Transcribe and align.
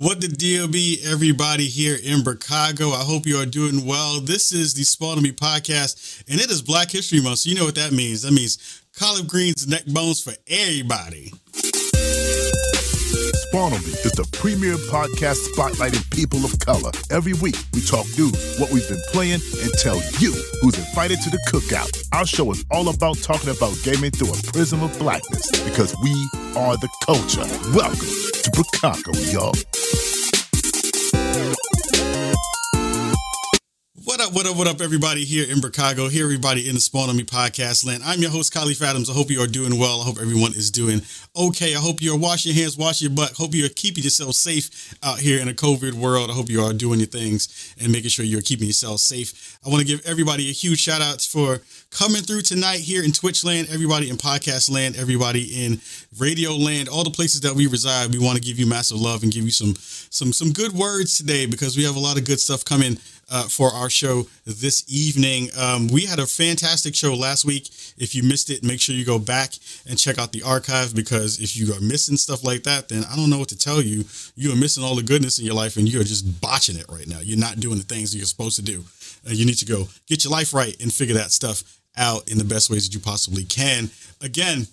What 0.00 0.20
the 0.20 0.28
deal 0.28 0.68
be, 0.68 1.00
everybody 1.04 1.66
here 1.66 1.98
in 2.00 2.22
Chicago? 2.22 2.90
I 2.90 3.02
hope 3.02 3.26
you 3.26 3.36
are 3.38 3.44
doing 3.44 3.84
well. 3.84 4.20
This 4.20 4.52
is 4.52 4.72
the 4.72 4.84
Spawn 4.84 5.16
on 5.16 5.24
Me 5.24 5.32
podcast, 5.32 6.22
and 6.30 6.40
it 6.40 6.48
is 6.52 6.62
Black 6.62 6.92
History 6.92 7.20
Month. 7.20 7.40
So 7.40 7.50
you 7.50 7.56
know 7.56 7.64
what 7.64 7.74
that 7.74 7.90
means. 7.90 8.22
That 8.22 8.30
means 8.30 8.80
collard 8.96 9.26
greens, 9.26 9.66
neck 9.66 9.86
bones 9.86 10.22
for 10.22 10.34
everybody. 10.46 11.32
Me 13.58 13.90
is 14.06 14.12
the 14.12 14.28
premier 14.32 14.76
podcast 14.86 15.42
spotlighting 15.50 16.08
people 16.14 16.44
of 16.44 16.56
color. 16.60 16.92
Every 17.10 17.32
week, 17.34 17.56
we 17.74 17.80
talk 17.82 18.06
news, 18.16 18.56
what 18.60 18.70
we've 18.70 18.86
been 18.88 19.02
playing, 19.10 19.40
and 19.42 19.72
tell 19.82 19.96
you 20.22 20.30
who's 20.62 20.78
invited 20.78 21.20
to 21.22 21.30
the 21.30 21.42
cookout. 21.50 21.90
Our 22.12 22.24
show 22.24 22.52
is 22.52 22.64
all 22.70 22.88
about 22.88 23.18
talking 23.18 23.50
about 23.50 23.74
gaming 23.82 24.12
through 24.12 24.30
a 24.30 24.42
prism 24.52 24.82
of 24.84 24.96
blackness 24.98 25.50
because 25.66 25.96
we 26.02 26.12
are 26.56 26.76
the 26.76 26.88
culture. 27.04 27.44
Welcome 27.74 27.98
to 27.98 28.50
Chicago, 28.54 29.10
y'all. 29.34 29.54
Up, 34.28 34.34
what 34.34 34.46
up, 34.46 34.56
what 34.58 34.68
up, 34.68 34.82
everybody 34.82 35.24
here 35.24 35.50
in 35.50 35.62
Chicago, 35.62 36.06
here, 36.06 36.24
everybody 36.24 36.68
in 36.68 36.74
the 36.74 36.80
Spawn 36.82 37.08
on 37.08 37.16
Me 37.16 37.22
podcast 37.22 37.86
land. 37.86 38.02
I'm 38.04 38.20
your 38.20 38.30
host, 38.30 38.52
Kahlief 38.52 38.82
Adams. 38.82 39.08
I 39.08 39.14
hope 39.14 39.30
you 39.30 39.40
are 39.40 39.46
doing 39.46 39.78
well. 39.78 40.02
I 40.02 40.04
hope 40.04 40.18
everyone 40.20 40.52
is 40.52 40.70
doing 40.70 41.00
okay. 41.34 41.74
I 41.74 41.78
hope 41.78 42.02
you're 42.02 42.18
washing 42.18 42.52
your 42.52 42.60
hands, 42.60 42.76
washing 42.76 43.08
your 43.08 43.16
butt. 43.16 43.32
Hope 43.32 43.54
you're 43.54 43.70
keeping 43.70 44.04
yourself 44.04 44.34
safe 44.34 44.94
out 45.02 45.18
here 45.18 45.40
in 45.40 45.48
a 45.48 45.54
COVID 45.54 45.94
world. 45.94 46.28
I 46.28 46.34
hope 46.34 46.50
you 46.50 46.60
are 46.60 46.74
doing 46.74 46.98
your 46.98 47.06
things 47.06 47.74
and 47.80 47.90
making 47.90 48.10
sure 48.10 48.22
you're 48.22 48.42
keeping 48.42 48.66
yourself 48.66 49.00
safe. 49.00 49.58
I 49.64 49.70
want 49.70 49.80
to 49.80 49.86
give 49.86 50.04
everybody 50.04 50.50
a 50.50 50.52
huge 50.52 50.80
shout 50.80 51.00
out 51.00 51.22
for 51.22 51.62
coming 51.90 52.20
through 52.20 52.42
tonight 52.42 52.80
here 52.80 53.02
in 53.02 53.12
Twitch 53.12 53.44
land, 53.44 53.68
everybody 53.70 54.10
in 54.10 54.16
podcast 54.16 54.70
land, 54.70 54.98
everybody 54.98 55.64
in 55.64 55.80
radio 56.18 56.52
land, 56.52 56.90
all 56.90 57.02
the 57.02 57.10
places 57.10 57.40
that 57.40 57.54
we 57.54 57.66
reside. 57.66 58.12
We 58.12 58.18
want 58.18 58.36
to 58.36 58.44
give 58.44 58.58
you 58.58 58.66
massive 58.66 59.00
love 59.00 59.22
and 59.22 59.32
give 59.32 59.44
you 59.44 59.52
some 59.52 59.74
some 59.78 60.34
some 60.34 60.52
good 60.52 60.72
words 60.72 61.14
today 61.14 61.46
because 61.46 61.78
we 61.78 61.84
have 61.84 61.96
a 61.96 62.00
lot 62.00 62.18
of 62.18 62.26
good 62.26 62.40
stuff 62.40 62.62
coming 62.62 62.98
uh, 63.30 63.44
for 63.44 63.70
our 63.72 63.90
show 63.90 64.26
this 64.46 64.84
evening. 64.88 65.48
Um, 65.58 65.88
we 65.88 66.06
had 66.06 66.18
a 66.18 66.26
fantastic 66.26 66.94
show 66.94 67.14
last 67.14 67.44
week. 67.44 67.68
If 67.98 68.14
you 68.14 68.22
missed 68.22 68.50
it, 68.50 68.64
make 68.64 68.80
sure 68.80 68.94
you 68.94 69.04
go 69.04 69.18
back 69.18 69.52
and 69.88 69.98
check 69.98 70.18
out 70.18 70.32
the 70.32 70.42
archive 70.42 70.94
because 70.94 71.40
if 71.40 71.56
you 71.56 71.72
are 71.74 71.80
missing 71.80 72.16
stuff 72.16 72.44
like 72.44 72.62
that, 72.62 72.88
then 72.88 73.04
I 73.10 73.16
don't 73.16 73.30
know 73.30 73.38
what 73.38 73.48
to 73.48 73.58
tell 73.58 73.82
you. 73.82 74.04
You 74.34 74.52
are 74.52 74.56
missing 74.56 74.84
all 74.84 74.94
the 74.94 75.02
goodness 75.02 75.38
in 75.38 75.44
your 75.44 75.54
life 75.54 75.76
and 75.76 75.88
you 75.88 76.00
are 76.00 76.04
just 76.04 76.40
botching 76.40 76.76
it 76.76 76.86
right 76.88 77.06
now. 77.06 77.20
You're 77.20 77.38
not 77.38 77.60
doing 77.60 77.78
the 77.78 77.84
things 77.84 78.12
that 78.12 78.18
you're 78.18 78.26
supposed 78.26 78.56
to 78.56 78.62
do. 78.62 78.84
Uh, 79.26 79.32
you 79.32 79.44
need 79.44 79.58
to 79.58 79.66
go 79.66 79.88
get 80.06 80.24
your 80.24 80.32
life 80.32 80.54
right 80.54 80.76
and 80.80 80.92
figure 80.92 81.14
that 81.14 81.32
stuff 81.32 81.80
out 81.96 82.30
in 82.30 82.38
the 82.38 82.44
best 82.44 82.70
ways 82.70 82.88
that 82.88 82.94
you 82.94 83.00
possibly 83.00 83.44
can. 83.44 83.90
Again, 84.20 84.66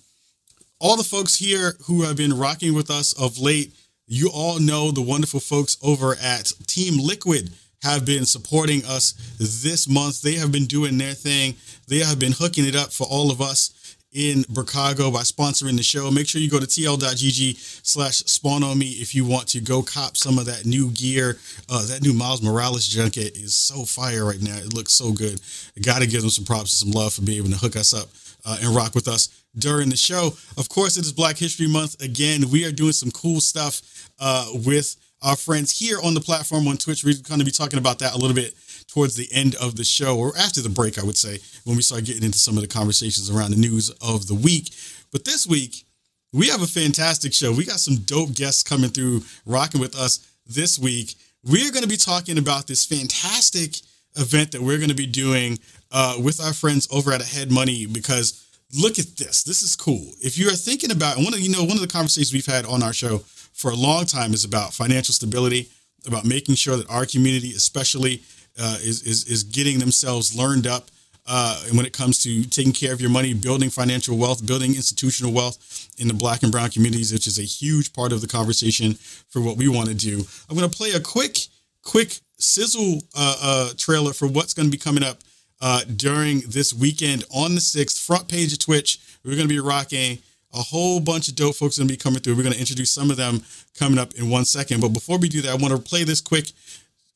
all 0.79 0.95
the 0.95 1.03
folks 1.03 1.35
here 1.35 1.73
who 1.87 2.03
have 2.03 2.17
been 2.17 2.37
rocking 2.37 2.73
with 2.73 2.91
us 2.91 3.13
of 3.13 3.39
late, 3.39 3.73
you 4.07 4.29
all 4.31 4.59
know 4.59 4.91
the 4.91 5.01
wonderful 5.01 5.39
folks 5.39 5.77
over 5.81 6.15
at 6.21 6.51
Team 6.67 6.99
Liquid 7.03 7.51
have 7.85 8.05
been 8.05 8.25
supporting 8.25 8.83
us 8.85 9.13
this 9.37 9.87
month. 9.87 10.21
They 10.21 10.35
have 10.35 10.51
been 10.51 10.65
doing 10.65 10.97
their 10.97 11.13
thing. 11.13 11.55
They 11.87 11.99
have 11.99 12.19
been 12.19 12.31
hooking 12.31 12.65
it 12.65 12.75
up 12.75 12.91
for 12.91 13.05
all 13.09 13.31
of 13.31 13.41
us 13.41 13.95
in 14.11 14.45
Chicago 14.55 15.11
by 15.11 15.19
sponsoring 15.19 15.75
the 15.75 15.83
show. 15.83 16.09
Make 16.09 16.27
sure 16.27 16.41
you 16.41 16.49
go 16.49 16.59
to 16.59 16.65
tl.gg 16.65 17.85
slash 17.85 18.17
spawn 18.19 18.63
on 18.63 18.79
me 18.79 18.87
if 18.87 19.13
you 19.13 19.25
want 19.25 19.47
to 19.49 19.59
go 19.59 19.83
cop 19.83 20.17
some 20.17 20.39
of 20.39 20.45
that 20.45 20.65
new 20.65 20.89
gear. 20.91 21.37
Uh, 21.69 21.85
that 21.87 22.01
new 22.01 22.13
Miles 22.13 22.41
Morales 22.41 22.87
junket 22.87 23.35
is 23.37 23.53
so 23.53 23.83
fire 23.83 24.25
right 24.25 24.41
now. 24.41 24.55
It 24.55 24.73
looks 24.73 24.93
so 24.93 25.11
good. 25.11 25.41
Got 25.83 26.01
to 26.01 26.07
give 26.07 26.21
them 26.21 26.29
some 26.29 26.45
props 26.45 26.81
and 26.81 26.91
some 26.91 26.99
love 26.99 27.13
for 27.13 27.21
being 27.21 27.39
able 27.39 27.51
to 27.51 27.57
hook 27.57 27.75
us 27.75 27.93
up 27.93 28.07
uh, 28.45 28.57
and 28.61 28.73
rock 28.73 28.95
with 28.95 29.07
us 29.07 29.43
during 29.57 29.89
the 29.89 29.97
show. 29.97 30.31
Of 30.57 30.69
course, 30.69 30.97
it 30.97 31.01
is 31.01 31.11
Black 31.11 31.37
History 31.37 31.67
Month. 31.67 32.01
Again, 32.01 32.49
we 32.49 32.65
are 32.65 32.71
doing 32.71 32.93
some 32.93 33.11
cool 33.11 33.41
stuff 33.41 34.09
uh, 34.19 34.47
with 34.65 34.95
our 35.21 35.35
friends 35.35 35.77
here 35.77 35.97
on 36.03 36.13
the 36.13 36.21
platform 36.21 36.67
on 36.67 36.77
Twitch. 36.77 37.03
We're 37.03 37.15
going 37.27 37.39
to 37.39 37.45
be 37.45 37.51
talking 37.51 37.79
about 37.79 37.99
that 37.99 38.13
a 38.13 38.17
little 38.17 38.35
bit 38.35 38.53
towards 38.87 39.15
the 39.15 39.27
end 39.31 39.55
of 39.55 39.75
the 39.75 39.83
show 39.83 40.17
or 40.17 40.37
after 40.37 40.61
the 40.61 40.69
break, 40.69 40.99
I 40.99 41.03
would 41.03 41.17
say, 41.17 41.39
when 41.63 41.75
we 41.75 41.81
start 41.81 42.05
getting 42.05 42.23
into 42.23 42.37
some 42.37 42.55
of 42.55 42.61
the 42.61 42.67
conversations 42.67 43.29
around 43.29 43.51
the 43.51 43.57
news 43.57 43.89
of 44.01 44.27
the 44.27 44.35
week. 44.35 44.73
But 45.11 45.25
this 45.25 45.47
week, 45.47 45.85
we 46.33 46.49
have 46.49 46.61
a 46.61 46.67
fantastic 46.67 47.33
show. 47.33 47.51
We 47.53 47.65
got 47.65 47.79
some 47.79 47.95
dope 47.97 48.33
guests 48.33 48.63
coming 48.63 48.89
through, 48.89 49.23
rocking 49.45 49.81
with 49.81 49.95
us 49.95 50.27
this 50.45 50.77
week. 50.77 51.15
We're 51.43 51.71
going 51.71 51.83
to 51.83 51.89
be 51.89 51.97
talking 51.97 52.37
about 52.37 52.67
this 52.67 52.85
fantastic 52.85 53.75
event 54.17 54.51
that 54.51 54.61
we're 54.61 54.77
going 54.77 54.89
to 54.89 54.95
be 54.95 55.05
doing 55.05 55.59
uh, 55.91 56.17
with 56.21 56.41
our 56.41 56.53
friends 56.53 56.87
over 56.91 57.11
at 57.11 57.21
Ahead 57.21 57.51
Money 57.51 57.85
because 57.85 58.45
look 58.73 58.99
at 58.99 59.15
this. 59.17 59.43
This 59.43 59.63
is 59.63 59.75
cool. 59.75 60.11
If 60.21 60.37
you 60.37 60.47
are 60.49 60.55
thinking 60.55 60.91
about 60.91 61.17
one 61.17 61.33
of 61.33 61.39
you 61.39 61.49
know 61.49 61.63
one 61.63 61.77
of 61.77 61.81
the 61.81 61.87
conversations 61.87 62.33
we've 62.33 62.45
had 62.45 62.65
on 62.65 62.83
our 62.83 62.93
show 62.93 63.23
for 63.55 63.71
a 63.71 63.75
long 63.75 64.05
time 64.05 64.33
is 64.33 64.43
about 64.43 64.73
financial 64.73 65.13
stability, 65.13 65.69
about 66.05 66.25
making 66.25 66.55
sure 66.55 66.75
that 66.75 66.89
our 66.89 67.05
community, 67.05 67.51
especially, 67.51 68.21
uh, 68.59 68.77
is, 68.81 69.01
is 69.03 69.25
is 69.25 69.43
getting 69.43 69.79
themselves 69.79 70.35
learned 70.35 70.67
up. 70.67 70.89
Uh, 71.27 71.63
and 71.67 71.75
when 71.75 71.87
it 71.87 71.93
comes 71.93 72.21
to 72.21 72.43
taking 72.43 72.71
care 72.71 72.93
of 72.93 73.01
your 73.01 73.09
money, 73.09 73.33
building 73.33 73.69
financial 73.69 74.15
wealth, 74.15 74.45
building 74.45 74.75
institutional 74.75 75.33
wealth 75.33 75.89
in 75.97 76.07
the 76.07 76.13
black 76.13 76.43
and 76.43 76.51
brown 76.51 76.69
communities, 76.69 77.11
which 77.11 77.25
is 77.25 77.39
a 77.39 77.43
huge 77.43 77.93
part 77.93 78.11
of 78.11 78.21
the 78.21 78.27
conversation 78.27 78.93
for 78.93 79.41
what 79.41 79.57
we 79.57 79.67
want 79.67 79.89
to 79.89 79.95
do. 79.95 80.23
I'm 80.47 80.55
going 80.55 80.69
to 80.69 80.77
play 80.77 80.91
a 80.91 80.99
quick, 80.99 81.39
quick 81.81 82.19
sizzle 82.37 83.01
uh, 83.15 83.35
uh, 83.41 83.69
trailer 83.75 84.13
for 84.13 84.27
what's 84.27 84.53
going 84.53 84.67
to 84.67 84.71
be 84.71 84.77
coming 84.77 85.03
up 85.03 85.17
uh, 85.61 85.81
during 85.95 86.41
this 86.41 86.73
weekend 86.73 87.23
on 87.33 87.55
the 87.55 87.61
6th, 87.61 88.05
front 88.05 88.27
page 88.27 88.53
of 88.53 88.59
Twitch. 88.59 88.99
We're 89.23 89.35
going 89.35 89.47
to 89.47 89.53
be 89.53 89.59
rocking 89.59 90.19
a 90.55 90.61
whole 90.61 90.99
bunch 90.99 91.27
of 91.27 91.35
dope 91.35 91.55
folks 91.55 91.77
going 91.77 91.87
to 91.87 91.93
be 91.93 91.97
coming 91.97 92.19
through. 92.19 92.35
We're 92.35 92.43
going 92.43 92.53
to 92.53 92.59
introduce 92.59 92.91
some 92.91 93.11
of 93.11 93.17
them 93.17 93.43
coming 93.77 93.99
up 93.99 94.13
in 94.15 94.29
one 94.29 94.45
second. 94.45 94.81
But 94.81 94.89
before 94.89 95.17
we 95.17 95.29
do 95.29 95.41
that, 95.41 95.51
I 95.51 95.55
want 95.55 95.73
to 95.73 95.79
play 95.79 96.03
this 96.03 96.21
quick 96.21 96.51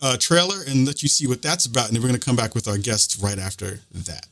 uh, 0.01 0.17
trailer 0.17 0.57
and 0.67 0.85
let 0.85 1.01
you 1.01 1.09
see 1.09 1.27
what 1.27 1.41
that's 1.41 1.65
about. 1.65 1.87
And 1.87 1.95
then 1.95 2.01
we're 2.01 2.09
going 2.09 2.19
to 2.19 2.25
come 2.25 2.35
back 2.35 2.53
with 2.55 2.67
our 2.67 2.77
guests 2.77 3.21
right 3.21 3.39
after 3.39 3.79
that. 3.91 4.27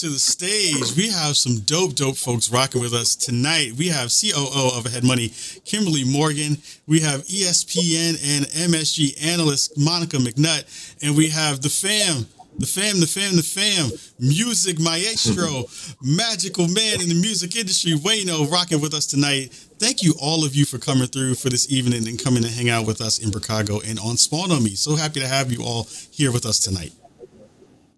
To 0.00 0.10
the 0.10 0.18
stage. 0.18 0.94
We 0.96 1.08
have 1.10 1.36
some 1.36 1.60
dope, 1.60 1.94
dope 1.94 2.16
folks 2.16 2.50
rocking 2.50 2.82
with 2.82 2.92
us 2.92 3.16
tonight. 3.16 3.72
We 3.78 3.88
have 3.88 4.10
COO 4.12 4.76
of 4.76 4.84
Ahead 4.84 5.04
Money, 5.04 5.32
Kimberly 5.64 6.04
Morgan. 6.04 6.58
We 6.86 7.00
have 7.00 7.22
ESPN 7.24 8.20
and 8.36 8.44
MSG 8.46 9.24
analyst 9.24 9.78
Monica 9.78 10.18
McNutt, 10.18 10.64
and 11.02 11.16
we 11.16 11.30
have 11.30 11.62
the 11.62 11.70
fam, 11.70 12.26
the 12.58 12.66
fam, 12.66 13.00
the 13.00 13.06
fam, 13.06 13.36
the 13.36 13.42
fam, 13.42 13.90
music 14.18 14.78
maestro, 14.78 15.64
magical 16.02 16.68
man 16.68 17.00
in 17.00 17.08
the 17.08 17.18
music 17.18 17.56
industry, 17.56 17.92
Wayno, 17.92 18.50
rocking 18.50 18.82
with 18.82 18.92
us 18.92 19.06
tonight. 19.06 19.54
Thank 19.78 20.02
you 20.02 20.14
all 20.20 20.44
of 20.44 20.54
you 20.54 20.66
for 20.66 20.78
coming 20.78 21.06
through 21.06 21.36
for 21.36 21.48
this 21.48 21.72
evening 21.72 22.06
and 22.06 22.22
coming 22.22 22.42
to 22.42 22.50
hang 22.50 22.68
out 22.68 22.86
with 22.86 23.00
us 23.00 23.18
in 23.18 23.32
Chicago 23.32 23.80
and 23.86 23.98
on 23.98 24.18
Spawn 24.18 24.50
on 24.50 24.62
Me. 24.62 24.74
So 24.74 24.94
happy 24.94 25.20
to 25.20 25.28
have 25.28 25.50
you 25.50 25.62
all 25.62 25.88
here 26.10 26.32
with 26.32 26.44
us 26.44 26.58
tonight. 26.58 26.92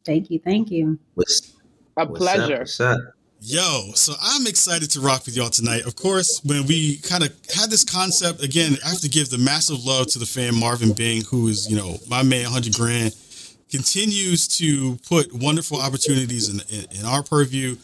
Thank 0.04 0.30
you. 0.30 0.38
Thank 0.38 0.70
you. 0.70 0.98
What's, 1.14 1.57
A 1.98 2.06
what's 2.06 2.20
pleasure. 2.20 2.54
Up, 2.54 2.58
what's 2.60 2.80
up? 2.80 3.00
Yo, 3.40 3.90
so 3.94 4.12
I'm 4.22 4.46
excited 4.46 4.88
to 4.92 5.00
rock 5.00 5.26
with 5.26 5.36
y'all 5.36 5.50
tonight. 5.50 5.84
Of 5.84 5.96
course, 5.96 6.40
when 6.44 6.64
we 6.66 6.98
kind 6.98 7.24
of 7.24 7.30
had 7.52 7.70
this 7.70 7.84
concept, 7.84 8.42
again, 8.42 8.76
I 8.84 8.90
have 8.90 9.00
to 9.00 9.08
give 9.08 9.30
the 9.30 9.38
massive 9.38 9.84
love 9.84 10.06
to 10.08 10.20
the 10.20 10.26
fan 10.26 10.54
Marvin 10.54 10.92
Bing, 10.92 11.22
who 11.24 11.48
is, 11.48 11.68
you 11.68 11.76
know, 11.76 11.98
my 12.08 12.22
man, 12.22 12.44
100 12.44 12.74
grand, 12.74 13.16
continues 13.68 14.46
to 14.58 14.96
put 15.08 15.32
wonderful 15.32 15.80
opportunities 15.80 16.48
in, 16.48 16.60
in, 16.72 17.00
in 17.00 17.04
our 17.04 17.24
purview. 17.24 17.76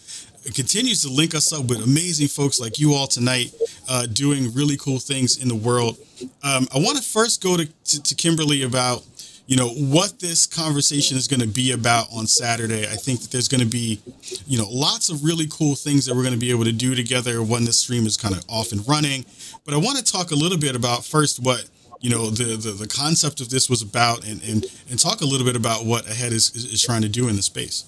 It 0.45 0.55
continues 0.55 1.03
to 1.03 1.09
link 1.09 1.35
us 1.35 1.53
up 1.53 1.65
with 1.67 1.83
amazing 1.83 2.29
folks 2.29 2.61
like 2.61 2.79
you 2.79 2.95
all 2.95 3.09
tonight, 3.09 3.53
uh, 3.89 4.07
doing 4.07 4.53
really 4.55 4.77
cool 4.77 5.01
things 5.01 5.43
in 5.43 5.49
the 5.49 5.57
world. 5.57 5.97
Um, 6.43 6.69
I 6.73 6.79
want 6.79 6.99
to 6.99 7.03
first 7.03 7.43
go 7.43 7.57
to, 7.57 7.67
to, 7.67 8.03
to 8.03 8.15
Kimberly 8.15 8.63
about 8.63 9.03
you 9.47 9.57
know 9.57 9.69
what 9.69 10.21
this 10.21 10.47
conversation 10.47 11.17
is 11.17 11.29
going 11.29 11.41
to 11.41 11.47
be 11.47 11.73
about 11.73 12.07
on 12.13 12.27
Saturday. 12.27 12.85
I 12.85 12.97
think 12.97 13.21
that 13.21 13.31
there's 13.31 13.49
going 13.49 13.61
to 13.61 13.67
be, 13.67 14.01
you 14.47 14.57
know, 14.57 14.69
lots 14.71 15.11
of 15.11 15.23
really 15.23 15.47
cool 15.51 15.75
things 15.75 16.07
that 16.07 16.15
we're 16.15 16.23
going 16.23 16.35
to 16.35 16.41
be 16.41 16.51
able 16.51 16.65
to 16.65 16.73
do 16.73 16.95
together 16.95 17.43
when 17.43 17.65
this 17.65 17.79
stream 17.79 18.07
is 18.07 18.17
kind 18.17 18.35
of 18.35 18.45
off 18.49 18.73
and 18.73 18.87
running. 18.89 19.27
But 19.65 19.75
I 19.75 19.77
want 19.77 19.99
to 19.99 20.05
talk 20.05 20.31
a 20.31 20.35
little 20.35 20.59
bit 20.59 20.75
about 20.75 21.05
first 21.05 21.41
what 21.41 21.69
you 22.01 22.11
know 22.11 22.31
the 22.31 22.57
the, 22.57 22.71
the 22.71 22.89
concept 22.89 23.41
of 23.41 23.51
this 23.51 23.69
was 23.69 23.83
about, 23.83 24.27
and 24.27 24.43
and 24.43 24.65
and 24.89 24.99
talk 24.99 25.21
a 25.21 25.27
little 25.27 25.47
bit 25.47 25.57
about 25.57 25.85
what 25.85 26.09
Ahead 26.09 26.33
is 26.33 26.55
is, 26.57 26.65
is 26.65 26.83
trying 26.83 27.03
to 27.03 27.09
do 27.09 27.29
in 27.29 27.37
the 27.37 27.43
space. 27.43 27.85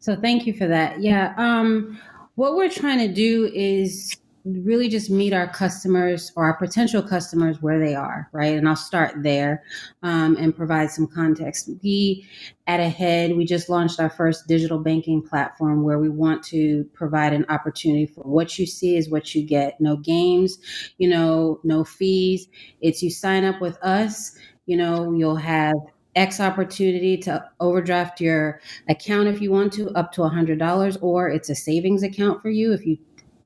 So 0.00 0.16
thank 0.16 0.46
you 0.46 0.54
for 0.54 0.66
that. 0.66 1.00
Yeah. 1.00 1.34
Um, 1.36 2.00
what 2.34 2.56
we're 2.56 2.70
trying 2.70 3.06
to 3.06 3.12
do 3.12 3.50
is 3.54 4.16
really 4.44 4.88
just 4.88 5.10
meet 5.10 5.32
our 5.32 5.46
customers 5.46 6.32
or 6.36 6.44
our 6.44 6.56
potential 6.56 7.02
customers 7.02 7.60
where 7.60 7.78
they 7.78 7.94
are, 7.94 8.28
right? 8.32 8.56
And 8.56 8.68
I'll 8.68 8.76
start 8.76 9.22
there 9.22 9.62
um, 10.02 10.36
and 10.36 10.56
provide 10.56 10.90
some 10.90 11.06
context. 11.06 11.70
We 11.82 12.26
at 12.66 12.80
Ahead, 12.80 13.36
we 13.36 13.44
just 13.44 13.68
launched 13.68 14.00
our 14.00 14.10
first 14.10 14.46
digital 14.46 14.78
banking 14.78 15.22
platform 15.22 15.82
where 15.82 15.98
we 15.98 16.08
want 16.08 16.42
to 16.44 16.84
provide 16.94 17.32
an 17.32 17.44
opportunity 17.48 18.06
for 18.06 18.22
what 18.22 18.58
you 18.58 18.66
see 18.66 18.96
is 18.96 19.10
what 19.10 19.34
you 19.34 19.44
get. 19.44 19.80
No 19.80 19.96
games, 19.96 20.58
you 20.98 21.08
know, 21.08 21.60
no 21.64 21.84
fees. 21.84 22.48
It's 22.80 23.02
you 23.02 23.10
sign 23.10 23.44
up 23.44 23.60
with 23.60 23.76
us, 23.82 24.36
you 24.66 24.76
know, 24.76 25.12
you'll 25.12 25.36
have 25.36 25.74
X 26.16 26.40
opportunity 26.40 27.16
to 27.16 27.44
overdraft 27.60 28.20
your 28.20 28.60
account 28.88 29.28
if 29.28 29.40
you 29.40 29.50
want 29.52 29.72
to, 29.74 29.90
up 29.90 30.12
to 30.12 30.22
$100, 30.22 30.98
or 31.02 31.28
it's 31.28 31.48
a 31.48 31.54
savings 31.54 32.02
account 32.02 32.42
for 32.42 32.50
you 32.50 32.72
if 32.72 32.84
you 32.84 32.98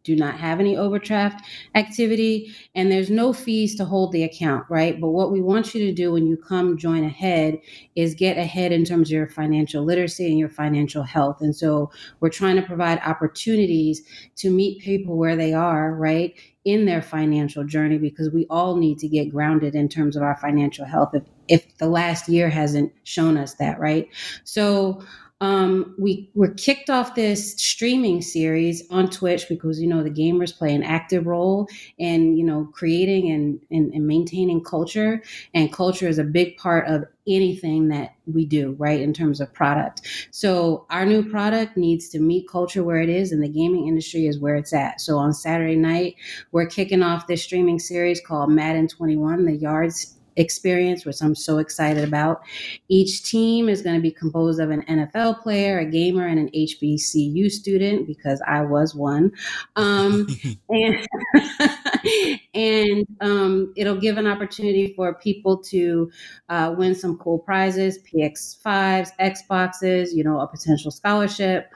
do 0.04 0.14
not 0.14 0.38
have 0.38 0.60
any 0.60 0.76
overdraft 0.76 1.44
activity 1.74 2.54
and 2.74 2.92
there's 2.92 3.10
no 3.10 3.32
fees 3.32 3.74
to 3.74 3.84
hold 3.84 4.12
the 4.12 4.22
account, 4.22 4.64
right? 4.68 5.00
But 5.00 5.08
what 5.08 5.32
we 5.32 5.40
want 5.40 5.74
you 5.74 5.84
to 5.86 5.92
do 5.92 6.12
when 6.12 6.26
you 6.26 6.36
come 6.36 6.76
join 6.76 7.04
ahead 7.04 7.58
is 7.96 8.14
get 8.14 8.36
ahead 8.36 8.70
in 8.70 8.84
terms 8.84 9.08
of 9.08 9.12
your 9.12 9.28
financial 9.28 9.82
literacy 9.82 10.28
and 10.28 10.38
your 10.38 10.50
financial 10.50 11.02
health. 11.02 11.40
And 11.40 11.56
so 11.56 11.90
we're 12.20 12.28
trying 12.28 12.56
to 12.56 12.62
provide 12.62 13.00
opportunities 13.00 14.02
to 14.36 14.50
meet 14.50 14.82
people 14.82 15.16
where 15.16 15.36
they 15.36 15.54
are, 15.54 15.94
right? 15.94 16.34
In 16.64 16.84
their 16.84 17.02
financial 17.02 17.64
journey, 17.64 17.98
because 17.98 18.30
we 18.30 18.46
all 18.50 18.76
need 18.76 18.98
to 18.98 19.08
get 19.08 19.30
grounded 19.30 19.74
in 19.74 19.88
terms 19.88 20.16
of 20.16 20.22
our 20.22 20.36
financial 20.36 20.84
health 20.84 21.14
if, 21.14 21.22
if 21.48 21.78
the 21.78 21.88
last 21.88 22.28
year 22.28 22.50
hasn't 22.50 22.92
shown 23.04 23.36
us 23.36 23.54
that, 23.54 23.80
right? 23.80 24.08
So, 24.44 25.02
um, 25.40 25.94
we 25.98 26.30
were 26.34 26.54
kicked 26.54 26.88
off 26.88 27.14
this 27.14 27.52
streaming 27.54 28.22
series 28.22 28.88
on 28.90 29.10
Twitch 29.10 29.48
because 29.48 29.80
you 29.80 29.86
know 29.86 30.02
the 30.02 30.10
gamers 30.10 30.56
play 30.56 30.72
an 30.74 30.82
active 30.82 31.26
role 31.26 31.68
in 31.98 32.36
you 32.36 32.44
know 32.44 32.68
creating 32.72 33.30
and, 33.30 33.60
and, 33.70 33.92
and 33.92 34.06
maintaining 34.06 34.62
culture, 34.62 35.22
and 35.52 35.72
culture 35.72 36.06
is 36.08 36.18
a 36.18 36.24
big 36.24 36.56
part 36.56 36.86
of 36.86 37.04
anything 37.26 37.88
that 37.88 38.14
we 38.26 38.44
do, 38.44 38.76
right, 38.78 39.00
in 39.00 39.12
terms 39.12 39.40
of 39.40 39.52
product. 39.52 40.02
So 40.30 40.86
our 40.90 41.04
new 41.04 41.28
product 41.28 41.76
needs 41.76 42.08
to 42.10 42.20
meet 42.20 42.48
culture 42.48 42.84
where 42.84 43.00
it 43.00 43.08
is, 43.08 43.32
and 43.32 43.42
the 43.42 43.48
gaming 43.48 43.88
industry 43.88 44.26
is 44.26 44.38
where 44.38 44.56
it's 44.56 44.72
at. 44.72 45.00
So 45.00 45.18
on 45.18 45.34
Saturday 45.34 45.76
night, 45.76 46.14
we're 46.52 46.66
kicking 46.66 47.02
off 47.02 47.26
this 47.26 47.42
streaming 47.42 47.80
series 47.80 48.20
called 48.20 48.50
Madden 48.50 48.88
21, 48.88 49.46
the 49.46 49.56
Yards 49.56 50.14
experience, 50.36 51.04
which 51.04 51.22
I'm 51.22 51.34
so 51.34 51.58
excited 51.58 52.04
about. 52.04 52.42
Each 52.88 53.22
team 53.22 53.68
is 53.68 53.82
going 53.82 53.96
to 53.96 54.02
be 54.02 54.10
composed 54.10 54.60
of 54.60 54.70
an 54.70 54.82
NFL 54.82 55.42
player, 55.42 55.78
a 55.78 55.84
gamer, 55.84 56.26
and 56.26 56.38
an 56.38 56.50
HBCU 56.54 57.50
student 57.50 58.06
because 58.06 58.42
I 58.46 58.62
was 58.62 58.94
one. 58.94 59.32
Um, 59.76 60.26
and 60.68 61.06
and 62.54 63.06
um, 63.20 63.72
it'll 63.76 63.96
give 63.96 64.18
an 64.18 64.26
opportunity 64.26 64.92
for 64.94 65.14
people 65.14 65.58
to 65.64 66.10
uh, 66.48 66.74
win 66.76 66.94
some 66.94 67.18
cool 67.18 67.38
prizes, 67.38 67.98
PS5s, 68.12 69.10
Xboxes, 69.20 70.12
you 70.12 70.24
know, 70.24 70.40
a 70.40 70.46
potential 70.46 70.90
scholarship. 70.90 71.70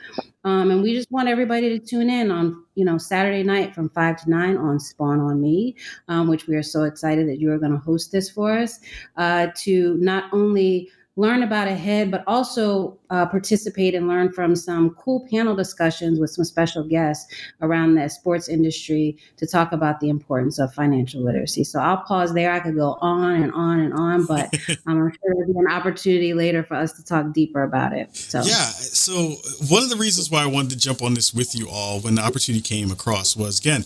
Um, 0.48 0.70
and 0.70 0.82
we 0.82 0.94
just 0.94 1.10
want 1.10 1.28
everybody 1.28 1.78
to 1.78 1.78
tune 1.78 2.08
in 2.08 2.30
on, 2.30 2.64
you 2.74 2.82
know, 2.82 2.96
Saturday 2.96 3.42
night 3.42 3.74
from 3.74 3.90
five 3.90 4.16
to 4.22 4.30
nine 4.30 4.56
on 4.56 4.80
Spawn 4.80 5.20
on 5.20 5.42
Me, 5.42 5.76
um, 6.08 6.26
which 6.26 6.46
we 6.46 6.56
are 6.56 6.62
so 6.62 6.84
excited 6.84 7.28
that 7.28 7.38
you 7.38 7.52
are 7.52 7.58
going 7.58 7.72
to 7.72 7.78
host 7.78 8.12
this 8.12 8.30
for 8.30 8.50
us 8.52 8.80
uh, 9.18 9.48
to 9.56 9.98
not 9.98 10.24
only 10.32 10.88
learn 11.18 11.42
about 11.42 11.66
ahead, 11.66 12.12
but 12.12 12.22
also 12.28 12.96
uh, 13.10 13.26
participate 13.26 13.92
and 13.92 14.06
learn 14.06 14.32
from 14.32 14.54
some 14.54 14.90
cool 14.90 15.26
panel 15.28 15.56
discussions 15.56 16.20
with 16.20 16.30
some 16.30 16.44
special 16.44 16.84
guests 16.84 17.34
around 17.60 17.96
the 17.96 18.08
sports 18.08 18.48
industry 18.48 19.18
to 19.36 19.44
talk 19.44 19.72
about 19.72 19.98
the 19.98 20.08
importance 20.08 20.60
of 20.60 20.72
financial 20.72 21.20
literacy. 21.20 21.64
So 21.64 21.80
I'll 21.80 22.04
pause 22.04 22.34
there. 22.34 22.52
I 22.52 22.60
could 22.60 22.76
go 22.76 22.96
on 23.00 23.42
and 23.42 23.52
on 23.52 23.80
and 23.80 23.92
on, 23.94 24.26
but 24.26 24.54
I'm 24.86 25.10
sure 25.10 25.18
there'll 25.24 25.52
be 25.52 25.58
an 25.58 25.68
opportunity 25.68 26.34
later 26.34 26.62
for 26.62 26.74
us 26.74 26.92
to 26.92 27.04
talk 27.04 27.32
deeper 27.32 27.64
about 27.64 27.92
it. 27.92 28.14
So 28.14 28.38
yeah. 28.42 28.66
So 28.66 29.34
one 29.68 29.82
of 29.82 29.90
the 29.90 29.96
reasons 29.96 30.30
why 30.30 30.44
I 30.44 30.46
wanted 30.46 30.70
to 30.70 30.78
jump 30.78 31.02
on 31.02 31.14
this 31.14 31.34
with 31.34 31.52
you 31.52 31.68
all 31.68 31.98
when 31.98 32.14
the 32.14 32.22
opportunity 32.22 32.62
came 32.62 32.92
across 32.92 33.36
was 33.36 33.58
again 33.58 33.84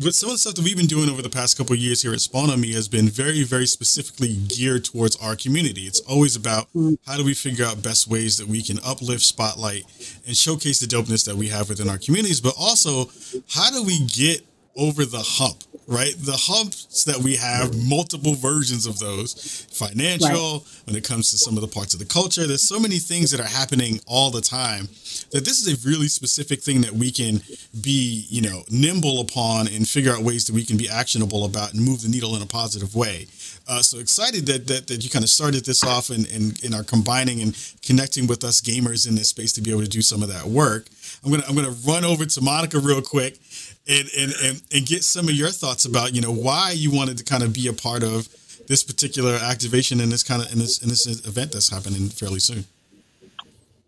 but 0.00 0.14
some 0.14 0.28
of 0.28 0.34
the 0.34 0.38
stuff 0.38 0.54
that 0.54 0.64
we've 0.64 0.76
been 0.76 0.86
doing 0.86 1.10
over 1.10 1.22
the 1.22 1.28
past 1.28 1.58
couple 1.58 1.72
of 1.72 1.78
years 1.80 2.02
here 2.02 2.12
at 2.12 2.20
Spawn 2.20 2.50
on 2.50 2.60
Me 2.60 2.72
has 2.72 2.88
been 2.88 3.08
very, 3.08 3.42
very 3.42 3.66
specifically 3.66 4.36
geared 4.48 4.84
towards 4.84 5.16
our 5.16 5.34
community. 5.34 5.82
It's 5.82 6.00
always 6.00 6.36
about 6.36 6.68
how 7.06 7.16
do 7.16 7.24
we 7.24 7.34
figure 7.34 7.64
out 7.64 7.82
best 7.82 8.06
ways 8.06 8.38
that 8.38 8.46
we 8.46 8.62
can 8.62 8.78
uplift, 8.84 9.22
spotlight, 9.22 9.84
and 10.26 10.36
showcase 10.36 10.78
the 10.78 10.86
dopeness 10.86 11.24
that 11.26 11.34
we 11.34 11.48
have 11.48 11.68
within 11.68 11.88
our 11.88 11.98
communities, 11.98 12.40
but 12.40 12.54
also 12.58 13.10
how 13.50 13.70
do 13.70 13.82
we 13.82 14.06
get 14.06 14.42
over 14.76 15.04
the 15.04 15.18
hump, 15.18 15.64
right? 15.88 16.14
The 16.16 16.36
humps 16.36 17.02
that 17.04 17.18
we 17.18 17.34
have, 17.34 17.76
multiple 17.76 18.34
versions 18.34 18.86
of 18.86 19.00
those, 19.00 19.66
financial, 19.72 20.28
right. 20.58 20.82
when 20.84 20.94
it 20.94 21.02
comes 21.02 21.32
to 21.32 21.38
some 21.38 21.56
of 21.56 21.62
the 21.62 21.68
parts 21.68 21.92
of 21.92 21.98
the 21.98 22.06
culture. 22.06 22.46
There's 22.46 22.62
so 22.62 22.78
many 22.78 22.98
things 22.98 23.32
that 23.32 23.40
are 23.40 23.48
happening 23.58 24.00
all 24.06 24.30
the 24.30 24.40
time 24.40 24.88
that 25.30 25.44
this 25.44 25.60
is 25.60 25.68
a 25.68 25.88
really 25.88 26.08
specific 26.08 26.62
thing 26.62 26.80
that 26.80 26.92
we 26.92 27.10
can 27.10 27.42
be, 27.80 28.26
you 28.28 28.42
know, 28.42 28.62
nimble 28.70 29.20
upon 29.20 29.68
and 29.68 29.88
figure 29.88 30.12
out 30.12 30.22
ways 30.22 30.46
that 30.46 30.54
we 30.54 30.64
can 30.64 30.76
be 30.76 30.88
actionable 30.88 31.44
about 31.44 31.74
and 31.74 31.84
move 31.84 32.02
the 32.02 32.08
needle 32.08 32.34
in 32.34 32.42
a 32.42 32.46
positive 32.46 32.94
way. 32.94 33.26
Uh, 33.68 33.82
so 33.82 33.98
excited 33.98 34.46
that, 34.46 34.66
that 34.66 34.86
that 34.86 35.04
you 35.04 35.10
kind 35.10 35.22
of 35.22 35.28
started 35.28 35.64
this 35.64 35.84
off 35.84 36.08
and, 36.08 36.26
and, 36.32 36.62
and 36.64 36.74
are 36.74 36.82
combining 36.84 37.42
and 37.42 37.54
connecting 37.82 38.26
with 38.26 38.42
us 38.42 38.60
gamers 38.60 39.06
in 39.06 39.14
this 39.14 39.28
space 39.28 39.52
to 39.52 39.60
be 39.60 39.70
able 39.70 39.82
to 39.82 39.88
do 39.88 40.00
some 40.00 40.22
of 40.22 40.28
that 40.28 40.46
work. 40.46 40.86
I'm 41.24 41.30
gonna 41.30 41.44
I'm 41.48 41.54
gonna 41.54 41.76
run 41.86 42.04
over 42.04 42.24
to 42.24 42.40
Monica 42.40 42.78
real 42.78 43.02
quick 43.02 43.38
and, 43.86 44.08
and, 44.18 44.32
and, 44.42 44.62
and 44.72 44.86
get 44.86 45.04
some 45.04 45.28
of 45.28 45.34
your 45.34 45.50
thoughts 45.50 45.84
about, 45.84 46.14
you 46.14 46.20
know, 46.20 46.32
why 46.32 46.72
you 46.72 46.90
wanted 46.90 47.18
to 47.18 47.24
kind 47.24 47.42
of 47.42 47.52
be 47.52 47.68
a 47.68 47.72
part 47.72 48.02
of 48.02 48.28
this 48.68 48.82
particular 48.82 49.34
activation 49.34 50.00
in 50.00 50.10
this 50.10 50.22
kind 50.22 50.42
of 50.42 50.52
in 50.52 50.58
this 50.58 50.82
in 50.82 50.88
this 50.88 51.06
event 51.26 51.52
that's 51.52 51.70
happening 51.70 52.08
fairly 52.08 52.38
soon. 52.38 52.64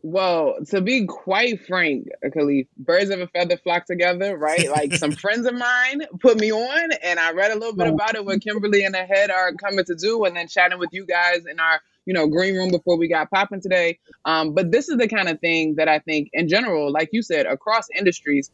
Well, 0.03 0.57
to 0.69 0.81
be 0.81 1.07
quite 1.07 1.67
frank, 1.67 2.09
Kahlief, 2.25 2.67
birds 2.79 3.11
of 3.11 3.21
a 3.21 3.27
feather 3.27 3.59
flock 3.59 3.85
together, 3.85 4.37
right? 4.37 4.71
Like 4.71 4.95
some 4.95 5.13
friends 5.25 5.47
of 5.47 5.55
mine 5.55 6.03
put 6.21 6.41
me 6.41 6.53
on, 6.53 6.93
and 7.03 7.21
I 7.21 7.33
read 7.33 7.51
a 7.51 7.55
little 7.55 7.75
bit 7.75 7.89
about 7.89 8.15
it 8.15 8.25
what 8.25 8.41
Kimberly 8.41 8.85
and 8.85 8.95
the 8.95 9.05
head 9.05 9.31
are 9.31 9.53
coming 9.55 9.85
to 9.85 9.95
do, 9.95 10.25
and 10.25 10.35
then 10.35 10.49
chatting 10.49 10.79
with 10.79 10.91
you 10.93 11.05
guys 11.05 11.45
in 11.45 11.61
our 11.61 11.81
you 12.07 12.15
know 12.15 12.27
green 12.27 12.57
room 12.57 12.71
before 12.71 12.97
we 12.97 13.09
got 13.09 13.31
popping 13.31 13.61
today. 13.61 13.99
Um, 14.25 14.55
but 14.55 14.73
this 14.73 14.89
is 14.89 14.97
the 14.97 15.09
kind 15.09 15.29
of 15.29 15.39
thing 15.41 15.75
that 15.75 15.89
I 15.89 15.99
think, 15.99 16.31
in 16.33 16.49
general, 16.49 16.91
like 16.91 17.11
you 17.13 17.23
said, 17.23 17.45
across 17.45 17.87
industries, 17.95 18.51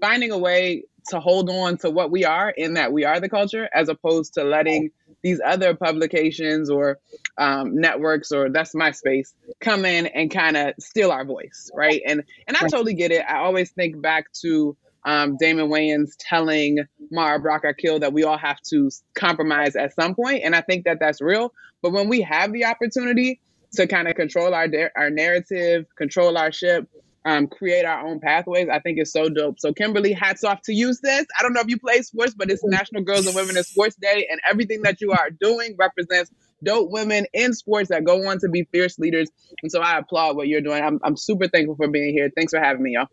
finding 0.00 0.30
a 0.30 0.38
way 0.38 0.84
to 1.08 1.18
hold 1.18 1.48
on 1.48 1.78
to 1.78 1.90
what 1.90 2.10
we 2.10 2.24
are 2.26 2.50
in 2.50 2.74
that 2.74 2.92
we 2.92 3.04
are 3.04 3.20
the 3.20 3.28
culture 3.28 3.70
as 3.72 3.88
opposed 3.88 4.34
to 4.34 4.44
letting 4.44 4.90
these 5.22 5.40
other 5.44 5.74
publications 5.74 6.70
or 6.70 6.98
um, 7.40 7.74
networks 7.74 8.30
or 8.30 8.50
that's 8.50 8.74
my 8.74 8.90
space 8.90 9.34
come 9.60 9.84
in 9.84 10.06
and 10.06 10.30
kind 10.30 10.56
of 10.56 10.74
steal 10.78 11.10
our 11.10 11.24
voice 11.24 11.70
right 11.74 12.02
and 12.06 12.22
and 12.46 12.56
i 12.56 12.60
totally 12.68 12.94
get 12.94 13.10
it 13.10 13.24
i 13.28 13.38
always 13.38 13.70
think 13.70 14.00
back 14.00 14.30
to 14.32 14.76
um, 15.04 15.38
Damon 15.38 15.70
Wayans 15.70 16.10
telling 16.18 16.80
Mara 17.10 17.40
Brock 17.40 17.64
Akil 17.64 18.00
that 18.00 18.12
we 18.12 18.24
all 18.24 18.36
have 18.36 18.60
to 18.68 18.90
compromise 19.14 19.74
at 19.74 19.94
some 19.94 20.14
point, 20.14 20.42
and 20.44 20.54
I 20.54 20.60
think 20.60 20.84
that 20.84 20.98
that's 21.00 21.22
real. 21.22 21.54
But 21.80 21.92
when 21.92 22.10
we 22.10 22.20
have 22.20 22.52
the 22.52 22.66
opportunity 22.66 23.40
to 23.74 23.86
kind 23.86 24.08
of 24.08 24.16
control 24.16 24.52
our 24.52 24.68
our 24.96 25.10
narrative, 25.10 25.86
control 25.96 26.36
our 26.36 26.52
ship, 26.52 26.88
um, 27.24 27.46
create 27.46 27.84
our 27.84 28.06
own 28.06 28.20
pathways. 28.20 28.68
I 28.68 28.78
think 28.80 28.98
it's 28.98 29.12
so 29.12 29.28
dope. 29.28 29.60
So, 29.60 29.72
Kimberly, 29.72 30.12
hats 30.12 30.42
off 30.42 30.62
to 30.62 30.72
you, 30.72 30.92
sis. 30.94 31.26
I 31.38 31.42
don't 31.42 31.52
know 31.52 31.60
if 31.60 31.68
you 31.68 31.78
play 31.78 32.00
sports, 32.02 32.34
but 32.34 32.50
it's 32.50 32.64
National 32.64 33.02
Girls 33.02 33.26
and 33.26 33.34
Women 33.34 33.56
in 33.56 33.64
Sports 33.64 33.96
Day, 33.96 34.26
and 34.30 34.40
everything 34.48 34.82
that 34.82 35.00
you 35.00 35.12
are 35.12 35.30
doing 35.30 35.76
represents 35.78 36.30
dope 36.62 36.90
women 36.90 37.26
in 37.32 37.52
sports 37.52 37.88
that 37.88 38.04
go 38.04 38.28
on 38.28 38.38
to 38.40 38.48
be 38.48 38.64
fierce 38.72 38.98
leaders. 38.98 39.28
And 39.62 39.70
so, 39.70 39.80
I 39.80 39.98
applaud 39.98 40.36
what 40.36 40.48
you're 40.48 40.60
doing. 40.60 40.82
I'm, 40.82 41.00
I'm 41.02 41.16
super 41.16 41.48
thankful 41.48 41.76
for 41.76 41.88
being 41.88 42.12
here. 42.12 42.30
Thanks 42.34 42.52
for 42.52 42.60
having 42.60 42.82
me, 42.82 42.92
y'all. 42.92 43.08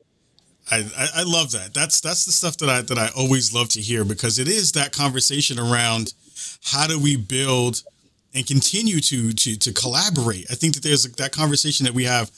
I, 0.69 0.85
I 1.15 1.23
love 1.23 1.51
that. 1.53 1.73
That's 1.73 2.01
that's 2.01 2.25
the 2.25 2.31
stuff 2.31 2.57
that 2.57 2.69
I 2.69 2.81
that 2.81 2.97
I 2.97 3.09
always 3.15 3.53
love 3.53 3.69
to 3.69 3.81
hear 3.81 4.03
because 4.03 4.37
it 4.37 4.47
is 4.47 4.73
that 4.73 4.91
conversation 4.91 5.59
around 5.59 6.13
how 6.65 6.87
do 6.87 6.99
we 6.99 7.15
build 7.15 7.83
and 8.35 8.45
continue 8.45 8.99
to 8.99 9.31
to 9.31 9.57
to 9.57 9.73
collaborate. 9.73 10.47
I 10.51 10.55
think 10.55 10.75
that 10.75 10.83
there's 10.83 11.03
that 11.03 11.31
conversation 11.31 11.85
that 11.85 11.93
we 11.93 12.03
have 12.03 12.31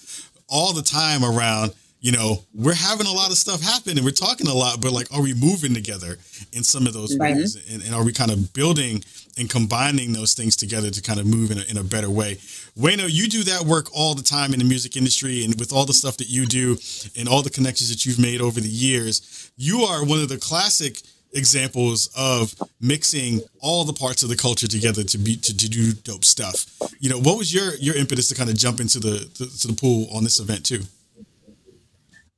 all 0.48 0.74
the 0.74 0.84
time 0.84 1.24
around 1.24 1.74
you 2.02 2.12
know 2.12 2.44
we're 2.54 2.74
having 2.74 3.06
a 3.06 3.12
lot 3.12 3.30
of 3.30 3.38
stuff 3.38 3.62
happen 3.62 3.98
and 3.98 4.06
we're 4.06 4.12
talking 4.12 4.48
a 4.48 4.54
lot 4.54 4.82
but 4.82 4.92
like 4.92 5.08
are 5.14 5.22
we 5.22 5.34
moving 5.34 5.74
together 5.74 6.18
in 6.54 6.64
some 6.64 6.88
of 6.88 6.94
those 6.94 7.16
right. 7.18 7.36
ways 7.36 7.56
and, 7.72 7.84
and, 7.84 7.94
are 7.94 8.04
we 8.04 8.14
kind 8.14 8.32
of 8.32 8.54
building 8.54 9.04
and 9.40 9.50
combining 9.50 10.14
those 10.14 10.34
things 10.34 10.56
together 10.56 10.90
to 10.90 11.02
kind 11.02 11.20
of 11.20 11.26
move 11.26 11.50
in 11.52 11.58
a, 11.58 11.64
in 11.64 11.78
a 11.78 11.84
better 11.84 12.10
way 12.10 12.36
Wayno 12.78 13.08
you 13.10 13.28
do 13.28 13.44
that 13.44 13.64
work 13.64 13.88
all 13.94 14.14
the 14.14 14.24
time 14.24 14.54
in 14.54 14.60
the 14.60 14.66
music 14.66 14.98
industry 14.98 15.44
and 15.44 15.58
with 15.60 15.72
all 15.74 15.86
the 15.86 15.94
stuff 15.94 16.18
that 16.18 16.30
you 16.30 16.46
do 16.46 16.78
and 17.18 17.28
all 17.28 17.42
the 17.42 17.50
connections 17.50 17.90
that 17.90 18.06
you've 18.06 18.20
made 18.20 18.42
over 18.42 18.60
the 18.60 18.68
years 18.68 19.52
you 19.58 19.82
are 19.82 20.06
one 20.06 20.20
of 20.20 20.30
the 20.30 20.38
classic 20.38 21.02
examples 21.34 22.10
of 22.18 22.56
mixing 22.82 23.42
all 23.62 23.84
the 23.84 23.94
parts 23.94 24.24
of 24.24 24.30
the 24.30 24.36
culture 24.36 24.68
together 24.68 25.04
to 25.04 25.18
be 25.18 25.36
to, 25.38 25.56
to 25.56 25.70
do 25.70 25.94
dope 25.94 26.26
stuff. 26.26 26.66
You 27.00 27.10
know, 27.10 27.20
what 27.20 27.38
was 27.38 27.54
your 27.54 27.76
your 27.76 27.96
impetus 27.96 28.30
to 28.30 28.36
kind 28.36 28.50
of 28.50 28.58
jump 28.58 28.80
into 28.80 29.00
the 29.00 29.30
to, 29.36 29.60
to 29.60 29.68
the 29.68 29.74
pool 29.74 30.08
on 30.14 30.24
this 30.24 30.40
event 30.40 30.66
too? 30.66 30.82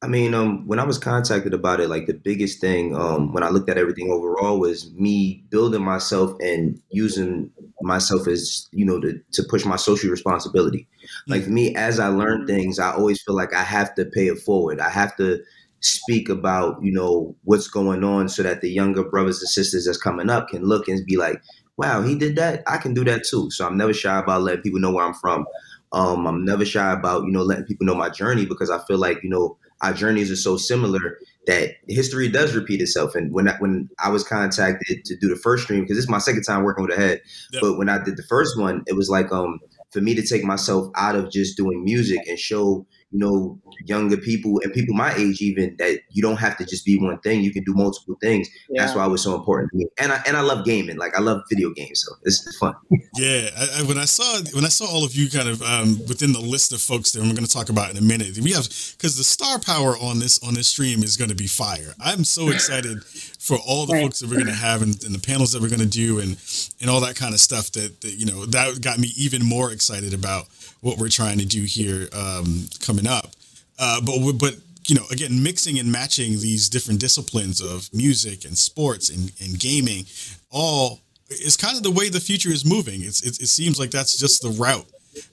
I 0.04 0.08
mean, 0.08 0.34
um, 0.34 0.66
when 0.68 0.80
I 0.80 0.84
was 0.84 0.98
contacted 0.98 1.54
about 1.54 1.80
it, 1.80 1.88
like 1.88 2.08
the 2.08 2.16
biggest 2.16 2.60
thing, 2.60 2.96
um, 2.96 3.34
when 3.34 3.44
I 3.44 3.50
looked 3.50 3.70
at 3.70 3.78
everything 3.78 4.10
overall, 4.12 4.60
was 4.60 4.92
me 4.94 5.44
building 5.52 5.84
myself 5.84 6.34
and 6.42 6.82
using 6.90 7.52
myself 7.82 8.28
as 8.28 8.68
you 8.72 8.84
know 8.84 9.00
to 9.00 9.20
to 9.34 9.44
push 9.44 9.64
my 9.64 9.76
social 9.76 10.10
responsibility. 10.10 10.88
Like 11.28 11.48
me, 11.48 11.76
as 11.76 12.00
I 12.00 12.08
learn 12.08 12.48
things, 12.48 12.80
I 12.80 12.94
always 12.94 13.22
feel 13.22 13.36
like 13.36 13.54
I 13.54 13.62
have 13.62 13.94
to 13.96 14.06
pay 14.06 14.28
it 14.28 14.40
forward. 14.40 14.80
I 14.80 14.90
have 14.90 15.16
to 15.18 15.40
speak 15.82 16.30
about 16.30 16.82
you 16.84 16.92
know 16.92 17.36
what's 17.44 17.68
going 17.68 18.04
on 18.04 18.28
so 18.28 18.42
that 18.42 18.62
the 18.62 18.72
younger 18.72 19.04
brothers 19.04 19.40
and 19.40 19.50
sisters 19.50 19.86
that's 19.86 20.02
coming 20.02 20.32
up 20.32 20.48
can 20.50 20.64
look 20.64 20.88
and 20.88 21.06
be 21.06 21.16
like, 21.16 21.44
wow, 21.78 22.02
he 22.02 22.16
did 22.16 22.36
that. 22.38 22.64
I 22.66 22.78
can 22.78 22.96
do 22.96 23.04
that 23.04 23.24
too. 23.24 23.52
So 23.52 23.68
I'm 23.68 23.78
never 23.78 23.94
shy 23.94 24.18
about 24.18 24.42
letting 24.42 24.64
people 24.64 24.80
know 24.80 24.92
where 24.94 25.06
I'm 25.06 25.14
from. 25.14 25.46
Um, 25.94 26.26
I'm 26.26 26.46
never 26.46 26.66
shy 26.66 26.92
about 26.92 27.26
you 27.26 27.32
know 27.32 27.44
letting 27.44 27.66
people 27.66 27.86
know 27.86 27.96
my 27.96 28.10
journey 28.10 28.46
because 28.48 28.72
I 28.72 28.80
feel 28.86 28.98
like 28.98 29.22
you 29.22 29.30
know 29.30 29.58
our 29.82 29.94
journeys 29.94 30.32
are 30.32 30.36
so 30.36 30.58
similar 30.58 31.18
that 31.48 31.72
history 31.88 32.28
does 32.30 32.56
repeat 32.56 32.82
itself. 32.82 33.16
And 33.16 33.34
when 33.34 33.48
I, 33.50 33.56
when 33.58 33.90
I 34.04 34.10
was 34.10 34.24
contacted 34.24 35.04
to 35.06 35.16
do 35.16 35.28
the 35.28 35.36
first 35.36 35.64
stream, 35.64 35.82
because 35.82 35.98
this 35.98 36.04
is 36.06 36.10
my 36.10 36.20
second 36.20 36.44
time 36.44 36.64
working 36.64 36.86
with 36.86 36.96
Ahead, 36.98 37.22
Yep. 37.54 37.62
but 37.62 37.78
when 37.78 37.90
I 37.90 38.04
did 38.04 38.16
the 38.18 38.24
first 38.24 38.58
one, 38.60 38.84
it 38.88 38.96
was 38.96 39.10
like 39.10 39.32
um 39.32 39.60
for 39.92 40.00
me 40.02 40.16
to 40.16 40.22
take 40.26 40.44
myself 40.44 40.90
out 40.96 41.16
of 41.16 41.32
just 41.32 41.58
doing 41.58 41.84
music 41.84 42.20
and 42.28 42.40
show 42.40 42.86
you 43.12 43.20
know 43.20 43.60
younger 43.86 44.18
people 44.18 44.60
and 44.64 44.72
people 44.74 44.94
my 44.94 45.14
age 45.16 45.42
even 45.42 45.76
that 45.78 46.00
you 46.12 46.22
don't 46.22 46.38
have 46.38 46.58
to 46.58 46.66
just 46.66 46.86
be 46.86 46.98
one 46.98 47.20
thing. 47.20 47.42
You 47.42 47.52
can 47.52 47.64
do 47.64 47.74
multiple 47.74 48.16
things. 48.22 48.48
That's 48.76 48.96
why 48.96 49.06
it 49.06 49.10
was 49.10 49.24
so 49.24 49.36
important 49.36 49.72
to 49.72 49.78
me. 49.78 49.86
And 50.00 50.12
I 50.12 50.22
and 50.26 50.38
I 50.38 50.42
love 50.42 50.66
gaming. 50.66 50.98
Like 50.98 51.18
I 51.18 51.22
love 51.22 51.42
video 51.50 51.72
games, 51.72 52.04
so 52.06 52.16
it's, 52.24 52.46
it's 52.48 52.58
fun. 52.58 52.74
Yeah, 53.16 53.50
I, 53.58 53.80
I, 53.80 53.84
when 53.84 53.98
I 53.98 54.06
saw 54.06 54.40
when 54.54 54.66
I 54.66 54.70
saw 54.70 54.86
all 54.86 55.04
of 55.04 55.14
you 55.14 55.30
kind 55.30 55.50
of 55.50 55.62
um, 55.62 56.00
within 56.08 56.32
the 56.34 56.40
list 56.40 56.72
of 56.74 56.82
folks 56.82 57.12
that 57.12 57.20
we're 57.22 57.34
going 57.34 57.46
to 57.46 57.52
talk 57.52 57.70
about 57.70 57.92
in 57.92 57.98
a 57.98 58.02
minute, 58.02 58.38
we 58.40 58.52
have 58.52 58.68
because 58.98 59.18
the 59.18 59.24
star 59.24 59.60
power 59.60 59.98
on 59.98 60.20
this 60.20 60.42
on 60.44 60.54
this 60.54 60.68
stream 60.68 61.04
is 61.04 61.18
going 61.18 61.30
to 61.30 61.36
be 61.36 61.48
fire. 61.48 61.94
I'm 62.00 62.24
so 62.24 62.50
excited 62.56 63.04
for 63.04 63.58
all 63.68 63.86
the 63.86 63.92
Right. 63.94 64.04
folks 64.04 64.20
that 64.20 64.30
we're 64.30 64.36
going 64.36 64.46
to 64.46 64.54
have 64.54 64.82
and, 64.82 65.04
and 65.04 65.14
the 65.14 65.20
panels 65.20 65.52
that 65.52 65.62
we're 65.62 65.68
going 65.70 65.82
to 65.82 65.86
do 65.88 66.20
and 66.20 66.38
and 66.80 66.90
all 66.90 67.02
that 67.02 67.16
kind 67.16 67.34
of 67.34 67.40
stuff. 67.40 67.72
That, 67.74 68.00
that 68.02 68.12
you 68.12 68.26
know 68.26 68.46
that 68.46 68.80
got 68.82 69.00
me 69.00 69.10
even 69.18 69.46
more 69.46 69.72
excited 69.72 70.14
about 70.14 70.48
what 70.82 70.98
we're 70.98 71.10
trying 71.10 71.40
to 71.40 71.46
do 71.46 71.64
here 71.64 72.08
um, 72.14 72.68
coming 72.80 73.08
up. 73.08 73.32
Uh, 73.80 74.02
but 74.02 74.20
but 74.34 74.56
you 74.88 74.96
know 74.96 75.06
again 75.12 75.42
mixing 75.42 75.80
and 75.80 75.92
matching 75.92 76.32
these 76.40 76.70
different 76.70 77.00
disciplines 77.00 77.62
of 77.62 77.90
music 77.94 78.46
and 78.46 78.58
sports 78.58 79.10
and, 79.10 79.32
and 79.40 79.60
gaming 79.60 80.06
all 80.50 81.00
is 81.30 81.56
kind 81.56 81.78
of 81.78 81.84
the 81.84 81.92
way 81.92 82.10
the 82.10 82.20
future 82.20 82.50
is 82.50 82.66
moving. 82.66 83.02
It's 83.02 83.22
it, 83.22 83.42
it 83.42 83.48
seems 83.48 83.80
like 83.80 83.92
that's 83.92 84.18
just 84.18 84.42
the 84.42 84.50
route 84.50 84.88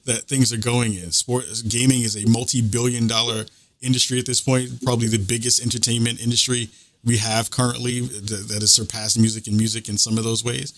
that 0.05 0.23
things 0.28 0.52
are 0.52 0.59
going 0.59 0.95
in. 0.95 1.12
Sport 1.12 1.45
gaming 1.69 2.02
is 2.02 2.17
a 2.17 2.28
multi-billion 2.28 3.07
dollar 3.07 3.45
industry 3.81 4.19
at 4.19 4.26
this 4.26 4.40
point, 4.40 4.83
probably 4.83 5.09
the 5.09 5.19
biggest 5.19 5.62
entertainment 5.62 6.21
industry 6.21 6.69
we 7.05 7.17
have 7.19 7.50
currently 7.50 8.00
that, 8.00 8.49
that 8.49 8.61
has 8.61 8.73
surpassed 8.73 9.19
music 9.19 9.47
and 9.47 9.57
music 9.57 9.88
in 9.88 9.97
some 9.97 10.19
of 10.19 10.25
those 10.25 10.45
ways. 10.45 10.73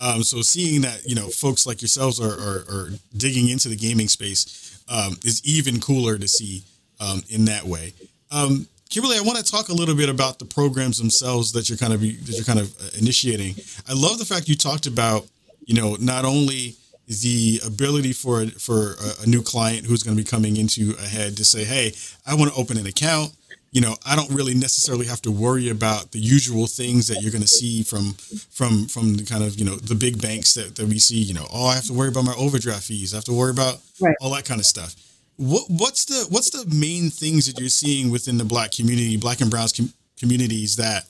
Um, 0.00 0.22
so 0.22 0.42
seeing 0.42 0.80
that 0.82 1.02
you 1.04 1.14
know 1.14 1.28
folks 1.28 1.66
like 1.66 1.80
yourselves 1.80 2.20
are, 2.20 2.32
are, 2.32 2.64
are 2.68 2.90
digging 3.16 3.48
into 3.48 3.68
the 3.68 3.76
gaming 3.76 4.08
space 4.08 4.82
um, 4.88 5.16
is 5.24 5.42
even 5.44 5.80
cooler 5.80 6.18
to 6.18 6.28
see 6.28 6.64
um, 7.00 7.22
in 7.28 7.44
that 7.46 7.64
way. 7.64 7.92
Um, 8.30 8.66
Kimberly, 8.88 9.16
I 9.16 9.22
want 9.22 9.38
to 9.38 9.44
talk 9.50 9.70
a 9.70 9.72
little 9.72 9.94
bit 9.94 10.10
about 10.10 10.38
the 10.38 10.44
programs 10.44 10.98
themselves 10.98 11.52
that 11.52 11.68
you're 11.68 11.78
kind 11.78 11.92
of 11.92 12.00
that 12.00 12.34
you're 12.34 12.44
kind 12.44 12.58
of 12.58 12.74
uh, 12.80 12.90
initiating. 12.98 13.54
I 13.88 13.94
love 13.94 14.18
the 14.18 14.24
fact 14.24 14.48
you 14.48 14.56
talked 14.56 14.86
about 14.86 15.26
you 15.64 15.74
know 15.80 15.96
not 15.98 16.24
only 16.24 16.76
the 17.06 17.60
ability 17.66 18.12
for 18.12 18.46
for 18.46 18.94
a, 18.94 19.22
a 19.22 19.26
new 19.26 19.42
client 19.42 19.86
who's 19.86 20.02
going 20.02 20.16
to 20.16 20.22
be 20.22 20.28
coming 20.28 20.56
into 20.56 20.94
Ahead 20.98 21.36
to 21.38 21.44
say, 21.44 21.64
"Hey, 21.64 21.94
I 22.26 22.34
want 22.34 22.52
to 22.52 22.56
open 22.58 22.76
an 22.76 22.86
account." 22.86 23.32
You 23.72 23.80
know, 23.80 23.96
I 24.04 24.16
don't 24.16 24.30
really 24.30 24.52
necessarily 24.54 25.06
have 25.06 25.22
to 25.22 25.30
worry 25.30 25.70
about 25.70 26.12
the 26.12 26.18
usual 26.18 26.66
things 26.66 27.06
that 27.08 27.22
you're 27.22 27.32
going 27.32 27.42
to 27.42 27.48
see 27.48 27.82
from 27.82 28.12
from 28.50 28.86
from 28.86 29.14
the 29.16 29.24
kind 29.24 29.42
of 29.42 29.58
you 29.58 29.64
know 29.64 29.76
the 29.76 29.94
big 29.94 30.20
banks 30.20 30.52
that, 30.54 30.76
that 30.76 30.86
we 30.86 30.98
see. 30.98 31.16
You 31.22 31.34
know, 31.34 31.46
oh, 31.52 31.66
I 31.66 31.74
have 31.74 31.86
to 31.86 31.94
worry 31.94 32.08
about 32.08 32.24
my 32.24 32.34
overdraft 32.36 32.84
fees. 32.84 33.14
I 33.14 33.16
have 33.16 33.24
to 33.24 33.32
worry 33.32 33.50
about 33.50 33.80
Right. 34.00 34.14
all 34.20 34.30
that 34.34 34.44
kind 34.44 34.60
of 34.60 34.66
stuff. 34.66 34.94
What 35.36 35.64
what's 35.68 36.04
the 36.04 36.26
what's 36.28 36.50
the 36.50 36.66
main 36.74 37.08
things 37.08 37.46
that 37.46 37.58
you're 37.58 37.68
seeing 37.70 38.10
within 38.10 38.36
the 38.36 38.44
black 38.44 38.72
community, 38.72 39.16
black 39.16 39.40
and 39.40 39.50
brown 39.50 39.68
com- 39.74 39.92
communities 40.18 40.76
that 40.76 41.04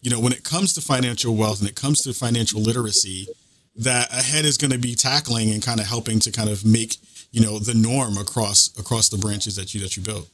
you 0.00 0.10
know 0.10 0.18
when 0.20 0.32
it 0.32 0.44
comes 0.44 0.72
to 0.74 0.80
financial 0.80 1.34
wealth 1.36 1.60
and 1.60 1.68
it 1.68 1.74
comes 1.74 2.00
to 2.02 2.12
financial 2.14 2.60
literacy 2.60 3.26
that 3.76 4.10
ahead 4.12 4.44
is 4.44 4.56
going 4.56 4.70
to 4.72 4.78
be 4.78 4.94
tackling 4.94 5.50
and 5.50 5.62
kind 5.62 5.78
of 5.80 5.86
helping 5.86 6.18
to 6.20 6.30
kind 6.32 6.48
of 6.48 6.64
make 6.64 6.96
you 7.32 7.40
know 7.44 7.58
the 7.58 7.74
norm 7.74 8.16
across 8.16 8.70
across 8.78 9.08
the 9.10 9.18
branches 9.18 9.56
that 9.56 9.74
you 9.74 9.80
that 9.80 9.94
you 9.96 10.02
built. 10.02 10.26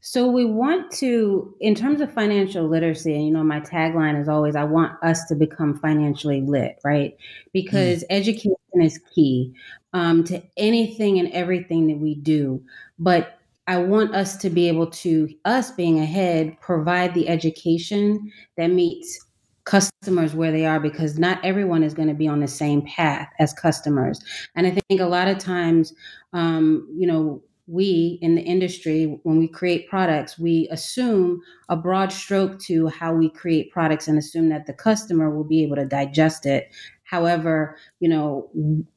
So 0.00 0.30
we 0.30 0.44
want 0.44 0.92
to, 0.92 1.54
in 1.60 1.74
terms 1.74 2.00
of 2.00 2.12
financial 2.12 2.68
literacy, 2.68 3.14
and 3.14 3.26
you 3.26 3.32
know, 3.32 3.42
my 3.42 3.60
tagline 3.60 4.20
is 4.20 4.28
always, 4.28 4.54
I 4.54 4.64
want 4.64 4.92
us 5.02 5.24
to 5.26 5.34
become 5.34 5.78
financially 5.78 6.40
lit, 6.40 6.78
right? 6.84 7.16
Because 7.52 8.04
education 8.08 8.54
is 8.74 9.00
key 9.14 9.52
um, 9.92 10.24
to 10.24 10.42
anything 10.56 11.18
and 11.18 11.30
everything 11.32 11.88
that 11.88 11.98
we 11.98 12.14
do. 12.14 12.62
But 12.98 13.38
I 13.66 13.78
want 13.78 14.14
us 14.14 14.36
to 14.38 14.50
be 14.50 14.68
able 14.68 14.86
to, 14.86 15.28
us 15.44 15.72
being 15.72 15.98
ahead, 15.98 16.56
provide 16.60 17.12
the 17.14 17.28
education 17.28 18.32
that 18.56 18.68
meets 18.68 19.26
customers 19.64 20.34
where 20.34 20.50
they 20.50 20.64
are 20.64 20.80
because 20.80 21.18
not 21.18 21.44
everyone 21.44 21.82
is 21.82 21.92
going 21.92 22.08
to 22.08 22.14
be 22.14 22.26
on 22.26 22.40
the 22.40 22.48
same 22.48 22.80
path 22.82 23.28
as 23.38 23.52
customers. 23.52 24.18
And 24.54 24.66
I 24.66 24.70
think 24.70 25.00
a 25.00 25.06
lot 25.06 25.28
of 25.28 25.36
times, 25.36 25.92
um, 26.32 26.88
you 26.96 27.06
know, 27.06 27.42
we 27.68 28.18
in 28.22 28.34
the 28.34 28.42
industry, 28.42 29.20
when 29.22 29.38
we 29.38 29.46
create 29.46 29.88
products, 29.88 30.38
we 30.38 30.66
assume 30.70 31.40
a 31.68 31.76
broad 31.76 32.10
stroke 32.10 32.58
to 32.60 32.88
how 32.88 33.12
we 33.12 33.28
create 33.28 33.70
products 33.70 34.08
and 34.08 34.18
assume 34.18 34.48
that 34.48 34.66
the 34.66 34.72
customer 34.72 35.30
will 35.30 35.44
be 35.44 35.62
able 35.62 35.76
to 35.76 35.84
digest 35.84 36.46
it. 36.46 36.72
However, 37.04 37.76
you 38.00 38.08
know, 38.08 38.50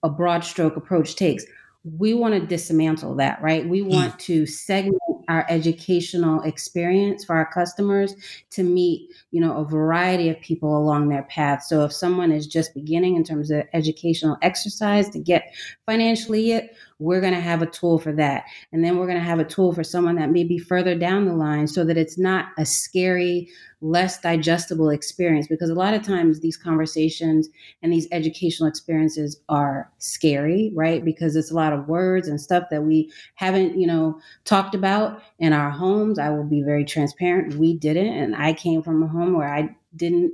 a 0.03 0.09
broad 0.09 0.43
stroke 0.43 0.77
approach 0.77 1.15
takes. 1.15 1.45
We 1.83 2.13
want 2.13 2.35
to 2.35 2.39
dismantle 2.39 3.15
that, 3.15 3.41
right? 3.41 3.67
We 3.67 3.79
hmm. 3.79 3.89
want 3.89 4.19
to 4.19 4.45
segment 4.45 5.01
our 5.27 5.45
educational 5.49 6.41
experience 6.41 7.23
for 7.23 7.35
our 7.35 7.49
customers 7.51 8.15
to 8.51 8.63
meet, 8.63 9.09
you 9.31 9.39
know, 9.39 9.57
a 9.57 9.65
variety 9.65 10.29
of 10.29 10.39
people 10.41 10.77
along 10.77 11.09
their 11.09 11.23
path. 11.23 11.63
So 11.63 11.85
if 11.85 11.93
someone 11.93 12.31
is 12.31 12.47
just 12.47 12.73
beginning 12.73 13.15
in 13.15 13.23
terms 13.23 13.49
of 13.49 13.63
educational 13.73 14.37
exercise 14.41 15.09
to 15.11 15.19
get 15.19 15.53
financially 15.85 16.51
it, 16.51 16.75
we're 17.01 17.19
going 17.19 17.33
to 17.33 17.41
have 17.41 17.63
a 17.63 17.65
tool 17.65 17.97
for 17.97 18.13
that. 18.13 18.43
And 18.71 18.85
then 18.85 18.97
we're 18.97 19.07
going 19.07 19.17
to 19.17 19.23
have 19.23 19.39
a 19.39 19.43
tool 19.43 19.73
for 19.73 19.83
someone 19.83 20.15
that 20.17 20.29
may 20.29 20.43
be 20.43 20.59
further 20.59 20.93
down 20.93 21.25
the 21.25 21.33
line 21.33 21.67
so 21.67 21.83
that 21.83 21.97
it's 21.97 22.17
not 22.17 22.49
a 22.59 22.65
scary, 22.65 23.49
less 23.81 24.21
digestible 24.21 24.91
experience. 24.91 25.47
Because 25.47 25.71
a 25.71 25.75
lot 25.75 25.95
of 25.95 26.03
times 26.03 26.39
these 26.39 26.55
conversations 26.55 27.49
and 27.81 27.91
these 27.91 28.07
educational 28.11 28.69
experiences 28.69 29.41
are 29.49 29.91
scary, 29.97 30.71
right? 30.75 31.03
Because 31.03 31.35
it's 31.35 31.49
a 31.49 31.55
lot 31.55 31.73
of 31.73 31.87
words 31.87 32.27
and 32.27 32.39
stuff 32.39 32.65
that 32.69 32.83
we 32.83 33.11
haven't, 33.33 33.79
you 33.79 33.87
know, 33.87 34.19
talked 34.45 34.75
about 34.75 35.23
in 35.39 35.53
our 35.53 35.71
homes. 35.71 36.19
I 36.19 36.29
will 36.29 36.43
be 36.43 36.61
very 36.61 36.85
transparent. 36.85 37.55
We 37.55 37.75
didn't. 37.75 38.13
And 38.13 38.35
I 38.35 38.53
came 38.53 38.83
from 38.83 39.01
a 39.01 39.07
home 39.07 39.33
where 39.33 39.51
I 39.51 39.75
didn't 39.95 40.33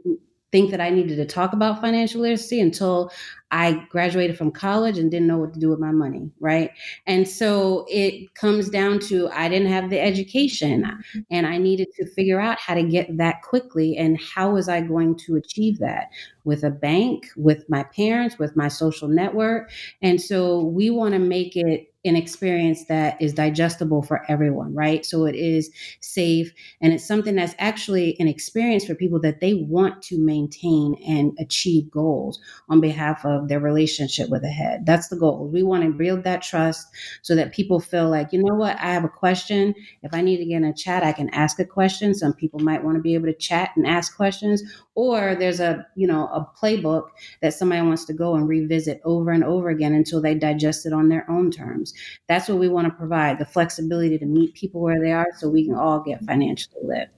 think 0.52 0.72
that 0.72 0.82
I 0.82 0.90
needed 0.90 1.18
to 1.18 1.26
talk 1.26 1.54
about 1.54 1.82
financial 1.82 2.22
literacy 2.22 2.62
until 2.62 3.12
I 3.52 3.86
graduated 3.90 4.38
from 4.38 4.52
college 4.52 4.98
and 4.98 5.10
didn't 5.10 5.28
know 5.28 5.38
what 5.38 5.54
to 5.54 5.60
do 5.60 5.70
with 5.70 5.80
my 5.80 5.92
money, 5.92 6.30
right? 6.40 6.72
And 7.06 7.28
so 7.28 7.86
it 7.90 8.34
comes 8.36 8.70
down 8.70 9.00
to 9.02 9.30
I 9.30 9.48
didn't 9.48 9.70
have 9.70 9.90
the 9.90 10.00
education 10.00 10.84
mm-hmm. 10.84 11.20
and 11.32 11.48
I 11.48 11.58
needed 11.58 11.88
to 11.96 12.06
figure 12.08 12.40
out 12.40 12.60
how 12.60 12.74
to 12.76 12.84
get 12.84 13.16
that 13.18 13.42
quickly 13.44 13.96
and 13.96 14.20
how 14.22 14.52
was 14.52 14.68
I 14.68 14.82
going 14.82 15.18
to 15.20 15.36
achieve 15.36 15.80
that 15.80 16.10
with 16.44 16.64
a 16.64 16.70
bank, 16.70 17.28
with 17.38 17.70
my 17.70 17.84
parents, 17.84 18.38
with 18.38 18.56
my 18.56 18.68
social 18.68 19.08
network. 19.08 19.72
And 20.02 20.22
so 20.22 20.64
we 20.64 20.90
want 20.90 21.14
to 21.14 21.20
make 21.20 21.56
it 21.56 21.94
an 22.08 22.16
experience 22.16 22.86
that 22.86 23.22
is 23.22 23.34
digestible 23.34 24.02
for 24.02 24.24
everyone, 24.30 24.74
right? 24.74 25.06
So 25.06 25.26
it 25.26 25.36
is 25.36 25.70
safe 26.00 26.52
and 26.82 26.94
it's 26.94 27.06
something 27.06 27.36
that's 27.36 27.56
actually 27.60 28.20
an 28.20 28.28
experience 28.28 28.86
for 28.86 28.96
people 28.96 29.20
that 29.22 29.40
they 29.40 29.54
want 29.54 30.02
to 30.04 30.18
maintain 30.18 30.96
and 31.08 31.38
achieve 31.40 31.92
goals 31.92 32.40
on 32.70 32.82
behalf 32.82 33.26
of 33.26 33.48
their 33.48 33.60
relationship 33.60 34.30
with 34.30 34.44
Ahead. 34.44 34.86
That's 34.86 35.10
the 35.10 35.16
goal. 35.16 35.48
We 35.48 35.64
want 35.64 35.84
to 35.84 35.92
build 35.92 36.24
that 36.24 36.42
trust 36.42 36.88
so 37.22 37.36
that 37.36 37.54
people 37.54 37.80
feel 37.80 38.10
like, 38.10 38.32
you 38.32 38.42
know 38.42 38.56
what, 38.56 38.78
I 38.80 38.94
have 38.94 39.04
a 39.04 39.10
question. 39.10 39.76
If 40.04 40.14
I 40.14 40.22
need 40.22 40.38
to 40.38 40.46
get 40.46 40.58
in 40.58 40.64
a 40.64 40.74
chat, 40.74 41.04
I 41.04 41.12
can 41.12 41.30
ask 41.30 41.60
a 41.60 41.66
question. 41.66 42.14
Some 42.14 42.34
people 42.34 42.60
might 42.60 42.84
want 42.84 42.96
to 42.96 43.02
be 43.02 43.14
able 43.14 43.28
to 43.28 43.34
chat 43.34 43.72
and 43.76 43.86
ask 43.86 44.16
questions, 44.16 44.64
or 44.96 45.36
there's 45.36 45.60
a, 45.60 45.86
you 45.96 46.08
know, 46.08 46.28
a 46.28 46.50
playbook 46.60 47.10
that 47.42 47.54
somebody 47.54 47.82
wants 47.82 48.06
to 48.06 48.14
go 48.14 48.36
and 48.36 48.48
revisit 48.48 49.02
over 49.04 49.32
and 49.32 49.44
over 49.44 49.70
again 49.70 49.94
until 49.94 50.22
they 50.22 50.34
digest 50.34 50.86
it 50.86 50.94
on 50.94 51.10
their 51.10 51.30
own 51.30 51.52
terms. 51.52 51.94
That's 52.28 52.48
what 52.50 52.60
we 52.60 52.68
want 52.70 52.88
to 52.88 52.94
provide 52.94 53.40
the 53.40 53.46
flexibility 53.46 54.18
to 54.18 54.26
meet 54.26 54.54
people 54.54 54.82
where 54.82 55.00
they 55.02 55.12
are 55.12 55.28
so 55.38 55.50
we 55.50 55.66
can 55.66 55.76
all 55.76 56.02
get 56.02 56.24
financially 56.26 56.82
lit. 56.84 57.10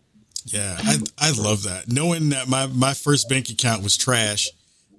Yeah, 0.45 0.81
I 0.85 0.97
I 1.17 1.31
love 1.31 1.63
that. 1.63 1.87
Knowing 1.91 2.29
that 2.29 2.47
my 2.47 2.67
my 2.67 2.93
first 2.93 3.29
bank 3.29 3.49
account 3.49 3.83
was 3.83 3.97
trash, 3.97 4.51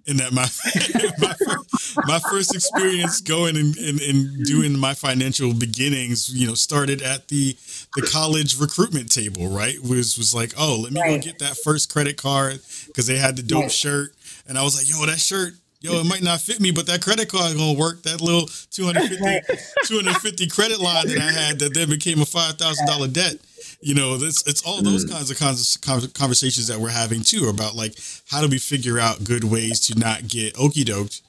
and 0.07 0.19
that 0.21 0.33
my 0.33 0.43
my, 1.19 1.35
first, 1.35 2.05
my 2.05 2.19
first 2.19 2.55
experience 2.55 3.21
going 3.21 3.57
and, 3.57 3.77
and, 3.77 4.01
and 4.01 4.45
doing 4.45 4.79
my 4.79 4.95
financial 4.95 5.53
beginnings, 5.55 6.29
you 6.33 6.47
know, 6.47 6.55
started 6.55 7.03
at 7.03 7.29
the 7.29 7.57
the 7.95 8.03
college 8.03 8.59
recruitment 8.59 9.11
table, 9.11 9.49
right? 9.49 9.81
Was 9.83 10.17
was 10.19 10.35
like, 10.35 10.53
oh, 10.59 10.79
let 10.83 10.93
me 10.93 11.01
Right. 11.01 11.11
go 11.19 11.19
get 11.19 11.39
that 11.41 11.57
first 11.57 11.93
credit 11.93 12.17
card 12.17 12.61
because 12.87 13.07
they 13.07 13.17
had 13.17 13.37
the 13.37 13.43
dope 13.43 13.63
Right. 13.65 13.71
shirt, 13.71 14.15
and 14.47 14.59
I 14.59 14.63
was 14.63 14.77
like, 14.77 14.89
yo, 14.89 15.05
that 15.07 15.19
shirt. 15.21 15.55
Yo, 15.83 15.95
it 16.01 16.05
might 16.05 16.23
not 16.23 16.41
fit 16.41 16.61
me, 16.61 16.71
but 16.71 16.87
that 16.87 17.01
credit 17.03 17.29
card 17.31 17.57
gonna 17.57 17.79
work. 17.79 18.03
That 18.03 18.21
little 18.21 18.47
250, 18.71 19.23
Right. 19.25 19.43
250 19.87 20.47
credit 20.49 20.79
line 20.79 21.07
that 21.09 21.19
I 21.19 21.33
had 21.33 21.59
that 21.61 21.73
then 21.73 21.89
became 21.89 22.21
a 22.21 22.27
five 22.27 22.59
thousand 22.59 22.87
dollar 22.87 23.09
debt. 23.09 23.37
You 23.81 23.95
know, 23.95 24.19
this 24.19 24.47
it's 24.47 24.63
all 24.67 24.83
those 24.83 25.07
kinds 25.07 25.31
of 25.31 25.39
cons- 25.39 25.79
con- 25.79 26.09
conversations 26.13 26.67
that 26.67 26.79
we're 26.79 26.91
having 26.91 27.23
too 27.23 27.49
about 27.49 27.75
like 27.77 27.95
how 28.31 28.43
do 28.43 28.49
we 28.49 28.59
figure 28.59 28.99
out 28.99 29.25
good 29.25 29.45
ways 29.45 29.81
to 29.87 29.99
not 29.99 30.29
get 30.29 30.55
okey 30.59 30.85
doked, 30.85 31.23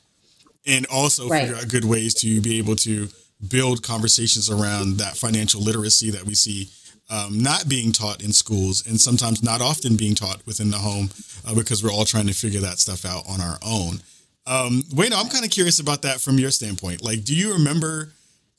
and 0.67 0.86
also 0.88 1.29
Right. 1.29 1.43
figure 1.43 1.55
out 1.55 1.70
good 1.70 1.86
ways 1.86 2.13
to 2.15 2.41
be 2.41 2.58
able 2.58 2.75
to 2.77 3.08
build 3.48 3.81
conversations 3.84 4.50
around 4.50 4.98
that 4.98 5.15
financial 5.15 5.62
literacy 5.62 6.12
that 6.12 6.25
we 6.25 6.36
see 6.36 6.70
um, 7.10 7.41
not 7.41 7.67
being 7.70 7.91
taught 7.93 8.22
in 8.22 8.31
schools 8.34 8.86
and 8.86 9.00
sometimes 9.00 9.41
not 9.41 9.62
often 9.62 9.96
being 9.96 10.13
taught 10.13 10.46
within 10.46 10.70
the 10.72 10.77
home 10.77 11.10
uh, 11.48 11.55
because 11.55 11.81
we're 11.84 11.91
all 11.91 12.05
trying 12.05 12.27
to 12.27 12.34
figure 12.34 12.60
that 12.62 12.79
stuff 12.79 13.05
out 13.05 13.24
on 13.27 13.39
our 13.41 13.58
own. 13.65 14.01
Um, 14.51 14.84
Wayno, 14.91 15.13
I'm 15.15 15.29
kind 15.29 15.46
of 15.46 15.51
curious 15.51 15.79
about 15.79 16.01
that 16.01 16.20
from 16.20 16.38
your 16.38 16.51
standpoint. 16.51 17.01
Like, 17.01 17.24
do 17.24 17.34
you 17.34 17.53
remember 17.53 18.12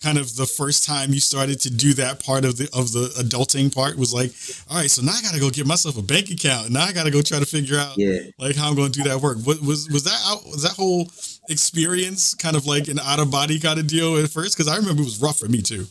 kind 0.03 0.17
of 0.19 0.35
the 0.37 0.47
first 0.47 0.85
time 0.85 1.13
you 1.13 1.21
started 1.21 1.61
to 1.61 1.71
do 1.71 1.93
that 1.95 2.25
part 2.25 2.45
of 2.47 2.57
the 2.57 2.65
of 2.73 2.93
the 2.93 3.13
adulting 3.23 3.73
part? 3.75 3.99
Was 3.99 4.15
like, 4.15 4.33
all 4.71 4.79
right, 4.79 4.91
so 4.91 5.03
now 5.03 5.13
I 5.13 5.21
got 5.21 5.35
to 5.35 5.41
go 5.41 5.51
get 5.51 5.67
myself 5.67 5.99
a 5.99 6.03
bank 6.03 6.31
account, 6.31 6.71
now 6.71 6.85
I 6.85 6.93
got 6.93 7.05
to 7.05 7.11
go 7.11 7.21
try 7.21 7.39
to 7.41 7.45
figure 7.45 7.77
out 7.77 7.99
Yeah. 7.99 8.21
like 8.39 8.57
how 8.57 8.69
I'm 8.71 8.75
going 8.75 8.91
to 8.91 9.03
do 9.03 9.09
that 9.09 9.21
work. 9.21 9.37
What 9.45 9.61
was 9.61 9.89
was 9.91 10.05
that 10.05 10.19
out, 10.25 10.47
was 10.47 10.63
that 10.63 10.73
whole 10.73 11.11
experience 11.51 12.35
kind 12.35 12.57
of 12.57 12.65
like 12.67 12.89
an 12.89 12.99
out 12.99 13.21
of 13.21 13.31
body 13.31 13.59
kind 13.59 13.79
of 13.79 13.87
deal 13.87 14.17
at 14.17 14.31
first? 14.31 14.57
Because 14.57 14.69
I 14.73 14.77
remember 14.77 15.03
it 15.03 15.05
was 15.05 15.21
rough 15.21 15.39
for 15.39 15.49
me 15.49 15.61
too. 15.61 15.87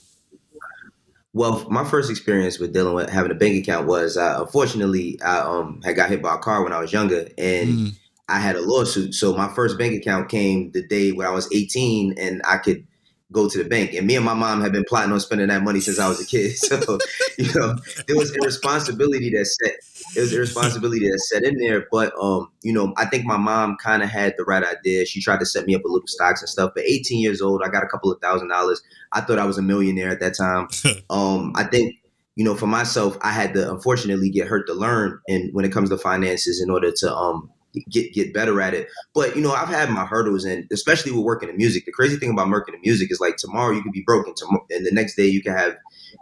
Well, 1.33 1.65
my 1.69 1.85
first 1.85 2.09
experience 2.11 2.59
with 2.59 2.73
dealing 2.73 2.93
with 2.93 3.09
having 3.09 3.31
a 3.31 3.35
bank 3.35 3.55
account 3.55 3.87
was, 3.87 4.17
uh, 4.17 4.39
unfortunately, 4.41 5.17
I 5.21 5.37
um, 5.39 5.79
had 5.81 5.95
got 5.95 6.09
hit 6.09 6.21
by 6.21 6.35
a 6.35 6.37
car 6.39 6.61
when 6.63 6.73
I 6.73 6.79
was 6.81 6.91
younger, 6.91 7.27
and 7.37 7.69
Mm. 7.69 7.95
I 8.31 8.39
had 8.39 8.55
a 8.55 8.61
lawsuit. 8.61 9.13
So 9.13 9.35
my 9.35 9.47
first 9.53 9.77
bank 9.77 9.93
account 9.93 10.29
came 10.29 10.71
the 10.71 10.87
day 10.87 11.11
when 11.11 11.27
I 11.27 11.31
was 11.31 11.49
18, 11.53 12.15
and 12.17 12.41
I 12.45 12.57
could 12.57 12.85
go 13.31 13.47
to 13.47 13.57
the 13.57 13.67
bank. 13.67 13.93
And 13.93 14.05
me 14.07 14.15
and 14.15 14.25
my 14.25 14.33
mom 14.33 14.61
had 14.61 14.71
been 14.71 14.83
plotting 14.87 15.11
on 15.11 15.19
spending 15.19 15.47
that 15.47 15.63
money 15.63 15.79
since 15.79 15.99
I 15.99 16.07
was 16.07 16.21
a 16.21 16.25
kid. 16.25 16.55
So 16.57 16.97
you 17.37 17.53
know, 17.55 17.75
there 18.07 18.15
was 18.15 18.35
irresponsibility 18.35 19.29
that 19.31 19.45
set. 19.45 19.75
It 20.15 20.21
was 20.21 20.33
irresponsibility 20.33 21.09
that 21.09 21.19
set 21.19 21.43
in 21.43 21.57
there. 21.57 21.87
But 21.91 22.13
um, 22.21 22.49
you 22.61 22.73
know, 22.73 22.93
I 22.97 23.05
think 23.05 23.25
my 23.25 23.37
mom 23.37 23.77
kind 23.81 24.03
of 24.03 24.09
had 24.09 24.35
the 24.37 24.43
right 24.43 24.63
idea. 24.63 25.05
She 25.05 25.21
tried 25.21 25.39
to 25.39 25.45
set 25.45 25.65
me 25.65 25.75
up 25.75 25.81
with 25.83 25.91
little 25.91 26.07
stocks 26.07 26.41
and 26.41 26.49
stuff. 26.49 26.71
But 26.75 26.85
18 26.85 27.19
years 27.19 27.41
old, 27.41 27.61
I 27.63 27.69
got 27.69 27.83
a 27.83 27.87
couple 27.87 28.11
of 28.11 28.21
thousand 28.21 28.49
dollars. 28.49 28.81
I 29.11 29.21
thought 29.21 29.39
I 29.39 29.45
was 29.45 29.57
a 29.57 29.61
millionaire 29.61 30.09
at 30.09 30.19
that 30.19 30.37
time. 30.37 30.67
um, 31.09 31.53
I 31.55 31.63
think 31.63 31.95
you 32.35 32.45
know, 32.45 32.55
for 32.55 32.67
myself, 32.67 33.17
I 33.21 33.31
had 33.31 33.53
to 33.55 33.69
unfortunately 33.71 34.29
get 34.29 34.47
hurt 34.47 34.65
to 34.67 34.73
learn, 34.73 35.19
and 35.27 35.53
when 35.53 35.65
it 35.65 35.71
comes 35.71 35.89
to 35.89 35.97
finances, 35.97 36.61
in 36.61 36.69
order 36.69 36.91
to 36.91 37.13
um 37.13 37.49
get 37.89 38.13
get 38.13 38.33
better 38.33 38.61
at 38.61 38.73
it. 38.73 38.87
But 39.13 39.35
you 39.35 39.41
know, 39.41 39.51
I've 39.51 39.67
had 39.67 39.89
my 39.89 40.05
hurdles, 40.05 40.45
and 40.45 40.67
especially 40.71 41.11
with 41.11 41.23
working 41.23 41.49
in 41.49 41.57
music. 41.57 41.85
The 41.85 41.91
crazy 41.91 42.17
thing 42.17 42.31
about 42.31 42.49
working 42.49 42.75
in 42.75 42.81
music 42.81 43.11
is 43.11 43.19
like 43.19 43.37
tomorrow 43.37 43.73
you 43.73 43.81
could 43.81 43.91
be 43.91 44.03
broken, 44.05 44.33
tomorrow, 44.35 44.65
and 44.69 44.85
the 44.85 44.91
next 44.91 45.15
day 45.15 45.25
you 45.25 45.41
can 45.41 45.53
have 45.53 45.75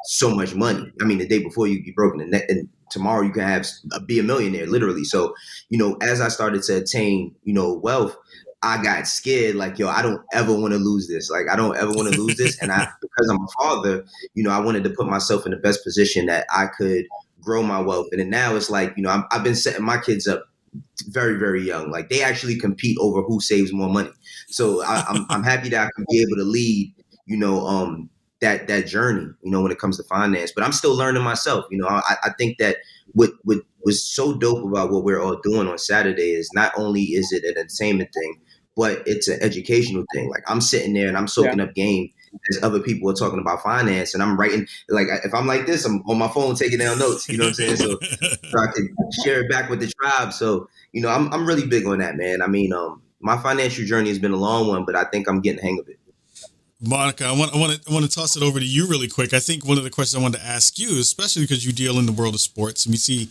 so 0.05 0.33
much 0.33 0.55
money. 0.55 0.91
I 1.01 1.05
mean, 1.05 1.17
the 1.17 1.27
day 1.27 1.39
before 1.39 1.67
you 1.67 1.83
be 1.83 1.91
broken, 1.91 2.21
and, 2.21 2.31
ne- 2.31 2.45
and 2.47 2.69
tomorrow 2.89 3.21
you 3.21 3.31
can 3.31 3.43
have 3.43 3.67
uh, 3.91 3.99
be 3.99 4.19
a 4.19 4.23
millionaire, 4.23 4.67
literally. 4.67 5.03
So, 5.03 5.33
you 5.69 5.77
know, 5.77 5.97
as 6.01 6.21
I 6.21 6.27
started 6.27 6.63
to 6.63 6.77
attain, 6.77 7.35
you 7.43 7.53
know, 7.53 7.73
wealth. 7.73 8.15
I 8.61 8.83
got 8.83 9.07
scared, 9.07 9.55
like, 9.55 9.79
yo, 9.79 9.87
I 9.87 10.01
don't 10.01 10.21
ever 10.33 10.53
want 10.53 10.73
to 10.73 10.79
lose 10.79 11.07
this. 11.07 11.29
Like, 11.29 11.45
I 11.49 11.55
don't 11.55 11.77
ever 11.77 11.91
want 11.93 12.13
to 12.13 12.21
lose 12.21 12.35
this. 12.35 12.61
And 12.61 12.73
I, 12.73 12.89
because 13.01 13.29
I'm 13.29 13.41
a 13.41 13.47
father, 13.57 14.05
you 14.33 14.43
know, 14.43 14.49
I 14.49 14.59
wanted 14.59 14.83
to 14.83 14.89
put 14.89 15.07
myself 15.07 15.45
in 15.45 15.51
the 15.51 15.57
best 15.57 15.81
position 15.81 16.25
that 16.25 16.45
I 16.53 16.65
could 16.65 17.05
grow 17.41 17.63
my 17.63 17.79
wealth. 17.79 18.07
And 18.11 18.19
then 18.19 18.29
now 18.29 18.55
it's 18.55 18.69
like, 18.69 18.93
you 18.97 19.03
know, 19.03 19.09
I'm, 19.09 19.23
I've 19.31 19.43
been 19.43 19.55
setting 19.55 19.85
my 19.85 19.97
kids 19.97 20.27
up 20.27 20.49
very, 21.07 21.37
very 21.37 21.61
young. 21.61 21.91
Like, 21.91 22.09
they 22.09 22.21
actually 22.21 22.57
compete 22.57 22.97
over 22.99 23.21
who 23.21 23.39
saves 23.39 23.73
more 23.73 23.89
money. 23.89 24.11
So 24.47 24.83
I, 24.83 25.03
I'm, 25.07 25.25
I'm 25.29 25.43
happy 25.43 25.69
that 25.69 25.87
I 25.87 25.89
can 25.95 26.05
be 26.09 26.21
able 26.21 26.35
to 26.37 26.49
lead, 26.49 26.93
you 27.25 27.37
know, 27.37 27.65
um, 27.65 28.09
that 28.41 28.67
that 28.67 28.87
journey, 28.87 29.27
you 29.41 29.51
know, 29.51 29.61
when 29.61 29.71
it 29.71 29.79
comes 29.79 29.97
to 29.97 30.03
finance. 30.03 30.51
But 30.55 30.63
I'm 30.63 30.71
still 30.71 30.95
learning 30.95 31.23
myself. 31.23 31.65
You 31.69 31.79
know, 31.79 31.87
I, 31.87 32.15
I 32.23 32.31
think 32.37 32.57
that 32.57 32.77
what 33.13 33.31
what 33.43 33.59
was 33.83 34.05
so 34.05 34.33
dope 34.33 34.63
about 34.63 34.91
what 34.91 35.03
we're 35.03 35.21
all 35.21 35.39
doing 35.43 35.67
on 35.67 35.77
Saturday 35.77 36.31
is 36.31 36.49
not 36.53 36.71
only 36.77 37.01
is 37.01 37.31
it 37.31 37.43
an 37.43 37.57
entertainment 37.57 38.09
thing, 38.13 38.41
but 38.75 39.03
it's 39.05 39.27
an 39.27 39.39
educational 39.41 40.05
thing. 40.13 40.29
Like 40.29 40.43
I'm 40.47 40.61
sitting 40.61 40.93
there 40.93 41.07
and 41.07 41.17
I'm 41.17 41.27
soaking 41.27 41.59
up 41.59 41.73
game 41.75 42.09
as 42.49 42.63
other 42.63 42.79
people 42.79 43.09
are 43.09 43.13
talking 43.13 43.39
about 43.39 43.63
finance, 43.63 44.13
and 44.13 44.23
I'm 44.23 44.39
writing. 44.39 44.67
Like 44.89 45.07
if 45.23 45.33
I'm 45.33 45.47
like 45.47 45.65
this, 45.65 45.85
I'm 45.85 46.01
on 46.07 46.17
my 46.17 46.27
phone 46.27 46.55
taking 46.55 46.79
down 46.79 46.99
notes. 46.99 47.27
You 47.29 47.37
know 47.37 47.45
what 47.45 47.59
I'm 47.59 47.75
saying? 47.75 47.75
So, 47.77 47.99
so 47.99 48.59
I 48.59 48.71
can 48.73 48.95
share 49.23 49.41
it 49.43 49.51
back 49.51 49.69
with 49.69 49.79
the 49.79 49.91
tribe. 49.99 50.33
So 50.33 50.69
you 50.91 51.01
know, 51.01 51.09
I'm 51.09 51.31
I'm 51.33 51.45
really 51.45 51.67
big 51.67 51.85
on 51.85 51.99
that, 51.99 52.15
man. 52.15 52.41
I 52.41 52.47
mean, 52.47 52.73
um, 52.73 53.01
my 53.19 53.37
financial 53.37 53.85
journey 53.85 54.09
has 54.09 54.19
been 54.19 54.31
a 54.31 54.37
long 54.37 54.67
one, 54.67 54.85
but 54.85 54.95
I 54.95 55.05
think 55.05 55.27
I'm 55.27 55.41
getting 55.41 55.57
the 55.57 55.63
hang 55.63 55.79
of 55.79 55.87
it. 55.89 55.99
Monica, 56.81 57.25
I 57.25 57.33
want 57.33 57.53
I 57.53 57.57
want 57.59 57.73
to 57.73 57.91
I 57.91 57.93
want 57.93 58.05
to 58.05 58.11
toss 58.11 58.37
it 58.37 58.43
over 58.43 58.57
to 58.57 58.65
you 58.65 58.87
really 58.87 59.09
quick. 59.09 59.33
I 59.33 59.39
think 59.39 59.65
one 59.65 59.77
of 59.77 59.83
the 59.83 59.89
questions 59.89 60.17
I 60.17 60.23
wanted 60.23 60.37
to 60.37 60.45
ask 60.45 60.79
you, 60.79 60.97
especially 60.99 61.41
because 61.43 61.65
you 61.65 61.73
deal 61.73 61.99
in 61.99 62.05
the 62.05 62.13
world 62.13 62.33
of 62.35 62.39
sports, 62.39 62.85
and 62.85 62.93
we 62.93 62.97
see 62.97 63.29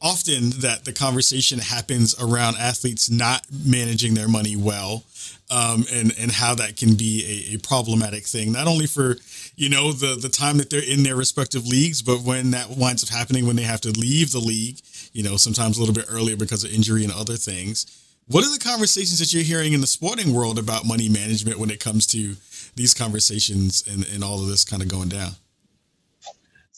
often 0.00 0.50
that 0.60 0.84
the 0.84 0.92
conversation 0.92 1.58
happens 1.58 2.14
around 2.20 2.56
athletes 2.56 3.10
not 3.10 3.46
managing 3.64 4.14
their 4.14 4.28
money 4.28 4.56
well, 4.56 5.04
um, 5.50 5.84
and 5.92 6.12
and 6.18 6.30
how 6.30 6.54
that 6.54 6.76
can 6.76 6.94
be 6.94 7.48
a, 7.50 7.54
a 7.54 7.58
problematic 7.58 8.24
thing, 8.24 8.52
not 8.52 8.66
only 8.66 8.86
for 8.86 9.16
you 9.56 9.68
know 9.68 9.92
the 9.92 10.16
the 10.16 10.28
time 10.28 10.58
that 10.58 10.70
they're 10.70 10.82
in 10.82 11.02
their 11.02 11.16
respective 11.16 11.66
leagues, 11.66 12.02
but 12.02 12.22
when 12.22 12.52
that 12.52 12.70
winds 12.70 13.02
up 13.02 13.10
happening 13.10 13.46
when 13.46 13.56
they 13.56 13.62
have 13.62 13.80
to 13.82 13.90
leave 13.90 14.32
the 14.32 14.38
league, 14.38 14.80
you 15.12 15.22
know, 15.22 15.36
sometimes 15.36 15.76
a 15.76 15.80
little 15.80 15.94
bit 15.94 16.06
earlier 16.08 16.36
because 16.36 16.64
of 16.64 16.72
injury 16.72 17.04
and 17.04 17.12
other 17.12 17.36
things. 17.36 17.86
What 18.28 18.44
are 18.44 18.52
the 18.52 18.62
conversations 18.62 19.18
that 19.18 19.32
you're 19.32 19.42
hearing 19.42 19.72
in 19.72 19.80
the 19.80 19.88
sporting 19.88 20.32
world 20.32 20.56
about 20.56 20.86
money 20.86 21.08
management 21.08 21.58
when 21.58 21.68
it 21.68 21.80
comes 21.80 22.06
to 22.08 22.36
these 22.76 22.94
conversations 22.94 23.82
and, 23.90 24.06
and 24.08 24.22
all 24.22 24.40
of 24.40 24.46
this 24.46 24.64
kind 24.64 24.82
of 24.82 24.88
going 24.88 25.08
down? 25.08 25.32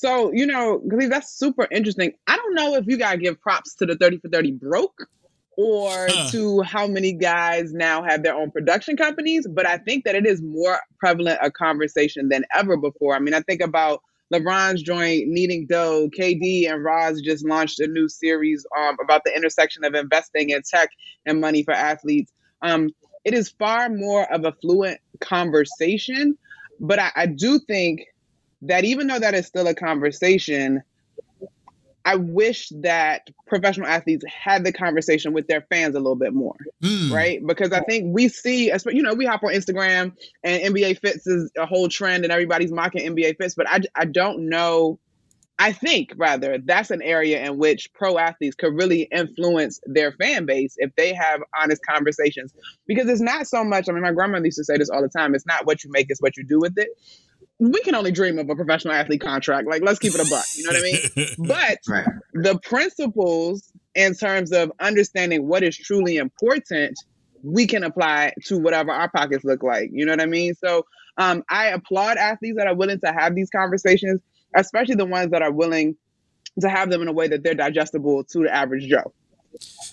So, 0.02 0.32
you 0.32 0.46
know, 0.46 0.82
because 0.88 1.08
that's 1.10 1.38
super 1.38 1.68
interesting. 1.70 2.12
I 2.26 2.34
don't 2.36 2.56
know 2.56 2.74
if 2.74 2.86
you 2.88 2.98
got 2.98 3.12
to 3.12 3.18
give 3.18 3.40
props 3.40 3.76
to 3.76 3.86
the 3.86 3.94
30 3.94 4.18
for 4.18 4.28
30 4.28 4.50
broke 4.52 5.06
or 5.56 6.08
Huh. 6.08 6.30
to 6.32 6.62
how 6.62 6.88
many 6.88 7.12
guys 7.12 7.72
now 7.72 8.02
have 8.02 8.24
their 8.24 8.34
own 8.34 8.50
production 8.50 8.96
companies, 8.96 9.46
but 9.48 9.64
I 9.64 9.78
think 9.78 10.04
that 10.04 10.16
it 10.16 10.26
is 10.26 10.42
more 10.42 10.80
prevalent 10.98 11.38
a 11.40 11.52
conversation 11.52 12.30
than 12.30 12.44
ever 12.52 12.76
before. 12.76 13.14
I 13.14 13.20
mean, 13.20 13.32
I 13.32 13.42
think 13.42 13.60
about 13.60 14.02
LeBron's 14.34 14.82
joint 14.82 15.28
needing 15.28 15.68
dough. 15.68 16.08
KD 16.18 16.68
and 16.68 16.82
Roz 16.82 17.20
just 17.20 17.46
launched 17.46 17.78
a 17.78 17.86
new 17.86 18.08
series 18.08 18.66
um, 18.76 18.96
about 19.00 19.22
the 19.24 19.36
intersection 19.36 19.84
of 19.84 19.94
investing 19.94 20.50
in 20.50 20.62
tech 20.68 20.88
and 21.26 21.40
money 21.40 21.62
for 21.62 21.74
athletes. 21.74 22.32
Um, 22.62 22.90
it 23.24 23.34
is 23.34 23.50
far 23.50 23.88
more 23.88 24.24
of 24.32 24.44
a 24.44 24.52
fluent 24.60 24.98
conversation, 25.20 26.36
but 26.80 26.98
I, 26.98 27.12
I 27.14 27.26
do 27.26 27.60
think 27.60 28.00
that 28.62 28.84
even 28.84 29.06
though 29.06 29.18
that 29.18 29.34
is 29.34 29.46
still 29.46 29.66
a 29.66 29.74
conversation, 29.74 30.82
I 32.04 32.16
wish 32.16 32.70
that 32.80 33.28
professional 33.46 33.86
athletes 33.86 34.24
had 34.26 34.64
the 34.64 34.72
conversation 34.72 35.32
with 35.32 35.46
their 35.46 35.62
fans 35.62 35.94
a 35.94 35.98
little 35.98 36.16
bit 36.16 36.32
more, 36.32 36.56
Mm, 36.82 37.12
right? 37.12 37.46
Because 37.46 37.72
I 37.72 37.80
think 37.80 38.12
we 38.14 38.28
see, 38.28 38.72
you 38.86 39.02
know, 39.02 39.14
we 39.14 39.24
hop 39.24 39.42
on 39.44 39.52
Instagram 39.52 40.12
and 40.42 40.74
NBA 40.74 41.00
Fits 41.00 41.26
is 41.26 41.50
a 41.56 41.66
whole 41.66 41.88
trend 41.88 42.24
and 42.24 42.32
everybody's 42.32 42.72
mocking 42.72 43.14
NBA 43.14 43.36
Fits, 43.38 43.54
but 43.54 43.68
I, 43.68 43.80
I 43.94 44.04
don't 44.04 44.48
know. 44.48 44.98
I 45.58 45.70
think 45.70 46.14
rather 46.16 46.58
that's 46.58 46.90
an 46.90 47.02
area 47.02 47.44
in 47.44 47.56
which 47.56 47.92
pro 47.92 48.18
athletes 48.18 48.56
could 48.56 48.74
really 48.74 49.02
influence 49.12 49.80
their 49.86 50.10
fan 50.12 50.44
base 50.44 50.74
if 50.78 50.90
they 50.96 51.14
have 51.14 51.40
honest 51.56 51.82
conversations. 51.86 52.52
Because 52.88 53.08
it's 53.08 53.20
not 53.20 53.46
so 53.46 53.62
much, 53.62 53.88
I 53.88 53.92
mean, 53.92 54.02
my 54.02 54.12
grandmother 54.12 54.46
used 54.46 54.58
to 54.58 54.64
say 54.64 54.76
this 54.76 54.90
all 54.90 55.02
the 55.02 55.08
time 55.08 55.36
it's 55.36 55.46
not 55.46 55.66
what 55.66 55.84
you 55.84 55.90
make, 55.92 56.06
it's 56.08 56.20
what 56.20 56.36
you 56.36 56.44
do 56.44 56.58
with 56.58 56.76
it. 56.78 56.88
We 57.58 57.80
can 57.82 57.94
only 57.94 58.10
dream 58.10 58.38
of 58.38 58.48
a 58.50 58.56
professional 58.56 58.94
athlete 58.94 59.20
contract. 59.20 59.68
Like, 59.68 59.82
let's 59.82 59.98
keep 59.98 60.14
it 60.14 60.20
a 60.20 60.28
buck. 60.28 60.44
You 60.56 60.64
know 60.64 60.70
what 60.70 60.78
I 60.78 60.82
mean? 60.82 61.26
But 61.48 61.78
Right. 61.88 62.06
the 62.34 62.58
principles 62.60 63.72
in 63.94 64.14
terms 64.14 64.52
of 64.52 64.72
understanding 64.80 65.46
what 65.46 65.62
is 65.62 65.76
truly 65.76 66.16
important 66.16 66.98
we 67.44 67.66
can 67.66 67.82
apply 67.82 68.32
to 68.44 68.56
whatever 68.58 68.92
our 68.92 69.10
pockets 69.10 69.44
look 69.44 69.64
like 69.64 69.90
you 69.92 70.06
know 70.06 70.12
what 70.12 70.20
i 70.20 70.26
mean 70.26 70.54
so 70.54 70.84
um, 71.18 71.42
i 71.50 71.66
applaud 71.66 72.16
athletes 72.16 72.56
that 72.56 72.68
are 72.68 72.74
willing 72.76 73.00
to 73.00 73.12
have 73.12 73.34
these 73.34 73.50
conversations 73.50 74.22
especially 74.54 74.94
the 74.94 75.04
ones 75.04 75.32
that 75.32 75.42
are 75.42 75.50
willing 75.50 75.96
to 76.60 76.68
have 76.68 76.88
them 76.88 77.02
in 77.02 77.08
a 77.08 77.12
way 77.12 77.26
that 77.26 77.42
they're 77.42 77.54
digestible 77.54 78.22
to 78.22 78.44
the 78.44 78.54
average 78.54 78.88
joe 78.88 79.12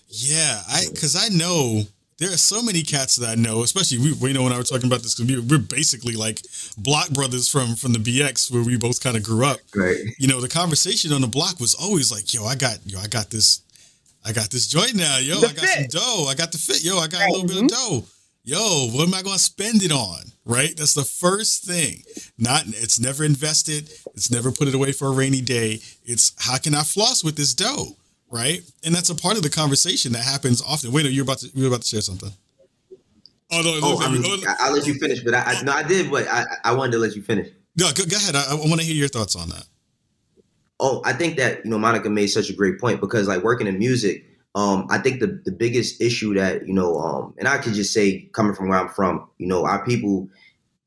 yeah, 0.07 0.61
I 0.67 0.85
because 0.91 1.15
I 1.15 1.29
know 1.29 1.83
there 2.19 2.31
are 2.31 2.37
so 2.37 2.61
many 2.61 2.83
cats 2.83 3.15
that 3.15 3.29
I 3.29 3.35
know, 3.35 3.63
especially 3.63 4.13
we, 4.19 4.33
know 4.33 4.43
when 4.43 4.53
I 4.53 4.57
were 4.57 4.63
talking 4.63 4.87
about 4.87 5.01
this 5.01 5.15
because 5.15 5.31
we, 5.31 5.39
we're 5.39 5.63
basically 5.63 6.15
like 6.15 6.41
block 6.77 7.09
brothers 7.11 7.49
from 7.49 7.75
from 7.75 7.93
the 7.93 7.99
BX 7.99 8.51
where 8.51 8.63
we 8.63 8.77
both 8.77 9.01
kind 9.01 9.17
of 9.17 9.23
grew 9.23 9.45
up. 9.45 9.59
Right. 9.75 9.97
You 10.17 10.27
know, 10.27 10.41
the 10.41 10.49
conversation 10.49 11.13
on 11.13 11.21
the 11.21 11.27
block 11.27 11.59
was 11.59 11.75
always 11.75 12.11
like, 12.11 12.33
"Yo, 12.33 12.45
I 12.45 12.55
got 12.55 12.79
yo, 12.85 12.99
I 12.99 13.07
got 13.07 13.29
this, 13.29 13.61
I 14.25 14.33
got 14.33 14.51
this 14.51 14.67
joint 14.67 14.95
now, 14.95 15.17
yo, 15.17 15.39
The 15.39 15.47
I 15.47 15.53
got 15.53 15.65
some 15.65 15.85
dough, 15.85 16.27
I 16.29 16.35
got 16.35 16.51
the 16.51 16.57
fit, 16.57 16.83
yo, 16.83 16.97
I 16.97 17.07
got 17.07 17.27
a 17.27 17.31
little 17.31 17.47
bit 17.47 17.57
of 17.57 17.63
mm-hmm. 17.63 17.95
dough." 17.95 18.05
yo, 18.49 18.87
what 18.91 19.07
am 19.07 19.13
I 19.13 19.21
going 19.21 19.37
to 19.37 19.43
spend 19.43 19.83
it 19.83 19.91
on? 19.91 20.21
Right? 20.45 20.75
That's 20.75 20.95
the 20.95 21.03
first 21.03 21.63
thing. 21.63 22.03
Not 22.37 22.63
it's 22.67 22.99
never 22.99 23.23
invested. 23.23 23.91
It's 24.15 24.31
never 24.31 24.51
put 24.51 24.67
it 24.67 24.73
away 24.73 24.91
for 24.91 25.07
a 25.07 25.11
rainy 25.11 25.41
day. 25.41 25.79
It's 26.05 26.33
how 26.39 26.57
can 26.57 26.73
I 26.73 26.81
floss 26.81 27.23
with 27.23 27.35
this 27.35 27.53
dough? 27.53 27.95
Right? 28.31 28.61
And 28.85 28.93
that's 28.93 29.09
a 29.09 29.15
part 29.15 29.37
of 29.37 29.43
the 29.43 29.49
conversation 29.49 30.11
that 30.13 30.23
happens 30.23 30.61
often. 30.61 30.91
Wayno, 30.91 31.11
you're 31.11 31.23
about 31.23 31.39
to 31.39 31.49
you're 31.53 31.67
about 31.67 31.81
to 31.81 31.87
share 31.87 32.01
something. 32.01 32.31
Oh 33.51 33.61
no! 33.63 33.79
Oh, 33.81 33.99
I 33.99 34.11
mean, 34.11 34.23
I'll 34.59 34.73
let 34.73 34.85
you 34.85 34.93
finish, 34.95 35.21
but 35.21 35.33
I, 35.33 35.39
I 35.39 35.61
no, 35.63 35.71
I 35.71 35.81
did, 35.81 36.11
but 36.11 36.27
I, 36.27 36.45
I 36.65 36.73
wanted 36.73 36.91
to 36.91 36.97
let 36.99 37.15
you 37.15 37.23
finish. 37.23 37.49
No, 37.75 37.89
go, 37.93 38.05
go 38.05 38.15
ahead. 38.15 38.35
I, 38.35 38.51
I 38.51 38.55
want 38.55 38.79
to 38.79 38.85
hear 38.85 38.95
your 38.95 39.07
thoughts 39.07 39.35
on 39.35 39.49
that. 39.49 39.65
Oh, 40.79 41.01
I 41.03 41.13
think 41.13 41.37
that 41.37 41.65
you 41.65 41.71
know 41.71 41.79
Monica 41.79 42.09
made 42.09 42.27
such 42.27 42.49
a 42.49 42.53
great 42.53 42.79
point 42.79 43.01
because 43.01 43.27
like 43.27 43.43
working 43.43 43.65
in 43.65 43.79
music, 43.79 44.23
um, 44.53 44.85
I 44.89 44.99
think 44.99 45.19
the 45.19 45.41
the 45.45 45.51
biggest 45.51 45.99
issue 45.99 46.35
that 46.35 46.67
you 46.67 46.73
know, 46.73 46.97
um, 46.99 47.33
and 47.39 47.47
I 47.47 47.57
could 47.57 47.73
just 47.73 47.91
say 47.91 48.29
coming 48.33 48.53
from 48.53 48.69
where 48.69 48.77
I'm 48.77 48.89
from, 48.89 49.27
you 49.39 49.47
know, 49.47 49.65
our 49.65 49.83
people, 49.83 50.29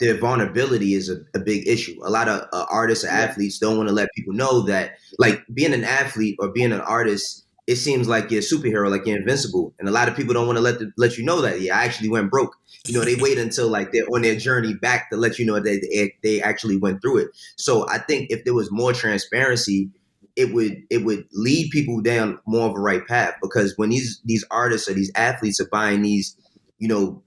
their 0.02 0.18
vulnerability 0.18 0.94
is 0.94 1.08
a, 1.08 1.18
a 1.32 1.38
big 1.38 1.68
issue. 1.68 1.96
A 2.02 2.10
lot 2.10 2.28
of 2.28 2.40
uh, 2.52 2.66
artists 2.68 3.04
or 3.04 3.08
athletes 3.08 3.58
don't 3.60 3.76
want 3.76 3.88
to 3.88 3.94
let 3.94 4.08
people 4.16 4.34
know 4.34 4.62
that, 4.62 4.96
like 5.20 5.44
being 5.54 5.72
an 5.72 5.84
athlete 5.84 6.34
or 6.40 6.48
being 6.48 6.72
an 6.72 6.80
artist, 6.80 7.46
it 7.68 7.76
seems 7.76 8.08
like 8.08 8.28
you're 8.28 8.40
a 8.40 8.42
superhero, 8.42 8.90
like 8.90 9.06
you're 9.06 9.16
invincible, 9.16 9.72
and 9.78 9.88
a 9.88 9.92
lot 9.92 10.08
of 10.08 10.16
people 10.16 10.34
don't 10.34 10.48
want 10.48 10.56
to 10.56 10.62
let 10.62 10.80
the, 10.80 10.90
let 10.96 11.16
you 11.16 11.24
know 11.24 11.40
that. 11.40 11.60
Yeah, 11.60 11.78
I 11.78 11.84
actually 11.84 12.08
went 12.08 12.32
broke. 12.32 12.56
You 12.88 12.94
know, 12.94 13.04
they 13.04 13.14
wait 13.14 13.38
until 13.38 13.68
like 13.68 13.92
they're 13.92 14.08
on 14.12 14.22
their 14.22 14.34
journey 14.34 14.74
back 14.74 15.08
to 15.10 15.16
let 15.16 15.38
you 15.38 15.46
know 15.46 15.54
that 15.54 15.62
they, 15.62 16.14
they 16.24 16.42
actually 16.42 16.78
went 16.78 17.00
through 17.00 17.18
it. 17.18 17.28
So 17.54 17.88
I 17.88 17.98
think 17.98 18.32
if 18.32 18.44
there 18.44 18.54
was 18.54 18.72
more 18.72 18.92
transparency 18.92 19.88
it 20.34 20.54
would 20.54 20.82
it 20.88 21.04
would 21.04 21.26
lead 21.34 21.70
people 21.70 22.00
down 22.00 22.38
more 22.46 22.66
of 22.66 22.74
a 22.74 22.80
right 22.80 23.06
path 23.06 23.34
because 23.42 23.74
when 23.76 23.90
these 23.90 24.18
these 24.24 24.42
artists 24.50 24.88
or 24.88 24.94
these 24.94 25.12
athletes 25.14 25.60
are 25.60 25.68
buying 25.68 26.00
these, 26.00 26.34
you 26.78 26.88
know, 26.88 27.22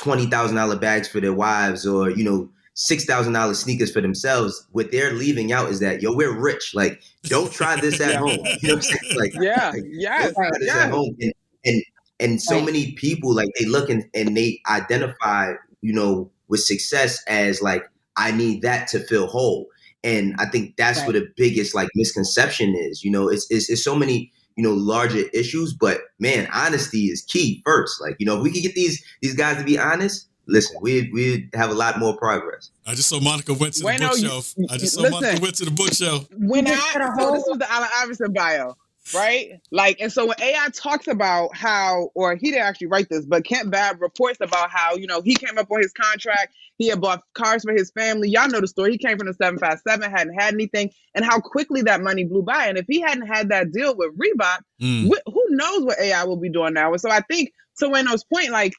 twenty 0.00 0.26
thousand 0.26 0.56
dollar 0.56 0.76
bags 0.76 1.08
for 1.08 1.20
their 1.20 1.34
wives 1.34 1.86
or 1.86 2.10
you 2.10 2.24
know 2.24 2.48
six 2.74 3.04
thousand 3.04 3.34
dollars 3.34 3.58
sneakers 3.58 3.92
for 3.92 4.00
themselves, 4.00 4.66
what 4.72 4.90
they're 4.90 5.12
leaving 5.12 5.52
out 5.52 5.68
is 5.68 5.80
that 5.80 6.00
yo, 6.00 6.14
we're 6.14 6.36
rich. 6.36 6.72
Like, 6.74 7.02
don't 7.24 7.52
try 7.52 7.76
this 7.80 8.00
at 8.00 8.16
home. 8.16 8.38
You 8.62 8.68
know 8.68 8.74
what 8.74 8.76
I'm 8.76 8.82
saying? 8.82 9.18
Like, 9.18 9.32
yeah, 9.34 9.70
like, 9.70 9.82
yeah, 9.90 10.22
don't 10.22 10.34
try 10.34 10.50
this 10.58 10.68
yeah. 10.68 10.84
at 10.84 10.90
home. 10.90 11.14
And 11.20 11.32
and 11.64 11.82
and 12.18 12.42
so 12.42 12.62
many 12.62 12.92
people 12.92 13.34
like 13.34 13.48
they 13.58 13.66
look 13.66 13.90
and, 13.90 14.04
and 14.14 14.36
they 14.36 14.60
identify, 14.70 15.52
you 15.82 15.92
know, 15.92 16.30
with 16.48 16.60
success 16.60 17.22
as 17.26 17.62
like, 17.62 17.84
I 18.16 18.30
need 18.32 18.62
that 18.62 18.88
to 18.88 19.00
feel 19.00 19.26
whole. 19.26 19.66
And 20.02 20.34
I 20.38 20.46
think 20.46 20.76
that's 20.76 21.00
Right. 21.00 21.08
what 21.08 21.12
the 21.14 21.28
biggest 21.36 21.74
like 21.74 21.88
misconception 21.94 22.74
is. 22.74 23.04
You 23.04 23.10
know, 23.10 23.28
it's, 23.28 23.46
it's 23.50 23.68
it's 23.68 23.84
so 23.84 23.94
many 23.94 24.32
you 24.60 24.68
know 24.68 24.74
larger 24.74 25.22
issues, 25.32 25.72
but 25.72 26.00
man, 26.18 26.46
honesty 26.52 27.06
is 27.06 27.22
key 27.22 27.62
first. 27.64 28.00
Like 28.00 28.16
you 28.18 28.26
know, 28.26 28.36
if 28.36 28.42
we 28.42 28.52
could 28.52 28.62
get 28.62 28.74
these 28.74 29.02
these 29.22 29.34
guys 29.34 29.56
to 29.56 29.64
be 29.64 29.78
honest, 29.78 30.28
listen, 30.46 30.76
we'd 30.82 31.10
we'd 31.14 31.48
have 31.54 31.70
a 31.70 31.74
lot 31.74 31.98
more 31.98 32.16
progress. 32.18 32.70
I 32.86 32.94
just 32.94 33.08
saw 33.08 33.20
Monica 33.20 33.54
went 33.54 33.74
to 33.74 33.80
the 33.80 33.86
Wait, 33.86 34.00
no, 34.00 34.06
you- 34.14 34.28
bookshelf. 34.28 34.54
I 34.70 34.76
just 34.76 34.94
saw 34.94 35.00
listen. 35.02 35.20
Monica 35.22 35.40
went 35.42 35.54
to 35.56 35.64
the 35.64 35.70
bookshelf. 35.70 36.28
when 36.36 36.66
You 36.66 36.72
I 36.72 36.76
just 36.76 36.92
got 36.94 37.02
a 37.02 37.06
so 37.18 37.24
whole- 37.24 37.34
this 37.34 37.44
was 37.48 37.58
the 37.58 37.72
Allen 37.72 37.88
Iverson 37.96 38.32
bio, 38.34 38.76
right? 39.14 39.60
Like, 39.70 40.00
and 40.00 40.12
so 40.12 40.26
when 40.26 40.40
AI 40.40 40.68
talks 40.72 41.08
about 41.08 41.54
how, 41.56 42.10
or 42.14 42.36
he 42.36 42.50
didn't 42.50 42.66
actually 42.66 42.88
write 42.88 43.08
this, 43.08 43.24
but 43.26 43.44
Kent 43.44 43.70
Babb 43.70 44.00
reports 44.00 44.38
about 44.40 44.70
how 44.70 44.94
you 44.96 45.06
know 45.06 45.20
he 45.22 45.34
came 45.34 45.58
up 45.58 45.70
on 45.70 45.80
his 45.80 45.92
contract, 45.92 46.54
he 46.78 46.88
had 46.88 47.00
bought 47.00 47.22
cars 47.34 47.62
for 47.64 47.72
his 47.72 47.90
family. 47.90 48.28
Y'all 48.28 48.48
know 48.48 48.60
the 48.60 48.68
story. 48.68 48.92
He 48.92 48.98
came 48.98 49.18
from 49.18 49.26
the 49.26 49.34
seven 49.34 49.58
five 49.58 49.80
seven, 49.86 50.10
hadn't 50.10 50.34
had 50.34 50.54
anything, 50.54 50.90
and 51.14 51.24
how 51.24 51.40
quickly 51.40 51.82
that 51.82 52.00
money 52.02 52.24
blew 52.24 52.42
by. 52.42 52.66
And 52.66 52.78
if 52.78 52.86
he 52.88 53.00
hadn't 53.00 53.26
had 53.26 53.48
that 53.50 53.72
deal 53.72 53.96
with 53.96 54.10
Reebok, 54.18 54.58
Mm. 54.80 55.08
wh- 55.10 55.30
who 55.32 55.44
knows 55.50 55.82
what 55.84 55.98
AI 56.00 56.24
will 56.24 56.38
be 56.38 56.50
doing 56.50 56.72
now? 56.74 56.92
And 56.92 57.00
so 57.00 57.10
I 57.10 57.20
think 57.20 57.50
to 57.78 57.86
Wayno's 57.86 58.24
point, 58.24 58.50
like 58.50 58.74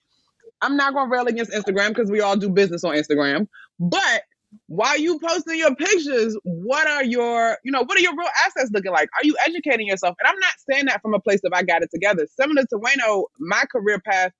I'm 0.62 0.78
not 0.78 0.94
gonna 0.94 1.10
rail 1.10 1.28
against 1.28 1.52
Instagram 1.52 1.90
because 1.90 2.10
we 2.12 2.22
all 2.22 2.38
do 2.38 2.50
business 2.50 2.84
on 2.84 2.96
Instagram, 2.96 3.48
but 3.80 4.24
while 4.68 4.98
you 4.98 5.20
posting 5.20 5.58
your 5.58 5.76
pictures, 5.76 6.38
what 6.44 6.88
are 6.88 7.04
your, 7.04 7.58
you 7.64 7.72
know, 7.72 7.84
what 7.84 7.98
are 7.98 8.02
your 8.02 8.16
real 8.16 8.30
assets 8.46 8.72
looking 8.74 8.92
like? 8.92 9.10
Are 9.20 9.26
you 9.26 9.36
educating 9.46 9.88
yourself? 9.88 10.16
And 10.20 10.28
I'm 10.28 10.40
not 10.40 10.54
saying 10.70 10.86
that 10.86 11.02
from 11.02 11.14
a 11.14 11.20
place 11.20 11.42
of 11.44 11.52
I 11.54 11.64
got 11.64 11.84
it 11.84 11.90
together. 11.94 12.28
Similar 12.40 12.64
to 12.64 12.78
Wayno, 12.78 13.26
my 13.40 13.64
career 13.72 14.00
path. 14.00 14.32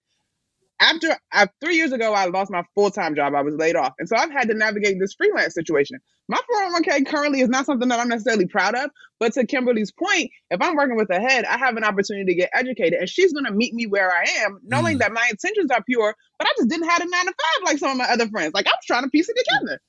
After 0.80 1.16
I, 1.32 1.48
three 1.64 1.76
years 1.76 1.92
ago, 1.92 2.12
I 2.14 2.26
lost 2.26 2.50
my 2.50 2.64
full 2.74 2.90
time 2.90 3.14
job. 3.14 3.36
I 3.36 3.44
was 3.44 3.54
laid 3.54 3.76
off, 3.76 3.94
and 4.00 4.10
so 4.10 4.16
I've 4.16 4.32
had 4.32 4.48
to 4.48 4.56
navigate 4.56 5.00
this 5.00 5.14
freelance 5.14 5.54
situation. 5.54 6.00
My 6.28 6.40
401k 6.52 7.06
currently 7.06 7.42
is 7.42 7.50
not 7.50 7.68
something 7.68 7.88
that 7.90 8.00
I'm 8.00 8.08
necessarily 8.08 8.48
proud 8.48 8.74
of, 8.74 8.90
but 9.20 9.32
to 9.34 9.46
Kimberly's 9.46 9.92
point, 9.92 10.32
if 10.50 10.60
I'm 10.60 10.76
working 10.76 10.96
with 10.96 11.12
Ahead, 11.12 11.46
I 11.46 11.60
have 11.60 11.78
an 11.78 11.84
opportunity 11.84 12.26
to 12.26 12.36
get 12.36 12.50
educated, 12.54 13.00
and 13.00 13.08
she's 13.08 13.32
going 13.32 13.46
to 13.46 13.52
meet 13.52 13.76
me 13.76 13.86
where 13.86 14.12
I 14.12 14.24
am, 14.40 14.60
knowing 14.64 14.96
mm. 14.96 15.00
that 15.02 15.14
my 15.14 15.28
intentions 15.30 15.70
are 15.70 15.84
pure, 15.84 16.16
but 16.40 16.48
I 16.48 16.52
just 16.58 16.70
didn't 16.70 16.90
have 16.90 17.02
a 17.02 17.06
nine 17.06 17.26
to 17.28 17.34
five 17.34 17.66
like 17.66 17.78
some 17.78 17.92
of 17.92 17.98
my 17.98 18.06
other 18.06 18.28
friends. 18.30 18.54
Like 18.56 18.66
I 18.66 18.72
was 18.72 18.86
trying 18.88 19.04
to 19.04 19.10
piece 19.10 19.30
it 19.30 19.38
together. 19.38 19.80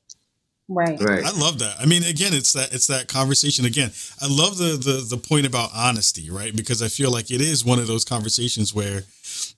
Right. 0.68 0.98
Right. 1.01 1.25
I 1.25 1.31
love 1.38 1.59
that. 1.59 1.77
I 1.81 1.87
mean, 1.87 2.05
again, 2.05 2.33
it's 2.33 2.53
that 2.55 2.72
it's 2.72 2.87
that 2.87 3.09
conversation 3.09 3.64
again. 3.66 3.90
I 4.20 4.27
love 4.29 4.57
the 4.57 4.77
the 4.77 5.05
the 5.09 5.16
point 5.16 5.46
about 5.46 5.70
honesty, 5.75 6.31
right? 6.31 6.55
Because 6.55 6.83
I 6.83 6.88
feel 6.88 7.11
like 7.11 7.31
it 7.31 7.40
is 7.40 7.64
one 7.64 7.79
of 7.79 7.87
those 7.87 8.05
conversations 8.05 8.72
where, 8.72 9.03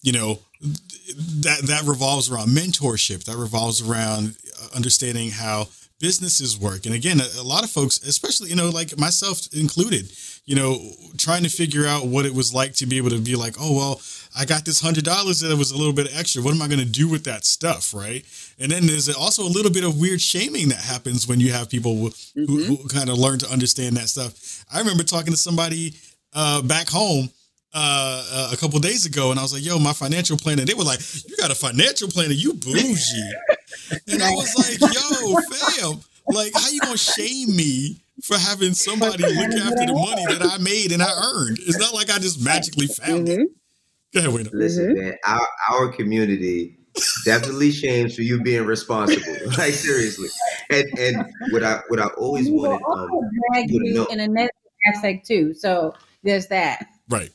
you 0.02 0.12
know, 0.12 0.40
that 0.60 1.60
that 1.64 1.82
revolves 1.84 2.30
around 2.30 2.48
mentorship, 2.48 3.24
that 3.24 3.36
revolves 3.36 3.86
around 3.86 4.36
uh, 4.60 4.74
understanding 4.74 5.30
how 5.30 5.68
businesses 6.00 6.58
work. 6.58 6.86
And 6.86 6.94
again, 6.94 7.20
a, 7.20 7.40
a 7.40 7.44
lot 7.44 7.64
of 7.64 7.70
folks, 7.70 8.02
especially 8.02 8.50
you 8.50 8.56
know, 8.56 8.70
like 8.70 8.98
myself 8.98 9.46
included, 9.52 10.10
you 10.46 10.56
know, 10.56 10.78
trying 11.18 11.42
to 11.44 11.48
figure 11.50 11.86
out 11.86 12.06
what 12.06 12.26
it 12.26 12.34
was 12.34 12.52
like 12.52 12.74
to 12.76 12.86
be 12.86 12.96
able 12.96 13.10
to 13.10 13.20
be 13.20 13.36
like, 13.36 13.54
oh 13.60 13.76
well, 13.76 14.00
I 14.36 14.44
got 14.44 14.64
this 14.64 14.80
hundred 14.80 15.04
dollars 15.04 15.40
that 15.40 15.56
was 15.56 15.70
a 15.70 15.76
little 15.76 15.92
bit 15.92 16.08
extra. 16.12 16.42
What 16.42 16.54
am 16.54 16.62
I 16.62 16.66
going 16.66 16.80
to 16.80 16.84
do 16.84 17.08
with 17.08 17.24
that 17.24 17.44
stuff, 17.44 17.94
right? 17.94 18.24
And 18.58 18.70
then 18.70 18.86
there's 18.86 19.08
also 19.14 19.42
a 19.44 19.48
little 19.48 19.70
bit 19.70 19.84
of 19.84 19.98
weird 19.98 20.20
shaming 20.20 20.68
that 20.70 20.80
happens 20.80 21.28
when 21.28 21.38
you 21.38 21.52
have 21.52 21.70
people 21.70 21.94
who, 21.96 22.12
who, 22.34 22.64
who 22.64 22.88
kind 22.88 23.08
of 23.08 23.18
learn 23.18 23.38
to 23.40 23.48
understand 23.50 23.96
that 23.96 24.08
stuff. 24.08 24.64
I 24.72 24.78
remember 24.80 25.04
talking 25.04 25.32
to 25.32 25.36
somebody 25.38 25.94
uh, 26.32 26.62
back 26.62 26.88
home 26.88 27.30
uh, 27.74 28.24
uh, 28.32 28.50
a 28.52 28.56
couple 28.56 28.78
days 28.80 29.06
ago, 29.06 29.30
and 29.30 29.38
I 29.38 29.42
was 29.42 29.52
like, 29.52 29.64
"Yo, 29.64 29.78
my 29.78 29.92
financial 29.92 30.36
planner." 30.36 30.64
They 30.64 30.74
were 30.74 30.84
like, 30.84 31.00
"You 31.28 31.36
got 31.36 31.50
a 31.50 31.54
financial 31.54 32.08
planner? 32.08 32.32
You 32.32 32.54
bougie?" 32.54 33.32
and 34.08 34.22
I 34.22 34.30
was 34.30 34.54
like, 34.56 34.80
"Yo, 34.80 35.36
fam, 35.50 36.00
like, 36.28 36.52
how 36.54 36.70
you 36.70 36.80
gonna 36.80 36.96
shame 36.96 37.54
me?" 37.54 38.00
For 38.22 38.38
having 38.38 38.74
somebody 38.74 39.24
look 39.24 39.52
after 39.60 39.86
the 39.86 39.92
money 39.92 40.24
that 40.26 40.48
I 40.48 40.58
made 40.58 40.92
and 40.92 41.02
I 41.02 41.10
earned. 41.34 41.58
It's 41.58 41.78
not 41.78 41.92
like 41.92 42.10
I 42.10 42.18
just 42.20 42.42
magically 42.44 42.86
found 42.86 43.28
it. 43.28 43.50
Go 44.14 44.20
ahead, 44.20 44.30
Wayno. 44.30 44.50
Listen, 44.52 44.94
man, 44.94 45.16
our 45.26 45.46
our 45.70 45.88
community 45.92 46.78
definitely 47.24 47.72
shames 47.72 48.14
for 48.14 48.22
you 48.22 48.40
being 48.40 48.64
responsible. 48.64 49.36
like 49.58 49.74
seriously. 49.74 50.28
And 50.70 50.86
and 50.98 51.26
what 51.50 51.64
I 51.64 51.80
what 51.88 51.98
I 51.98 52.06
always 52.16 52.46
We 52.46 52.52
will 52.52 52.62
wanted 52.70 52.84
um 52.92 53.10
also 53.10 53.28
drag 53.52 53.70
you 53.70 53.84
to 53.84 53.94
know- 53.94 54.06
in 54.06 54.20
a 54.20 54.28
negative 54.28 54.54
aspect 54.94 55.26
too. 55.26 55.52
So 55.54 55.94
there's 56.22 56.46
that. 56.48 56.86
Right. 57.08 57.30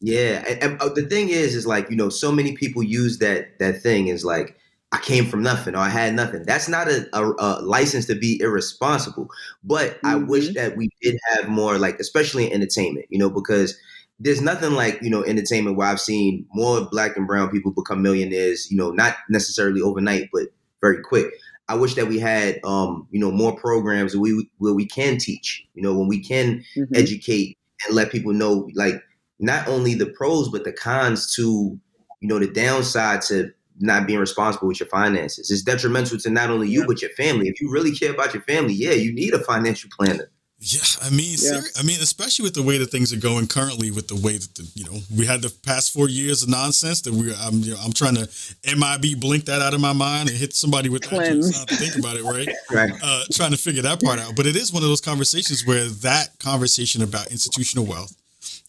Yeah, 0.00 0.44
and, 0.48 0.62
and, 0.62 0.82
uh, 0.82 0.88
the 0.90 1.02
thing 1.02 1.30
is, 1.30 1.54
is 1.54 1.66
like 1.66 1.88
you 1.90 1.96
know, 1.96 2.08
so 2.10 2.30
many 2.30 2.52
people 2.56 2.82
use 2.82 3.18
that 3.18 3.58
that 3.58 3.82
thing 3.82 4.08
is 4.08 4.24
like 4.24 4.56
I 4.92 4.98
came 4.98 5.26
from 5.26 5.42
nothing 5.42 5.74
or 5.74 5.78
I 5.78 5.88
had 5.88 6.14
nothing. 6.14 6.44
That's 6.44 6.68
not 6.68 6.88
a, 6.88 7.08
a, 7.12 7.32
a 7.38 7.62
license 7.62 8.06
to 8.06 8.14
be 8.14 8.40
irresponsible. 8.40 9.28
But 9.64 9.98
I 10.04 10.14
wish 10.14 10.54
that 10.54 10.76
we 10.76 10.90
did 11.02 11.16
have 11.32 11.48
more, 11.48 11.78
like 11.78 11.98
especially 11.98 12.46
in 12.46 12.52
entertainment, 12.52 13.06
you 13.08 13.18
know, 13.18 13.30
because 13.30 13.76
there's 14.18 14.40
nothing 14.40 14.72
like 14.72 14.98
you 15.02 15.10
know 15.10 15.24
entertainment 15.24 15.76
where 15.76 15.88
I've 15.88 16.00
seen 16.00 16.46
more 16.52 16.88
black 16.90 17.16
and 17.16 17.26
brown 17.26 17.50
people 17.50 17.72
become 17.72 18.02
millionaires. 18.02 18.70
You 18.70 18.76
know, 18.76 18.90
not 18.90 19.16
necessarily 19.28 19.80
overnight, 19.80 20.28
but 20.32 20.48
very 20.80 21.02
quick. 21.02 21.32
I 21.68 21.74
wish 21.74 21.94
that 21.94 22.08
we 22.08 22.18
had, 22.18 22.60
um, 22.62 23.08
you 23.10 23.18
know, 23.18 23.30
more 23.30 23.56
programs 23.56 24.14
where 24.14 24.22
we 24.22 24.48
where 24.58 24.74
we 24.74 24.86
can 24.86 25.18
teach. 25.18 25.66
You 25.74 25.82
know, 25.82 25.96
when 25.96 26.08
we 26.08 26.22
can 26.22 26.64
Mhm. 26.76 26.96
educate 26.96 27.58
and 27.86 27.94
let 27.94 28.12
people 28.12 28.32
know 28.32 28.70
like 28.74 29.02
not 29.40 29.66
only 29.68 29.94
the 29.94 30.06
pros 30.06 30.48
but 30.48 30.64
the 30.64 30.72
cons 30.72 31.34
to 31.34 31.78
you 32.20 32.28
know 32.28 32.38
the 32.38 32.46
downside 32.48 33.22
to 33.22 33.50
not 33.80 34.06
being 34.06 34.20
responsible 34.20 34.68
with 34.68 34.78
your 34.78 34.88
finances 34.88 35.50
it's 35.50 35.62
detrimental 35.62 36.16
to 36.16 36.30
not 36.30 36.48
only 36.50 36.68
you 36.68 36.86
but 36.86 37.02
your 37.02 37.10
family 37.10 37.48
if 37.48 37.60
you 37.60 37.70
really 37.70 37.90
care 37.90 38.12
about 38.12 38.32
your 38.32 38.42
family 38.44 38.72
yeah 38.72 38.92
you 38.92 39.12
need 39.12 39.34
a 39.34 39.38
financial 39.40 39.90
planner 39.98 40.30
Yeah, 40.66 40.80
I 41.02 41.10
mean, 41.10 41.32
Yeah. 41.32 41.36
seri- 41.36 41.70
I 41.78 41.82
mean, 41.82 42.00
especially 42.00 42.44
with 42.44 42.54
the 42.54 42.62
way 42.62 42.78
that 42.78 42.90
things 42.90 43.12
are 43.12 43.16
going 43.18 43.46
currently, 43.48 43.90
with 43.90 44.08
the 44.08 44.16
way 44.16 44.38
that 44.38 44.54
the, 44.54 44.66
you 44.74 44.84
know 44.84 45.02
we 45.14 45.26
had 45.26 45.42
the 45.42 45.50
past 45.50 45.92
four 45.92 46.08
years 46.08 46.42
of 46.42 46.48
nonsense 46.48 47.02
that 47.02 47.12
we, 47.12 47.34
I'm, 47.34 47.60
you 47.60 47.72
know, 47.72 47.80
I'm 47.84 47.92
trying 47.92 48.14
to 48.14 48.26
MIB 48.64 49.20
blink 49.20 49.44
that 49.44 49.60
out 49.60 49.74
of 49.74 49.80
my 49.80 49.92
mind 49.92 50.30
and 50.30 50.38
hit 50.38 50.54
somebody 50.54 50.88
with 50.88 51.02
that 51.02 51.10
Cleanse. 51.10 51.52
not 51.58 51.68
to 51.68 51.76
think 51.76 51.96
about 51.96 52.16
it, 52.16 52.22
right? 52.24 52.48
right 52.70 52.92
Uh, 53.02 53.24
trying 53.32 53.50
to 53.50 53.58
figure 53.58 53.82
that 53.82 54.02
part 54.02 54.18
out. 54.18 54.36
But 54.36 54.46
it 54.46 54.56
is 54.56 54.72
one 54.72 54.82
of 54.82 54.88
those 54.88 55.02
conversations 55.02 55.66
where 55.66 55.86
that 55.88 56.38
conversation 56.38 57.02
about 57.02 57.30
institutional 57.30 57.84
wealth 57.84 58.14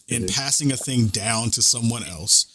and 0.09 0.27
passing 0.27 0.71
a 0.73 0.77
thing 0.77 1.07
down 1.07 1.49
to 1.51 1.61
someone 1.61 2.03
else 2.03 2.47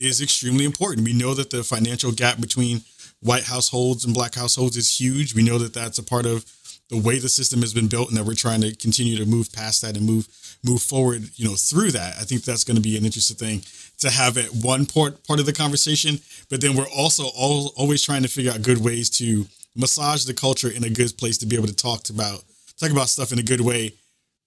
is 0.00 0.20
extremely 0.20 0.64
important. 0.64 1.06
We 1.06 1.12
know 1.12 1.34
that 1.34 1.50
the 1.50 1.62
financial 1.62 2.10
gap 2.12 2.40
between 2.40 2.82
white 3.20 3.44
households 3.44 4.04
and 4.04 4.12
black 4.14 4.34
households 4.34 4.76
is 4.76 5.00
huge. 5.00 5.34
We 5.34 5.42
know 5.42 5.58
that 5.58 5.72
that's 5.72 5.98
a 5.98 6.02
part 6.02 6.26
of 6.26 6.44
the 6.90 6.98
way 6.98 7.18
the 7.18 7.28
system 7.28 7.60
has 7.60 7.74
been 7.74 7.88
built 7.88 8.08
and 8.08 8.16
that 8.16 8.24
we're 8.24 8.34
trying 8.34 8.60
to 8.62 8.74
continue 8.76 9.16
to 9.18 9.26
move 9.26 9.52
past 9.52 9.82
that 9.82 9.96
and 9.96 10.06
move 10.06 10.26
move 10.64 10.82
forward, 10.82 11.30
you 11.36 11.46
know, 11.48 11.54
through 11.54 11.92
that. 11.92 12.16
I 12.16 12.22
think 12.22 12.42
that's 12.42 12.64
going 12.64 12.76
to 12.76 12.82
be 12.82 12.96
an 12.96 13.04
interesting 13.04 13.36
thing 13.36 13.62
to 13.98 14.10
have 14.10 14.36
at 14.36 14.48
one 14.54 14.86
part 14.86 15.24
part 15.26 15.40
of 15.40 15.46
the 15.46 15.52
conversation. 15.52 16.18
But 16.50 16.60
then 16.60 16.76
we're 16.76 16.88
also 16.88 17.24
all, 17.36 17.72
always 17.76 18.02
trying 18.02 18.22
to 18.22 18.28
figure 18.28 18.52
out 18.52 18.62
good 18.62 18.78
ways 18.78 19.10
to 19.18 19.46
massage 19.76 20.24
the 20.24 20.34
culture 20.34 20.70
in 20.70 20.84
a 20.84 20.90
good 20.90 21.16
place 21.18 21.38
to 21.38 21.46
be 21.46 21.56
able 21.56 21.68
to 21.68 21.76
talk 21.76 22.08
about 22.10 22.42
talk 22.78 22.90
about 22.90 23.08
stuff 23.08 23.32
in 23.32 23.38
a 23.38 23.42
good 23.42 23.60
way. 23.60 23.92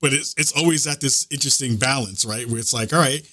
But 0.02 0.14
it's 0.14 0.34
it's 0.38 0.52
always 0.54 0.88
at 0.88 1.00
this 1.00 1.28
interesting 1.32 1.78
balance, 1.78 2.26
right? 2.26 2.48
Where 2.48 2.60
it's 2.60 2.74
like, 2.74 2.92
all 2.92 3.00
right, 3.00 3.26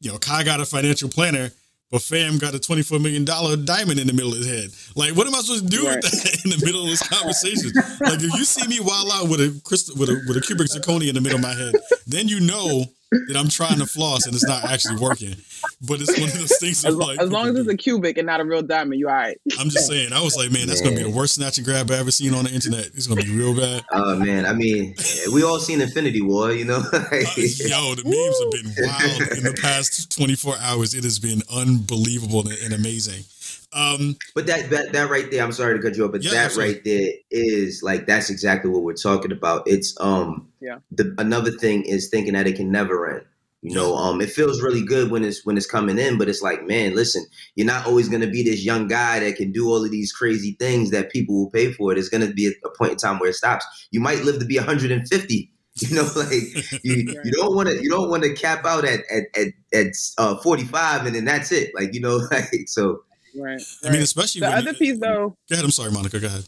you 0.00 0.12
know, 0.12 0.18
Kai 0.18 0.44
got 0.44 0.60
a 0.60 0.66
financial 0.66 1.08
planner, 1.08 1.50
but 1.92 2.00
Fam 2.00 2.38
got 2.38 2.54
a 2.54 2.58
$24 2.58 3.02
million 3.02 3.22
diamond 3.24 4.00
in 4.00 4.06
the 4.06 4.14
middle 4.14 4.32
of 4.32 4.38
his 4.38 4.48
head. 4.48 4.70
Like, 4.96 5.14
what 5.14 5.26
am 5.26 5.34
I 5.34 5.40
supposed 5.42 5.70
to 5.70 5.76
do 5.76 5.86
right. 5.86 5.96
with 5.96 6.10
that 6.10 6.44
in 6.44 6.50
the 6.50 6.64
middle 6.64 6.82
of 6.82 6.88
this 6.88 7.06
conversation? 7.06 7.70
like, 8.00 8.18
if 8.22 8.32
you 8.32 8.44
see 8.44 8.66
me 8.66 8.80
wild 8.80 9.10
out 9.12 9.28
with 9.28 9.40
a 9.40 9.60
crystal, 9.62 9.94
with 9.96 10.08
a, 10.08 10.14
with 10.26 10.38
a 10.38 10.40
cubic 10.40 10.68
zirconia 10.68 11.10
in 11.10 11.14
the 11.14 11.20
middle 11.20 11.36
of 11.36 11.42
my 11.42 11.52
head, 11.52 11.74
then 12.06 12.28
you 12.28 12.40
know 12.40 12.86
that 13.12 13.36
I'm 13.36 13.48
trying 13.48 13.78
to 13.78 13.86
floss 13.86 14.24
and 14.24 14.34
it's 14.34 14.46
not 14.46 14.64
actually 14.64 14.96
working. 14.96 15.36
But 15.84 16.00
it's 16.00 16.16
one 16.16 16.28
of 16.28 16.38
those 16.38 16.58
things. 16.58 16.84
As, 16.84 16.94
like, 16.94 17.18
as 17.18 17.32
long 17.32 17.48
as 17.48 17.56
it's 17.56 17.68
a 17.68 17.76
cubic 17.76 18.16
and 18.16 18.26
not 18.26 18.40
a 18.40 18.44
real 18.44 18.62
diamond, 18.62 19.00
you're 19.00 19.10
all 19.10 19.16
right. 19.16 19.36
I'm 19.58 19.68
just 19.68 19.88
saying. 19.88 20.12
I 20.12 20.22
was 20.22 20.36
like, 20.36 20.52
man, 20.52 20.68
that's 20.68 20.80
man. 20.80 20.94
gonna 20.94 21.04
be 21.04 21.10
the 21.10 21.16
worst 21.16 21.34
snatch 21.34 21.58
and 21.58 21.66
grab 21.66 21.90
I 21.90 21.96
ever 21.96 22.12
seen 22.12 22.34
on 22.34 22.44
the 22.44 22.52
internet. 22.52 22.86
It's 22.94 23.08
gonna 23.08 23.22
be 23.22 23.34
real 23.34 23.56
bad. 23.56 23.84
Oh 23.90 24.16
man, 24.24 24.46
I 24.46 24.52
mean, 24.52 24.94
we 25.32 25.42
all 25.42 25.58
seen 25.58 25.80
Infinity 25.80 26.22
War, 26.22 26.52
you 26.52 26.64
know. 26.64 26.76
uh, 26.92 27.00
yo, 27.00 27.94
the 27.96 28.02
memes 28.04 28.38
have 28.40 28.50
been 28.52 28.86
wild 28.86 29.38
in 29.38 29.44
the 29.44 29.58
past 29.60 30.16
24 30.16 30.54
hours. 30.60 30.94
It 30.94 31.02
has 31.02 31.18
been 31.18 31.42
unbelievable 31.52 32.40
and, 32.48 32.58
and 32.62 32.72
amazing. 32.74 33.24
Um, 33.72 34.16
but 34.34 34.46
that, 34.46 34.70
that 34.70 34.92
that 34.92 35.10
right 35.10 35.30
there, 35.30 35.42
I'm 35.42 35.52
sorry 35.52 35.76
to 35.76 35.82
cut 35.82 35.96
you 35.96 36.04
off, 36.04 36.12
but 36.12 36.22
yeah, 36.22 36.30
that 36.30 36.56
right 36.56 36.84
there 36.84 37.08
is 37.30 37.82
like 37.82 38.06
that's 38.06 38.28
exactly 38.28 38.70
what 38.70 38.82
we're 38.82 38.92
talking 38.92 39.32
about. 39.32 39.62
It's 39.66 39.98
um 40.00 40.48
yeah. 40.60 40.78
The 40.92 41.14
another 41.18 41.50
thing 41.50 41.82
is 41.84 42.08
thinking 42.08 42.34
that 42.34 42.46
it 42.46 42.56
can 42.56 42.70
never 42.70 43.16
end. 43.16 43.24
You 43.64 43.76
know, 43.76 43.94
um, 43.94 44.20
it 44.20 44.28
feels 44.28 44.60
really 44.60 44.84
good 44.84 45.12
when 45.12 45.22
it's 45.22 45.46
when 45.46 45.56
it's 45.56 45.66
coming 45.66 45.96
in, 45.96 46.18
but 46.18 46.28
it's 46.28 46.42
like, 46.42 46.66
man, 46.66 46.96
listen, 46.96 47.24
you're 47.54 47.66
not 47.66 47.86
always 47.86 48.08
going 48.08 48.20
to 48.20 48.26
be 48.26 48.42
this 48.42 48.64
young 48.64 48.88
guy 48.88 49.20
that 49.20 49.36
can 49.36 49.52
do 49.52 49.68
all 49.68 49.84
of 49.84 49.90
these 49.92 50.12
crazy 50.12 50.56
things 50.58 50.90
that 50.90 51.12
people 51.12 51.36
will 51.36 51.50
pay 51.50 51.70
for. 51.72 51.94
There's 51.94 52.08
going 52.08 52.26
to 52.26 52.34
be 52.34 52.48
a, 52.48 52.50
a 52.66 52.76
point 52.76 52.90
in 52.90 52.98
time 52.98 53.20
where 53.20 53.30
it 53.30 53.34
stops. 53.34 53.64
You 53.92 54.00
might 54.00 54.24
live 54.24 54.40
to 54.40 54.44
be 54.44 54.58
150. 54.58 55.48
You 55.76 55.96
know, 55.96 56.06
like 56.14 56.30
you, 56.82 57.16
you 57.24 57.32
don't 57.32 57.56
want 57.56 57.70
to 57.70 57.82
you 57.82 57.88
don't 57.88 58.10
want 58.10 58.24
to 58.24 58.34
cap 58.34 58.66
out 58.66 58.84
at 58.84 59.00
at 59.10 59.24
at, 59.34 59.46
at 59.72 59.86
uh, 60.18 60.36
45 60.36 61.06
and 61.06 61.14
then 61.14 61.24
that's 61.24 61.50
it. 61.50 61.70
Like 61.74 61.94
you 61.94 62.00
know, 62.00 62.16
like 62.30 62.50
so. 62.66 63.04
Right. 63.34 63.52
right. 63.54 63.62
I 63.82 63.90
mean, 63.90 64.02
especially 64.02 64.42
the 64.42 64.54
other 64.54 64.74
piece 64.74 64.98
though. 64.98 65.34
Go 65.48 65.54
ahead. 65.54 65.64
I'm 65.64 65.70
sorry, 65.70 65.90
Monica. 65.90 66.20
Go 66.20 66.26
ahead. 66.26 66.44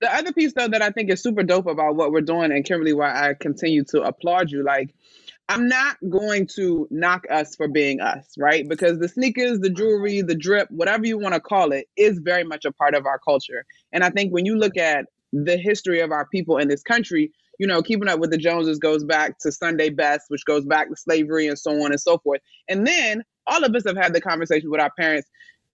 The 0.00 0.10
other 0.14 0.32
piece 0.32 0.54
though 0.54 0.68
that 0.68 0.80
I 0.80 0.88
think 0.88 1.10
is 1.10 1.22
super 1.22 1.42
dope 1.42 1.66
about 1.66 1.96
what 1.96 2.12
we're 2.12 2.22
doing, 2.22 2.50
and 2.50 2.64
Kimberly, 2.64 2.94
why 2.94 3.10
I 3.10 3.34
continue 3.34 3.84
to 3.90 4.04
applaud 4.04 4.50
you, 4.50 4.64
like 4.64 4.94
I'm 5.48 5.68
not 5.68 5.96
going 6.08 6.46
to 6.54 6.88
knock 6.90 7.26
us 7.30 7.54
for 7.54 7.68
being 7.68 8.00
us, 8.00 8.34
right? 8.38 8.66
Because 8.68 8.98
the 8.98 9.08
sneakers, 9.08 9.60
the 9.60 9.70
jewelry, 9.70 10.22
the 10.22 10.34
drip, 10.34 10.70
whatever 10.70 11.06
you 11.06 11.18
want 11.18 11.34
to 11.34 11.40
call 11.40 11.72
it, 11.72 11.88
is 11.96 12.18
very 12.18 12.44
much 12.44 12.64
a 12.64 12.72
part 12.72 12.94
of 12.94 13.06
our 13.06 13.18
culture. 13.18 13.64
And 13.92 14.02
I 14.02 14.10
think 14.10 14.32
when 14.32 14.46
you 14.46 14.56
look 14.56 14.76
at 14.76 15.06
the 15.32 15.56
history 15.56 16.00
of 16.00 16.10
our 16.10 16.26
people 16.26 16.58
in 16.58 16.68
this 16.68 16.82
country, 16.82 17.32
you 17.58 17.66
know, 17.66 17.82
keeping 17.82 18.08
up 18.08 18.18
with 18.18 18.30
the 18.30 18.38
Joneses 18.38 18.78
goes 18.78 19.04
back 19.04 19.38
to 19.40 19.52
Sunday 19.52 19.90
best, 19.90 20.26
which 20.28 20.44
goes 20.44 20.64
back 20.64 20.88
to 20.88 20.96
slavery 20.96 21.48
and 21.48 21.58
so 21.58 21.70
on 21.84 21.92
and 21.92 22.00
so 22.00 22.18
forth. 22.18 22.40
And 22.68 22.86
then 22.86 23.22
all 23.46 23.64
of 23.64 23.74
us 23.74 23.84
have 23.86 23.96
had 23.96 24.14
the 24.14 24.20
conversation 24.20 24.70
with 24.70 24.80
our 24.80 24.92
parents 24.98 25.28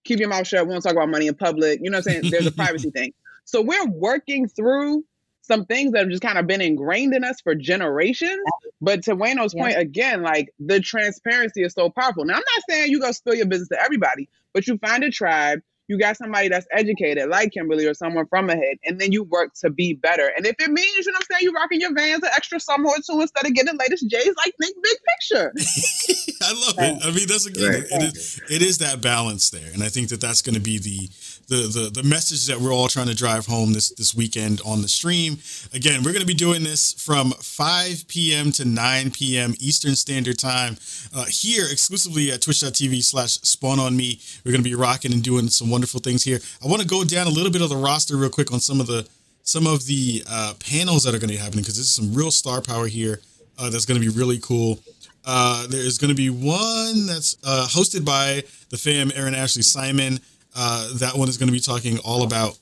keep 0.05 0.19
your 0.19 0.29
mouth 0.29 0.47
shut, 0.47 0.67
we 0.67 0.73
don't 0.73 0.83
talk 0.83 0.93
about 0.93 1.11
money 1.11 1.27
in 1.27 1.35
public. 1.35 1.81
You 1.83 1.91
know 1.91 1.99
what 1.99 2.07
I'm 2.07 2.23
saying? 2.23 2.31
There's 2.31 2.47
a 2.47 2.53
privacy 2.65 2.91
thing. 2.91 3.13
So 3.45 3.63
we're 3.63 3.87
working 3.87 4.49
through 4.49 5.05
some 5.49 5.65
things 5.65 5.93
that 5.93 6.01
have 6.01 6.09
just 6.11 6.23
kind 6.23 6.39
of 6.39 6.47
been 6.47 6.61
ingrained 6.61 7.15
in 7.15 7.25
us 7.25 7.41
for 7.41 7.55
generations. 7.55 8.41
But 8.81 9.03
to 9.05 9.17
Wayno's 9.17 9.55
yeah. 9.55 9.63
point 9.63 9.79
again, 9.79 10.23
like 10.23 10.55
the 10.61 10.79
transparency 10.81 11.63
is 11.63 11.73
so 11.73 11.91
powerful. 11.91 12.25
Now 12.25 12.35
I'm 12.35 12.39
not 12.39 12.63
saying 12.69 12.93
you 12.93 13.01
go 13.01 13.11
spill 13.11 13.35
your 13.35 13.47
business 13.47 13.69
to 13.71 13.83
everybody, 13.83 14.29
but 14.55 14.67
you 14.67 14.79
find 14.79 15.03
a 15.03 15.11
tribe, 15.11 15.61
you 15.89 15.99
got 15.99 16.17
somebody 16.19 16.49
that's 16.49 16.67
educated 16.71 17.29
like 17.29 17.53
Kimberly 17.53 17.87
or 17.87 17.95
someone 17.95 18.27
from 18.27 18.51
ahead, 18.51 18.77
and 18.85 19.01
then 19.01 19.11
you 19.11 19.25
work 19.25 19.53
to 19.63 19.71
be 19.71 19.95
better. 19.95 20.31
And 20.37 20.47
if 20.47 20.55
it 20.61 20.71
means, 20.71 20.95
you 20.95 21.05
know 21.07 21.17
what 21.17 21.27
I'm 21.31 21.37
saying, 21.37 21.43
you 21.43 21.53
rocking 21.53 21.81
your 21.81 21.95
vans 21.95 22.23
an 22.23 22.29
extra 22.37 22.61
summer 22.61 22.91
or 22.91 22.97
two 22.97 23.21
instead 23.21 23.47
of 23.47 23.55
getting 23.55 23.75
the 23.75 23.79
latest 23.79 24.09
J's, 24.09 24.35
like 24.37 24.55
think 24.61 24.77
big 24.83 24.97
picture. 25.09 25.53
I 26.43 26.53
love 26.53 26.75
it. 26.79 27.05
I 27.05 27.11
mean, 27.11 27.27
that's 27.27 27.47
again, 27.47 27.73
right. 27.73 27.85
it, 27.91 28.17
is, 28.17 28.41
it 28.51 28.63
is 28.63 28.79
that 28.79 29.01
balance 29.01 29.51
there. 29.51 29.73
And 29.73 29.83
I 29.83 29.89
think 29.89 30.11
that 30.11 30.21
that's 30.21 30.43
going 30.43 30.55
to 30.55 30.61
be 30.61 30.79
the 30.79 31.09
the, 31.49 31.67
the 31.67 32.03
the 32.03 32.03
message 32.03 32.47
that 32.47 32.61
we're 32.61 32.73
all 32.73 32.89
trying 32.89 33.07
to 33.07 33.15
drive 33.15 33.47
home 33.47 33.73
this 33.73 33.91
this 33.91 34.15
weekend 34.15 34.61
on 34.67 34.83
the 34.83 34.89
stream. 34.89 35.39
Again, 35.73 36.03
we're 36.03 36.13
going 36.13 36.21
to 36.21 36.27
be 36.27 36.35
doing 36.35 36.63
this 36.63 36.93
from 36.93 37.31
5 37.31 38.07
p.m. 38.07 38.53
to 38.53 38.67
9 38.67 39.11
p.m. 39.13 39.55
Eastern 39.59 39.97
Standard 39.97 40.39
Time 40.39 40.77
uh, 41.15 41.25
here 41.25 41.65
exclusively 41.71 42.31
at 42.31 42.43
twitch.tv 42.43 43.03
slash 43.03 43.41
spawn 43.41 43.81
on 43.81 43.97
me. 43.97 44.21
We're 44.45 44.53
going 44.53 44.63
to 44.63 44.69
be 44.69 44.75
rocking 44.75 45.13
and 45.13 45.23
doing 45.23 45.49
some 45.49 45.71
wonderful 45.71 46.01
things 46.01 46.23
here. 46.23 46.39
I 46.63 46.69
want 46.69 46.83
to 46.83 46.89
go 46.89 47.03
down 47.03 47.27
a 47.27 47.31
little 47.31 47.51
bit 47.51 47.63
of 47.63 47.71
the 47.71 47.77
roster 47.77 48.17
real 48.17 48.31
quick 48.31 48.53
on 48.53 48.61
some 48.61 48.81
of 48.81 48.87
the 48.87 49.09
some 49.43 49.67
of 49.67 49.87
the 49.87 50.23
uh, 50.29 50.53
panels 50.61 51.05
that 51.05 51.15
are 51.15 51.19
going 51.19 51.31
to 51.31 51.35
be 51.35 51.41
happening 51.41 51.63
because 51.63 51.77
there's 51.77 51.91
some 51.91 52.13
real 52.13 52.31
star 52.31 52.61
power 52.61 52.87
here 52.87 53.21
uh, 53.59 53.71
that's 53.71 53.87
going 53.87 53.99
to 53.99 54.07
be 54.07 54.15
really 54.15 54.39
cool. 54.39 54.79
Uh, 55.25 55.67
there's 55.69 55.97
going 55.97 56.11
to 56.11 56.15
be 56.15 56.29
one 56.29 57.07
that's 57.07 57.37
uh, 57.45 57.67
hosted 57.71 58.05
by 58.05 58.43
the 58.69 58.77
fam 58.77 59.11
Erin 59.15 59.35
Ashley 59.35 59.63
Simon. 59.63 60.21
Uh, 60.57 60.93
that 60.99 61.17
one 61.17 61.29
is 61.29 61.37
going 61.37 61.49
to 61.49 61.53
be 61.53 61.61
talking 61.61 61.99
all 62.05 62.23
about 62.23 62.59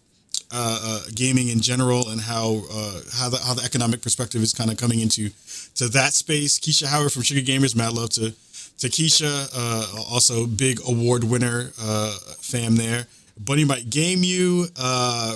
uh, 0.53 0.79
uh, 0.83 1.11
gaming 1.15 1.49
in 1.49 1.61
general 1.61 2.09
and 2.09 2.21
how 2.21 2.63
uh, 2.71 3.01
how 3.15 3.29
the 3.29 3.39
how 3.39 3.55
the 3.55 3.63
economic 3.65 4.01
perspective 4.01 4.43
is 4.43 4.53
kind 4.53 4.71
of 4.71 4.77
coming 4.77 5.01
into 5.01 5.31
to 5.75 5.89
that 5.89 6.13
space. 6.15 6.59
Keisha 6.59 6.87
Howard 6.87 7.13
from 7.13 7.23
Sugar 7.23 7.41
Gamers, 7.41 7.75
mad 7.75 7.93
love 7.93 8.11
to 8.11 8.31
to 8.79 8.89
Keisha, 8.89 9.51
uh, 9.55 10.03
also 10.11 10.47
big 10.47 10.79
award 10.87 11.25
winner 11.25 11.71
fam 12.39 12.77
there. 12.77 13.07
Bunny 13.39 13.65
might 13.65 13.91
game 13.91 14.23
you, 14.23 14.69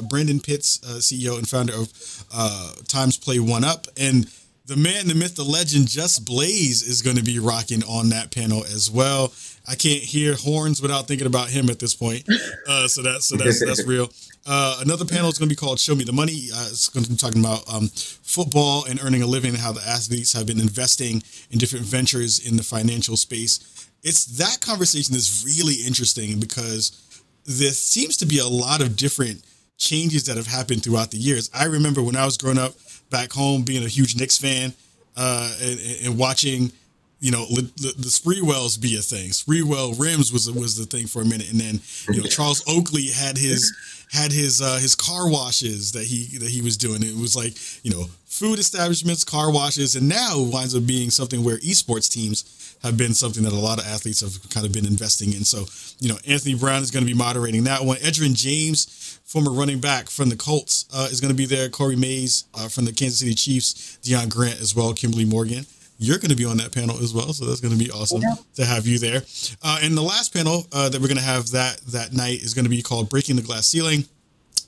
Brandon 0.08 0.40
Pitts, 0.40 0.78
CEO 0.78 1.38
and 1.38 1.48
founder 1.48 1.74
of 1.74 2.86
Times 2.86 3.16
Play 3.18 3.40
One 3.40 3.64
Up, 3.64 3.86
and 3.98 4.30
the 4.70 4.76
man, 4.76 5.08
the 5.08 5.16
myth, 5.16 5.34
the 5.34 5.42
legend, 5.42 5.88
Just 5.88 6.24
Blaze 6.24 6.82
is 6.84 7.02
going 7.02 7.16
to 7.16 7.24
be 7.24 7.40
rocking 7.40 7.82
on 7.82 8.10
that 8.10 8.30
panel 8.30 8.62
as 8.62 8.88
well. 8.88 9.32
I 9.68 9.74
can't 9.74 10.02
hear 10.02 10.34
horns 10.34 10.82
without 10.82 11.06
thinking 11.06 11.26
about 11.26 11.48
him 11.48 11.70
at 11.70 11.78
this 11.78 11.94
point. 11.94 12.28
Uh, 12.68 12.88
so 12.88 13.02
that's 13.02 13.26
so 13.26 13.36
that's 13.36 13.64
that's 13.64 13.86
real. 13.86 14.10
Uh, 14.46 14.78
another 14.80 15.04
panel 15.04 15.28
is 15.28 15.38
going 15.38 15.48
to 15.48 15.54
be 15.54 15.58
called 15.58 15.78
"Show 15.78 15.94
Me 15.94 16.04
the 16.04 16.12
Money." 16.12 16.48
Uh, 16.52 16.68
it's 16.70 16.88
going 16.88 17.04
to 17.04 17.10
be 17.10 17.16
talking 17.16 17.40
about 17.40 17.62
um, 17.72 17.88
football 17.88 18.84
and 18.86 19.02
earning 19.02 19.22
a 19.22 19.26
living, 19.26 19.50
and 19.50 19.58
how 19.58 19.72
the 19.72 19.86
athletes 19.86 20.32
have 20.32 20.46
been 20.46 20.60
investing 20.60 21.22
in 21.50 21.58
different 21.58 21.84
ventures 21.84 22.38
in 22.38 22.56
the 22.56 22.62
financial 22.62 23.16
space. 23.16 23.88
It's 24.02 24.24
that 24.38 24.60
conversation 24.60 25.14
is 25.14 25.44
really 25.46 25.86
interesting 25.86 26.40
because 26.40 27.22
there 27.44 27.70
seems 27.70 28.16
to 28.18 28.26
be 28.26 28.38
a 28.38 28.46
lot 28.46 28.80
of 28.80 28.96
different 28.96 29.42
changes 29.76 30.24
that 30.24 30.36
have 30.36 30.46
happened 30.46 30.82
throughout 30.82 31.10
the 31.10 31.18
years. 31.18 31.50
I 31.54 31.64
remember 31.64 32.02
when 32.02 32.16
I 32.16 32.24
was 32.24 32.36
growing 32.36 32.58
up 32.58 32.74
back 33.10 33.32
home, 33.32 33.62
being 33.62 33.84
a 33.84 33.88
huge 33.88 34.16
Knicks 34.16 34.38
fan, 34.38 34.72
uh, 35.16 35.52
and, 35.60 35.80
and 36.04 36.18
watching 36.18 36.72
you 37.20 37.30
know, 37.30 37.44
the, 37.44 37.92
the 37.98 38.08
Sprewells 38.08 38.80
be 38.80 38.96
a 38.96 39.02
thing. 39.02 39.30
Sprewell 39.30 39.98
rims 40.00 40.32
was 40.32 40.50
was 40.50 40.76
the 40.76 40.86
thing 40.86 41.06
for 41.06 41.20
a 41.20 41.24
minute, 41.24 41.50
and 41.50 41.60
then 41.60 41.80
you 42.08 42.22
know 42.22 42.28
Charles 42.28 42.64
Oakley 42.66 43.08
had 43.08 43.36
his 43.36 43.70
had 44.10 44.32
his 44.32 44.62
uh, 44.62 44.78
his 44.80 44.94
car 44.94 45.28
washes 45.30 45.92
that 45.92 46.04
he 46.04 46.38
that 46.38 46.48
he 46.48 46.62
was 46.62 46.78
doing. 46.78 47.02
It 47.02 47.14
was 47.14 47.36
like 47.36 47.54
you 47.84 47.90
know 47.90 48.06
food 48.24 48.58
establishments, 48.58 49.22
car 49.22 49.52
washes, 49.52 49.96
and 49.96 50.08
now 50.08 50.40
winds 50.40 50.74
up 50.74 50.86
being 50.86 51.10
something 51.10 51.44
where 51.44 51.58
esports 51.58 52.10
teams 52.10 52.78
have 52.82 52.96
been 52.96 53.12
something 53.12 53.42
that 53.42 53.52
a 53.52 53.56
lot 53.56 53.78
of 53.78 53.86
athletes 53.86 54.22
have 54.22 54.48
kind 54.48 54.64
of 54.64 54.72
been 54.72 54.86
investing 54.86 55.34
in. 55.34 55.44
So 55.44 55.66
you 56.00 56.08
know 56.08 56.18
Anthony 56.26 56.54
Brown 56.54 56.82
is 56.82 56.90
going 56.90 57.04
to 57.04 57.12
be 57.12 57.18
moderating 57.18 57.64
that 57.64 57.84
one. 57.84 57.98
Edgerrin 57.98 58.34
James, 58.34 59.20
former 59.26 59.50
running 59.50 59.78
back 59.78 60.08
from 60.08 60.30
the 60.30 60.36
Colts, 60.36 60.86
uh, 60.94 61.08
is 61.10 61.20
going 61.20 61.32
to 61.32 61.36
be 61.36 61.44
there. 61.44 61.68
Corey 61.68 61.96
Mays 61.96 62.44
uh, 62.54 62.68
from 62.68 62.86
the 62.86 62.92
Kansas 62.92 63.18
City 63.18 63.34
Chiefs, 63.34 63.98
Deon 64.02 64.30
Grant 64.30 64.58
as 64.62 64.74
well, 64.74 64.94
Kimberly 64.94 65.26
Morgan 65.26 65.66
you're 66.00 66.18
going 66.18 66.30
to 66.30 66.36
be 66.36 66.46
on 66.46 66.56
that 66.56 66.72
panel 66.72 66.96
as 66.98 67.12
well. 67.12 67.32
So 67.34 67.44
that's 67.44 67.60
going 67.60 67.78
to 67.78 67.78
be 67.78 67.90
awesome 67.90 68.22
yeah. 68.22 68.34
to 68.54 68.64
have 68.64 68.86
you 68.86 68.98
there. 68.98 69.22
Uh, 69.62 69.78
and 69.82 69.96
the 69.96 70.02
last 70.02 70.32
panel 70.32 70.66
uh, 70.72 70.88
that 70.88 71.00
we're 71.00 71.08
going 71.08 71.18
to 71.18 71.22
have 71.22 71.50
that 71.50 71.80
that 71.92 72.12
night 72.14 72.40
is 72.42 72.54
going 72.54 72.64
to 72.64 72.70
be 72.70 72.82
called 72.82 73.08
"Breaking 73.10 73.36
the 73.36 73.42
Glass 73.42 73.66
Ceiling." 73.66 74.04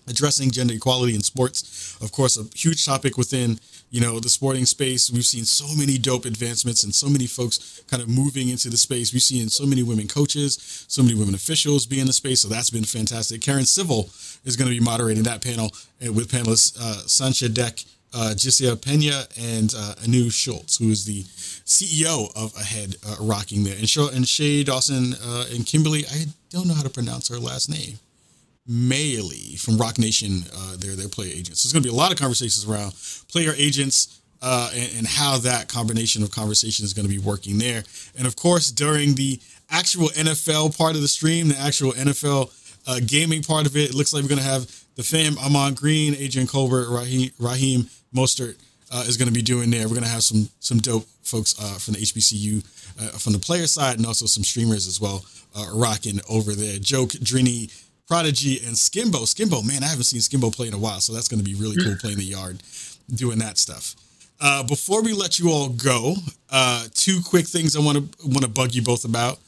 Addressing 0.08 0.50
gender 0.50 0.74
equality 0.74 1.14
in 1.14 1.22
sports, 1.22 1.96
of 2.02 2.10
course, 2.10 2.36
a 2.36 2.42
huge 2.56 2.84
topic 2.84 3.16
within 3.16 3.60
you 3.90 4.00
know 4.00 4.18
the 4.18 4.28
sporting 4.28 4.66
space. 4.66 5.12
We've 5.12 5.24
seen 5.24 5.44
so 5.44 5.64
many 5.78 5.96
dope 5.96 6.24
advancements 6.24 6.82
and 6.82 6.92
so 6.92 7.08
many 7.08 7.28
folks 7.28 7.84
kind 7.86 8.02
of 8.02 8.08
moving 8.08 8.48
into 8.48 8.68
the 8.68 8.76
space. 8.76 9.12
We've 9.12 9.22
seen 9.22 9.48
so 9.48 9.64
many 9.64 9.84
women 9.84 10.08
coaches, 10.08 10.84
so 10.88 11.04
many 11.04 11.14
women 11.14 11.36
officials 11.36 11.86
be 11.86 12.00
in 12.00 12.08
the 12.08 12.12
space. 12.12 12.42
So 12.42 12.48
that's 12.48 12.70
been 12.70 12.82
fantastic. 12.82 13.42
Karen 13.42 13.64
Civil 13.64 14.10
is 14.44 14.56
going 14.56 14.68
to 14.68 14.76
be 14.76 14.84
moderating 14.84 15.22
that 15.22 15.40
panel 15.40 15.70
with 16.00 16.32
panelists 16.32 16.76
uh, 16.80 17.06
Sancha 17.06 17.48
Deck 17.48 17.84
uh, 18.14 18.34
Pena 18.76 19.24
and 19.40 19.74
uh, 19.76 19.94
Anu 20.04 20.30
Schultz, 20.30 20.76
who 20.76 20.90
is 20.90 21.04
the 21.04 21.22
CEO 21.64 22.30
of 22.36 22.54
Ahead 22.56 22.96
uh, 23.06 23.16
Rocking 23.20 23.64
there. 23.64 23.76
And, 23.76 23.88
Sh- 23.88 24.12
and 24.12 24.26
Shay 24.26 24.64
Dawson 24.64 25.14
uh, 25.24 25.46
and 25.52 25.66
Kimberly, 25.66 26.04
I 26.06 26.26
don't 26.50 26.66
know 26.66 26.74
how 26.74 26.82
to 26.82 26.90
pronounce 26.90 27.28
her 27.28 27.38
last 27.38 27.70
name. 27.70 27.98
Maylee 28.68 29.58
from 29.60 29.76
Roc 29.76 29.98
Nation. 29.98 30.44
Uh, 30.54 30.76
they're 30.78 30.94
their 30.94 31.08
player 31.08 31.32
agents. 31.32 31.60
So 31.60 31.66
there's 31.66 31.72
going 31.72 31.82
to 31.82 31.88
be 31.88 31.94
a 31.94 31.98
lot 31.98 32.12
of 32.12 32.18
conversations 32.18 32.64
around 32.64 32.94
player 33.28 33.54
agents 33.56 34.20
uh, 34.40 34.70
and, 34.74 34.98
and 34.98 35.06
how 35.06 35.38
that 35.38 35.68
combination 35.68 36.22
of 36.22 36.30
conversation 36.30 36.84
is 36.84 36.92
going 36.92 37.06
to 37.06 37.12
be 37.12 37.18
working 37.18 37.58
there. 37.58 37.82
And 38.16 38.26
of 38.26 38.36
course, 38.36 38.70
during 38.70 39.14
the 39.14 39.40
actual 39.70 40.08
NFL 40.08 40.76
part 40.76 40.94
of 40.94 41.02
the 41.02 41.08
stream, 41.08 41.48
the 41.48 41.58
actual 41.58 41.92
NFL 41.92 42.52
uh, 42.86 43.00
gaming 43.06 43.42
part 43.42 43.66
of 43.66 43.76
it, 43.76 43.90
it 43.90 43.94
looks 43.94 44.12
like 44.12 44.22
we're 44.22 44.28
going 44.28 44.40
to 44.40 44.44
have 44.44 44.66
the 44.96 45.02
fam 45.02 45.38
Ahman 45.38 45.74
Green, 45.74 46.14
Adrian 46.14 46.46
Colbert, 46.46 46.90
Raheem, 46.90 47.30
Raheem 47.38 47.88
Mostert 48.14 48.56
uh, 48.92 49.04
is 49.06 49.16
going 49.16 49.28
to 49.28 49.34
be 49.34 49.42
doing 49.42 49.70
there. 49.70 49.82
We're 49.82 49.94
going 49.94 50.02
to 50.02 50.08
have 50.08 50.22
some 50.22 50.48
some 50.60 50.78
dope 50.78 51.06
folks 51.22 51.54
uh, 51.58 51.78
from 51.78 51.94
the 51.94 52.00
HBCU 52.00 52.64
uh, 53.00 53.18
from 53.18 53.32
the 53.32 53.38
player 53.38 53.66
side 53.66 53.96
and 53.96 54.06
also 54.06 54.26
some 54.26 54.44
streamers 54.44 54.86
as 54.86 55.00
well 55.00 55.24
uh, 55.56 55.66
rocking 55.74 56.20
over 56.28 56.52
there. 56.52 56.78
Joke, 56.78 57.10
Drini, 57.10 57.72
Prodigy, 58.06 58.58
and 58.66 58.74
Skimbo. 58.74 59.24
Skimbo, 59.24 59.66
man, 59.66 59.82
I 59.82 59.86
haven't 59.86 60.04
seen 60.04 60.20
Skimbo 60.20 60.54
play 60.54 60.68
in 60.68 60.74
a 60.74 60.78
while, 60.78 61.00
so 61.00 61.12
that's 61.12 61.28
going 61.28 61.42
to 61.42 61.48
be 61.48 61.54
really 61.54 61.76
cool 61.82 61.96
playing 61.96 62.18
the 62.18 62.24
yard, 62.24 62.62
doing 63.14 63.38
that 63.38 63.58
stuff. 63.58 63.94
Uh, 64.40 64.62
before 64.64 65.02
we 65.02 65.12
let 65.12 65.38
you 65.38 65.50
all 65.50 65.68
go, 65.68 66.14
uh, 66.50 66.84
two 66.94 67.20
quick 67.24 67.46
things 67.46 67.76
I 67.76 67.80
want 67.80 67.98
to 67.98 68.26
want 68.28 68.42
to 68.42 68.48
bug 68.48 68.74
you 68.74 68.82
both 68.82 69.04
about. 69.04 69.38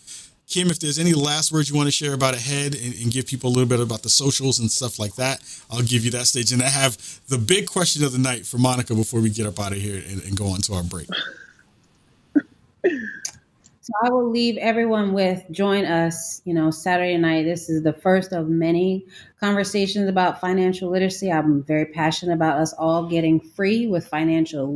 Kim, 0.47 0.71
if 0.71 0.79
there's 0.79 0.99
any 0.99 1.15
last 1.15 1.53
words 1.53 1.71
you 1.71 1.77
want 1.77 1.87
to 1.87 1.93
share 1.93 2.13
about 2.13 2.35
Ahead 2.35 2.75
and, 2.75 2.95
and, 2.95 3.11
give 3.11 3.27
people 3.27 3.49
a 3.49 3.53
little 3.53 3.69
bit 3.69 3.81
about 3.81 4.03
the 4.03 4.11
socials 4.11 4.59
and 4.59 4.71
stuff 4.71 4.99
like 4.99 5.15
that, 5.17 5.41
I'll 5.71 5.83
give 5.83 6.05
you 6.05 6.11
that 6.13 6.27
stage. 6.27 6.53
And 6.53 6.63
I 6.63 6.69
have 6.69 6.99
the 7.29 7.39
big 7.39 7.67
question 7.67 8.05
of 8.05 8.13
the 8.13 8.19
night 8.19 8.45
for 8.45 8.59
Monica 8.59 8.95
before 8.95 9.21
we 9.21 9.31
get 9.31 9.47
up 9.47 9.59
out 9.59 9.73
of 9.73 9.79
here 9.79 10.03
and, 10.07 10.23
and 10.23 10.37
go 10.37 10.47
on 10.49 10.61
to 10.63 10.75
our 10.75 10.83
break. 10.83 11.09
So 13.85 13.93
I 14.03 14.09
will 14.09 14.31
leave 14.31 14.57
everyone 14.57 15.13
with 15.13 15.43
join 15.51 15.85
us, 15.85 16.41
you 16.47 16.55
know, 16.55 16.71
Saturday 16.71 17.19
night. 17.19 17.43
This 17.43 17.69
is 17.69 17.83
the 17.83 17.93
first 17.93 18.33
of 18.33 18.49
many 18.49 19.05
conversations 19.41 20.09
about 20.09 20.41
financial 20.41 20.89
literacy. 20.89 21.31
I'm 21.31 21.63
very 21.65 21.85
passionate 21.85 22.33
about 22.33 22.59
us 22.59 22.73
all 22.73 23.07
getting 23.07 23.41
free 23.41 23.87
with 23.87 24.07
financial 24.07 24.75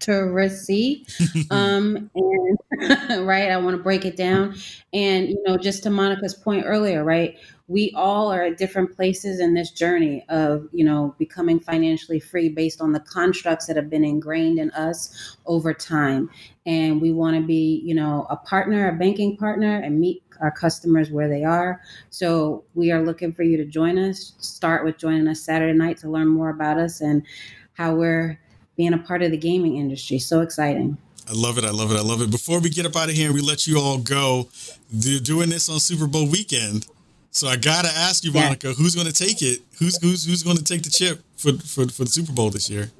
literacy. 0.00 1.06
um, 1.50 2.10
and 2.14 2.58
right, 3.26 3.50
I 3.50 3.56
want 3.56 3.76
to 3.76 3.82
break 3.82 4.04
it 4.04 4.16
down. 4.16 4.54
And, 4.92 5.28
you 5.28 5.42
know, 5.46 5.56
just 5.56 5.82
to 5.84 5.90
Monica's 5.90 6.34
point 6.34 6.64
earlier, 6.66 7.04
right? 7.04 7.36
we 7.68 7.90
all 7.96 8.32
are 8.32 8.44
at 8.44 8.58
different 8.58 8.94
places 8.94 9.40
in 9.40 9.54
this 9.54 9.70
journey 9.70 10.24
of 10.28 10.68
you 10.72 10.84
know 10.84 11.14
becoming 11.18 11.58
financially 11.58 12.20
free 12.20 12.48
based 12.48 12.80
on 12.80 12.92
the 12.92 13.00
constructs 13.00 13.66
that 13.66 13.76
have 13.76 13.90
been 13.90 14.04
ingrained 14.04 14.58
in 14.58 14.70
us 14.70 15.36
over 15.46 15.74
time 15.74 16.30
and 16.64 17.00
we 17.00 17.12
want 17.12 17.36
to 17.36 17.42
be 17.42 17.82
you 17.84 17.94
know 17.94 18.26
a 18.30 18.36
partner 18.36 18.88
a 18.88 18.92
banking 18.92 19.36
partner 19.36 19.80
and 19.80 19.98
meet 19.98 20.22
our 20.40 20.50
customers 20.50 21.10
where 21.10 21.28
they 21.28 21.42
are 21.42 21.80
so 22.10 22.62
we 22.74 22.92
are 22.92 23.02
looking 23.02 23.32
for 23.32 23.42
you 23.42 23.56
to 23.56 23.64
join 23.64 23.98
us 23.98 24.34
start 24.38 24.84
with 24.84 24.96
joining 24.96 25.26
us 25.26 25.40
saturday 25.40 25.76
night 25.76 25.96
to 25.96 26.08
learn 26.08 26.28
more 26.28 26.50
about 26.50 26.78
us 26.78 27.00
and 27.00 27.26
how 27.72 27.94
we're 27.94 28.38
being 28.76 28.92
a 28.92 28.98
part 28.98 29.22
of 29.22 29.30
the 29.30 29.36
gaming 29.36 29.76
industry 29.76 30.18
so 30.18 30.40
exciting 30.40 30.96
I 31.28 31.32
love 31.32 31.58
it. 31.58 31.64
I 31.64 31.70
love 31.70 31.90
it. 31.90 31.96
I 31.96 32.02
love 32.02 32.22
it. 32.22 32.30
Before 32.30 32.60
we 32.60 32.70
get 32.70 32.86
up 32.86 32.94
out 32.94 33.08
of 33.08 33.16
here 33.16 33.26
and 33.26 33.34
we 33.34 33.40
let 33.40 33.66
you 33.66 33.80
all 33.80 33.98
go, 33.98 34.48
doing 34.96 35.48
this 35.48 35.68
on 35.68 35.80
Super 35.80 36.06
Bowl 36.06 36.28
weekend, 36.28 36.86
so 37.32 37.48
I 37.48 37.56
gotta 37.56 37.88
ask 37.88 38.24
you, 38.24 38.32
Monica, 38.32 38.68
yeah. 38.68 38.74
who's 38.74 38.94
going 38.94 39.08
to 39.08 39.12
take 39.12 39.42
it? 39.42 39.60
Who's 39.78 40.00
who's 40.00 40.24
who's 40.24 40.42
going 40.42 40.56
to 40.56 40.64
take 40.64 40.82
the 40.82 40.90
chip 40.90 41.22
for, 41.36 41.52
for 41.52 41.86
for 41.88 42.04
the 42.04 42.10
Super 42.10 42.32
Bowl 42.32 42.50
this 42.50 42.70
year? 42.70 42.90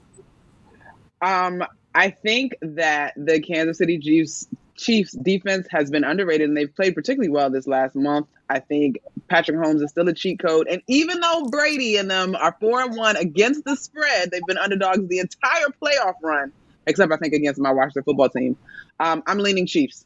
Um, 1.22 1.64
I 1.94 2.10
think 2.10 2.54
that 2.60 3.14
the 3.16 3.40
Kansas 3.40 3.78
City 3.78 3.98
Chiefs 3.98 4.46
Chiefs 4.76 5.12
defense 5.12 5.66
has 5.70 5.90
been 5.90 6.04
underrated, 6.04 6.48
and 6.48 6.56
they've 6.56 6.74
played 6.74 6.94
particularly 6.94 7.30
well 7.30 7.50
this 7.50 7.66
last 7.66 7.94
month. 7.94 8.26
I 8.48 8.60
think 8.60 8.98
Patrick 9.28 9.56
Mahomes 9.56 9.82
is 9.82 9.90
still 9.90 10.08
a 10.08 10.14
cheat 10.14 10.38
code, 10.38 10.68
and 10.68 10.82
even 10.86 11.20
though 11.20 11.48
Brady 11.50 11.96
and 11.96 12.10
them 12.10 12.36
are 12.36 12.56
four 12.60 12.80
and 12.80 12.96
one 12.96 13.16
against 13.16 13.64
the 13.64 13.76
spread, 13.76 14.30
they've 14.30 14.46
been 14.46 14.58
underdogs 14.58 15.06
the 15.08 15.18
entire 15.18 15.66
playoff 15.82 16.14
run, 16.22 16.52
except 16.86 17.12
I 17.12 17.16
think 17.16 17.34
against 17.34 17.60
my 17.60 17.72
Washington 17.72 18.04
football 18.04 18.28
team. 18.28 18.56
Um, 19.00 19.22
I'm 19.26 19.38
leaning 19.38 19.66
Chiefs. 19.66 20.04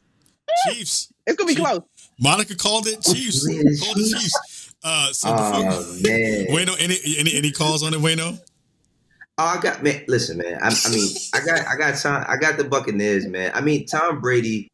Chiefs. 0.67 1.13
It's 1.27 1.37
gonna 1.37 1.47
be 1.47 1.55
Chiefs. 1.55 1.67
close. 1.67 1.81
Monica 2.19 2.55
called 2.55 2.87
it 2.87 3.01
Chiefs. 3.01 3.45
called 3.45 3.97
it 3.97 4.19
Chiefs. 4.19 4.73
Uh, 4.83 5.13
so 5.13 5.29
oh, 5.31 5.97
man. 6.01 6.47
Wayno, 6.47 6.75
any 6.79 6.97
any 7.17 7.35
any 7.35 7.51
calls 7.51 7.83
on 7.83 7.93
it, 7.93 7.99
Wayno? 7.99 8.39
Oh, 9.41 9.45
I 9.45 9.59
got 9.59 9.81
man. 9.81 10.03
Listen, 10.07 10.37
man. 10.37 10.59
I, 10.61 10.67
I, 10.67 10.91
mean, 10.91 11.09
I 11.33 11.39
got 11.43 11.67
I 11.67 11.75
got 11.75 11.97
Tom. 11.97 12.23
I 12.27 12.37
got 12.37 12.59
the 12.59 12.63
Buccaneers, 12.63 13.25
man. 13.25 13.51
I 13.55 13.61
mean, 13.61 13.87
Tom 13.87 14.21
Brady, 14.21 14.71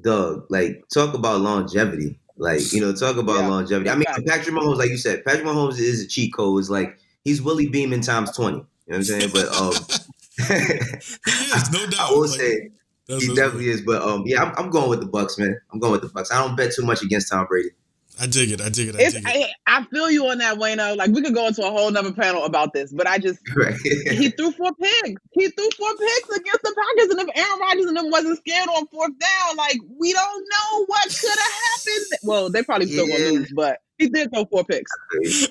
Doug. 0.00 0.46
Like, 0.50 0.84
talk 0.94 1.14
about 1.14 1.40
longevity. 1.40 2.20
Like, 2.36 2.72
you 2.72 2.80
know, 2.80 2.94
talk 2.94 3.16
about 3.16 3.40
yeah. 3.40 3.48
longevity. 3.48 3.90
I 3.90 3.96
mean, 3.96 4.06
Patrick 4.24 4.54
Mahomes, 4.54 4.76
like 4.76 4.90
you 4.90 4.98
said, 4.98 5.24
Patrick 5.24 5.44
Mahomes 5.44 5.80
is 5.80 6.04
a 6.04 6.06
cheat 6.06 6.32
code. 6.32 6.60
It's 6.60 6.70
like 6.70 6.96
he's 7.24 7.42
Willie 7.42 7.68
Beamen 7.68 8.00
times 8.02 8.30
twenty. 8.36 8.58
You 8.58 8.62
know 8.62 8.66
what 8.86 8.96
I'm 8.98 9.02
saying? 9.02 9.30
But 9.32 9.48
um, 9.48 9.72
he 10.46 11.32
is 11.32 11.72
no 11.72 11.86
doubt. 11.90 11.98
I 11.98 12.12
will 12.12 12.20
like, 12.20 12.38
say 12.38 12.70
he 13.08 13.34
definitely 13.34 13.70
is. 13.70 13.82
But 13.82 14.00
um, 14.02 14.22
yeah, 14.26 14.44
I'm, 14.44 14.54
I'm, 14.56 14.70
going 14.70 14.90
with 14.90 15.00
the 15.00 15.06
Bucks, 15.06 15.38
man. 15.38 15.58
I'm 15.72 15.80
going 15.80 15.90
with 15.90 16.02
the 16.02 16.08
Bucks. 16.08 16.30
I 16.30 16.40
don't 16.40 16.56
bet 16.56 16.72
too 16.72 16.84
much 16.84 17.02
against 17.02 17.32
Tom 17.32 17.46
Brady. 17.46 17.70
I 18.20 18.26
dig 18.26 18.50
it. 18.50 18.60
I 18.60 18.68
dig 18.68 18.88
it. 18.88 18.96
I 18.96 19.10
dig 19.10 19.14
it. 19.16 19.24
I, 19.26 19.50
I, 19.66 19.84
feel 19.84 20.10
you 20.10 20.26
on 20.26 20.38
that, 20.38 20.58
Wayno. 20.58 20.96
Like 20.96 21.10
we 21.10 21.22
could 21.22 21.34
go 21.34 21.46
into 21.46 21.64
a 21.66 21.70
whole 21.70 21.90
nother 21.90 22.12
panel 22.12 22.44
about 22.44 22.72
this, 22.72 22.92
but 22.92 23.06
I 23.06 23.18
just 23.18 23.38
right. 23.56 23.74
he 23.74 24.30
threw 24.30 24.50
four 24.52 24.72
picks. 24.74 25.22
He 25.32 25.48
threw 25.48 25.70
four 25.76 25.96
picks 25.96 26.36
against 26.36 26.62
the 26.62 26.74
Packers, 26.74 27.10
and 27.10 27.28
if 27.28 27.36
Aaron 27.36 27.60
Rodgers 27.60 27.86
and 27.86 27.96
them 27.96 28.10
wasn't 28.10 28.38
scared 28.38 28.68
on 28.68 28.86
fourth 28.88 29.18
down, 29.18 29.56
like 29.56 29.78
we 29.98 30.12
don't 30.12 30.48
know 30.50 30.84
what 30.86 31.04
could 31.04 31.30
have 31.30 31.38
happened. 31.38 32.06
Well, 32.24 32.50
they 32.50 32.62
probably 32.62 32.86
still 32.86 33.08
yeah. 33.08 33.18
gonna 33.18 33.30
lose, 33.30 33.52
but 33.52 33.78
he 33.98 34.08
did 34.08 34.32
throw 34.32 34.44
four 34.46 34.64
picks. 34.64 34.90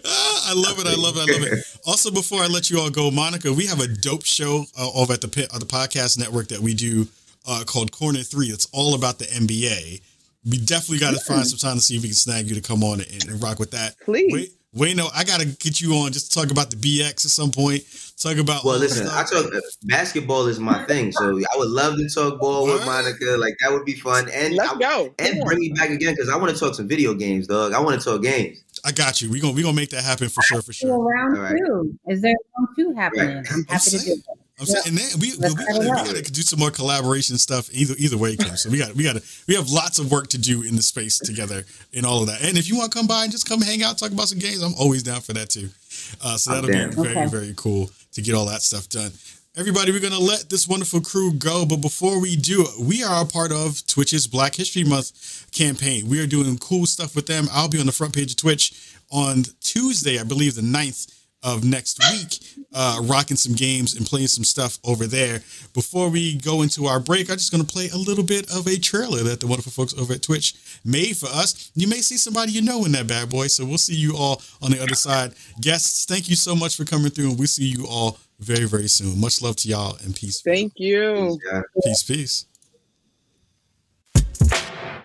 Ah, 0.05 0.51
I 0.51 0.53
love 0.53 0.79
it. 0.79 0.87
I 0.87 0.95
love 0.95 1.17
it. 1.17 1.29
I 1.29 1.39
love 1.39 1.53
it. 1.53 1.63
Also, 1.87 2.11
before 2.11 2.41
I 2.41 2.47
let 2.47 2.69
you 2.69 2.79
all 2.79 2.89
go, 2.89 3.09
Monica, 3.11 3.53
we 3.53 3.65
have 3.67 3.79
a 3.79 3.87
dope 3.87 4.25
show 4.25 4.65
uh, 4.77 4.89
over 4.93 5.13
at 5.13 5.21
the 5.21 5.49
uh, 5.53 5.59
the 5.59 5.65
podcast 5.65 6.19
network 6.19 6.49
that 6.49 6.59
we 6.59 6.73
do 6.73 7.07
uh, 7.47 7.63
called 7.65 7.93
Corner 7.93 8.23
Three. 8.23 8.47
It's 8.47 8.67
all 8.73 8.93
about 8.93 9.19
the 9.19 9.25
NBA. 9.25 10.01
We 10.49 10.59
definitely 10.59 10.99
got 10.99 11.13
to 11.13 11.19
find 11.19 11.45
some 11.45 11.59
time 11.59 11.77
to 11.77 11.81
see 11.81 11.95
if 11.97 12.01
we 12.01 12.09
can 12.09 12.15
snag 12.15 12.47
you 12.47 12.55
to 12.55 12.61
come 12.61 12.83
on 12.83 13.01
and, 13.01 13.27
and 13.27 13.41
rock 13.41 13.59
with 13.59 13.71
that. 13.71 13.99
Please. 13.99 14.31
Wait, 14.31 14.51
wait, 14.73 14.95
no, 14.95 15.09
I 15.13 15.23
got 15.23 15.41
to 15.41 15.45
get 15.45 15.81
you 15.81 15.93
on 15.95 16.13
just 16.13 16.31
to 16.31 16.39
talk 16.39 16.51
about 16.51 16.69
the 16.69 16.77
BX 16.77 17.25
at 17.25 17.31
some 17.31 17.51
point. 17.51 17.83
Talk 18.17 18.37
about. 18.37 18.63
Well, 18.63 18.79
listen, 18.79 19.07
I 19.07 19.23
talk 19.23 19.51
basketball 19.83 20.47
is 20.47 20.59
my 20.59 20.83
thing, 20.85 21.11
so 21.11 21.37
I 21.37 21.57
would 21.57 21.69
love 21.69 21.97
to 21.97 22.09
talk 22.09 22.39
ball 22.39 22.65
with 22.65 22.85
Monica. 22.85 23.37
Like 23.37 23.55
that 23.61 23.71
would 23.71 23.85
be 23.85 23.93
fun, 23.93 24.29
and 24.33 24.55
let's 24.55 24.73
I, 24.73 24.79
go 24.79 25.13
and 25.19 25.43
bring 25.45 25.59
me 25.59 25.73
back 25.73 25.89
again 25.89 26.15
because 26.15 26.29
I 26.29 26.35
want 26.35 26.51
to 26.51 26.59
talk 26.59 26.75
some 26.75 26.87
video 26.87 27.13
games, 27.13 27.45
dog. 27.47 27.73
I 27.73 27.79
want 27.79 28.01
to 28.01 28.03
talk 28.03 28.23
games. 28.23 28.63
I 28.83 28.91
got 28.91 29.21
you. 29.21 29.29
We 29.29 29.39
gonna 29.39 29.53
we 29.53 29.61
gonna 29.61 29.75
make 29.75 29.89
that 29.91 30.03
happen 30.03 30.29
for 30.29 30.41
sure. 30.41 30.61
For 30.61 30.73
sure. 30.73 30.97
Round 30.97 31.37
right. 31.37 31.57
two. 31.57 31.99
Is 32.07 32.21
there 32.21 32.33
round 32.57 32.69
two 32.75 32.93
happening? 32.93 33.37
Right. 33.37 33.51
I'm 33.51 33.63
happy 33.65 33.73
I'm 33.73 33.79
to 33.79 34.05
do 34.05 34.15
that. 34.15 34.46
I'm 34.59 34.65
saying, 34.65 34.83
and 34.87 34.97
then 34.97 35.07
we, 35.19 35.31
we, 35.37 35.49
we, 35.49 35.53
gotta, 35.53 35.79
we, 35.79 35.85
gotta, 35.85 36.21
do 36.23 36.41
some 36.41 36.59
more 36.59 36.71
collaboration 36.71 37.37
stuff. 37.37 37.69
Either 37.71 37.93
either 37.99 38.17
way, 38.17 38.35
Kim. 38.35 38.57
So 38.57 38.71
we 38.71 38.79
got 38.79 38.95
we 38.95 39.03
got 39.03 39.17
we 39.47 39.53
have 39.53 39.69
lots 39.69 39.99
of 39.99 40.11
work 40.11 40.29
to 40.29 40.39
do 40.39 40.63
in 40.63 40.75
the 40.75 40.81
space 40.81 41.19
together 41.19 41.63
and 41.95 42.05
all 42.05 42.21
of 42.21 42.27
that. 42.27 42.41
And 42.41 42.57
if 42.57 42.67
you 42.67 42.75
want 42.75 42.91
to 42.91 42.97
come 42.97 43.05
by 43.05 43.23
and 43.23 43.31
just 43.31 43.47
come 43.47 43.61
hang 43.61 43.83
out, 43.83 43.99
talk 43.99 44.11
about 44.11 44.29
some 44.29 44.39
games, 44.39 44.63
I'm 44.63 44.73
always 44.73 45.03
down 45.03 45.21
for 45.21 45.33
that 45.33 45.49
too. 45.49 45.69
Uh, 46.23 46.37
so 46.37 46.51
that'll 46.51 46.69
be 46.69 46.95
very 46.95 47.11
okay. 47.11 47.25
very 47.27 47.53
cool 47.55 47.91
to 48.13 48.21
get 48.21 48.33
all 48.33 48.47
that 48.47 48.63
stuff 48.63 48.89
done. 48.89 49.11
Everybody, 49.55 49.91
we're 49.91 49.99
gonna 49.99 50.17
let 50.17 50.49
this 50.49 50.67
wonderful 50.67 51.01
crew 51.01 51.33
go, 51.33 51.63
but 51.63 51.77
before 51.77 52.19
we 52.19 52.35
do, 52.35 52.65
we 52.81 53.03
are 53.03 53.23
a 53.23 53.27
part 53.27 53.51
of 53.51 53.85
Twitch's 53.85 54.25
Black 54.25 54.55
History 54.55 54.83
Month 54.83 55.51
campaign. 55.51 56.07
We 56.07 56.19
are 56.19 56.27
doing 56.27 56.57
cool 56.57 56.87
stuff 56.87 57.15
with 57.15 57.27
them. 57.27 57.45
I'll 57.51 57.69
be 57.69 57.79
on 57.79 57.85
the 57.85 57.91
front 57.91 58.15
page 58.15 58.31
of 58.31 58.37
Twitch 58.37 58.95
on 59.11 59.43
Tuesday, 59.61 60.19
I 60.19 60.23
believe 60.23 60.55
the 60.55 60.61
9th 60.61 61.13
of 61.43 61.63
next 61.63 61.99
week, 62.11 62.65
uh, 62.73 62.99
rocking 63.03 63.37
some 63.37 63.53
games 63.53 63.95
and 63.95 64.05
playing 64.05 64.27
some 64.27 64.43
stuff 64.43 64.79
over 64.83 65.05
there. 65.05 65.39
Before 65.73 66.09
we 66.09 66.35
go 66.37 66.61
into 66.61 66.85
our 66.85 66.99
break, 66.99 67.29
I'm 67.29 67.37
just 67.37 67.51
going 67.51 67.63
to 67.63 67.71
play 67.71 67.89
a 67.89 67.97
little 67.97 68.23
bit 68.23 68.51
of 68.51 68.67
a 68.67 68.77
trailer 68.77 69.23
that 69.23 69.39
the 69.39 69.47
wonderful 69.47 69.71
folks 69.71 69.93
over 69.97 70.13
at 70.13 70.23
Twitch 70.23 70.55
made 70.83 71.15
for 71.15 71.27
us. 71.27 71.71
You 71.75 71.87
may 71.87 72.01
see 72.01 72.17
somebody 72.17 72.51
you 72.51 72.61
know 72.61 72.85
in 72.85 72.91
that 72.93 73.07
bad 73.07 73.29
boy, 73.29 73.47
so 73.47 73.65
we'll 73.65 73.77
see 73.77 73.95
you 73.95 74.15
all 74.17 74.41
on 74.61 74.71
the 74.71 74.81
other 74.81 74.95
side. 74.95 75.33
Guests, 75.61 76.05
thank 76.05 76.29
you 76.29 76.35
so 76.35 76.55
much 76.55 76.75
for 76.75 76.85
coming 76.85 77.11
through, 77.11 77.29
and 77.29 77.37
we'll 77.37 77.47
see 77.47 77.65
you 77.65 77.85
all 77.87 78.17
very, 78.39 78.65
very 78.65 78.87
soon. 78.87 79.19
Much 79.19 79.41
love 79.41 79.55
to 79.57 79.67
y'all 79.67 79.97
and 80.03 80.15
peace. 80.15 80.41
Thank 80.41 80.73
you. 80.77 81.39
Peace, 81.83 82.03
peace. 82.03 82.45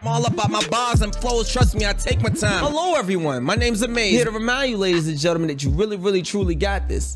I'm 0.02 0.08
all 0.08 0.26
about 0.26 0.50
my 0.50 0.66
bars 0.66 1.00
and 1.00 1.14
flows. 1.14 1.48
Trust 1.48 1.76
me, 1.76 1.86
I 1.86 1.92
take 1.92 2.20
my 2.22 2.28
time. 2.28 2.64
Hello, 2.64 2.96
everyone. 2.96 3.44
My 3.44 3.54
name's 3.54 3.82
Amaze. 3.82 4.10
Here 4.10 4.24
to 4.24 4.32
remind 4.32 4.72
you, 4.72 4.76
ladies 4.76 5.06
and 5.06 5.16
gentlemen, 5.16 5.46
that 5.46 5.62
you 5.62 5.70
really, 5.70 5.96
really, 5.96 6.22
truly 6.22 6.56
got 6.56 6.88
this. 6.88 7.14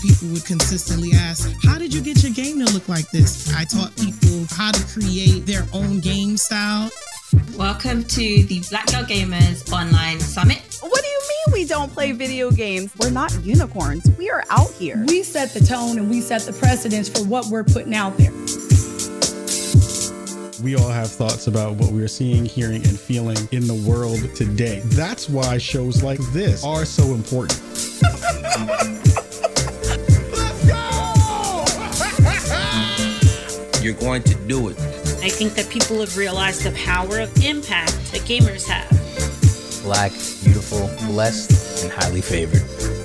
People 0.00 0.28
would 0.32 0.44
consistently 0.44 1.10
ask, 1.14 1.50
How 1.64 1.78
did 1.78 1.92
you 1.92 2.00
get 2.00 2.22
your 2.22 2.32
game 2.32 2.64
to 2.64 2.72
look 2.72 2.88
like 2.88 3.10
this? 3.10 3.52
I 3.56 3.64
taught 3.64 3.96
people 3.96 4.46
how 4.50 4.70
to 4.70 5.00
create 5.00 5.46
their 5.46 5.66
own 5.72 5.98
game 5.98 6.36
style. 6.36 6.90
Welcome 7.56 8.04
to 8.04 8.42
the 8.44 8.62
Black 8.70 8.86
Girl 8.86 9.02
Gamers 9.02 9.72
Online 9.72 10.20
Summit. 10.20 10.78
What 10.80 11.02
do 11.02 11.08
you 11.08 11.20
mean 11.28 11.60
we 11.60 11.64
don't 11.64 11.92
play 11.92 12.12
video 12.12 12.52
games? 12.52 12.92
We're 13.00 13.10
not 13.10 13.36
unicorns. 13.44 14.08
We 14.16 14.30
are 14.30 14.44
out 14.48 14.70
here. 14.74 15.04
We 15.08 15.24
set 15.24 15.52
the 15.54 15.60
tone 15.60 15.98
and 15.98 16.08
we 16.08 16.20
set 16.20 16.42
the 16.42 16.52
precedence 16.52 17.08
for 17.08 17.24
what 17.24 17.46
we're 17.46 17.64
putting 17.64 17.96
out 17.96 18.16
there. 18.16 18.30
We 20.62 20.76
all 20.76 20.90
have 20.90 21.10
thoughts 21.10 21.46
about 21.46 21.76
what 21.76 21.90
we're 21.90 22.08
seeing, 22.08 22.44
hearing, 22.44 22.86
and 22.86 22.98
feeling 22.98 23.38
in 23.50 23.66
the 23.66 23.82
world 23.88 24.18
today. 24.34 24.82
That's 24.86 25.28
why 25.28 25.56
shows 25.56 26.02
like 26.02 26.18
this 26.32 26.64
are 26.64 26.84
so 26.84 27.14
important. 27.14 27.58
You're 33.82 33.94
going 33.94 34.22
to 34.24 34.34
do 34.46 34.68
it. 34.68 34.78
I 35.22 35.30
think 35.30 35.54
that 35.54 35.68
people 35.70 36.00
have 36.00 36.16
realized 36.18 36.64
the 36.64 36.72
power 36.72 37.20
of 37.20 37.34
impact 37.42 38.12
that 38.12 38.20
gamers 38.22 38.68
have. 38.68 38.90
Black, 39.82 40.12
beautiful, 40.44 40.90
blessed, 41.06 41.84
and 41.84 41.92
highly 41.92 42.20
favored. 42.20 42.99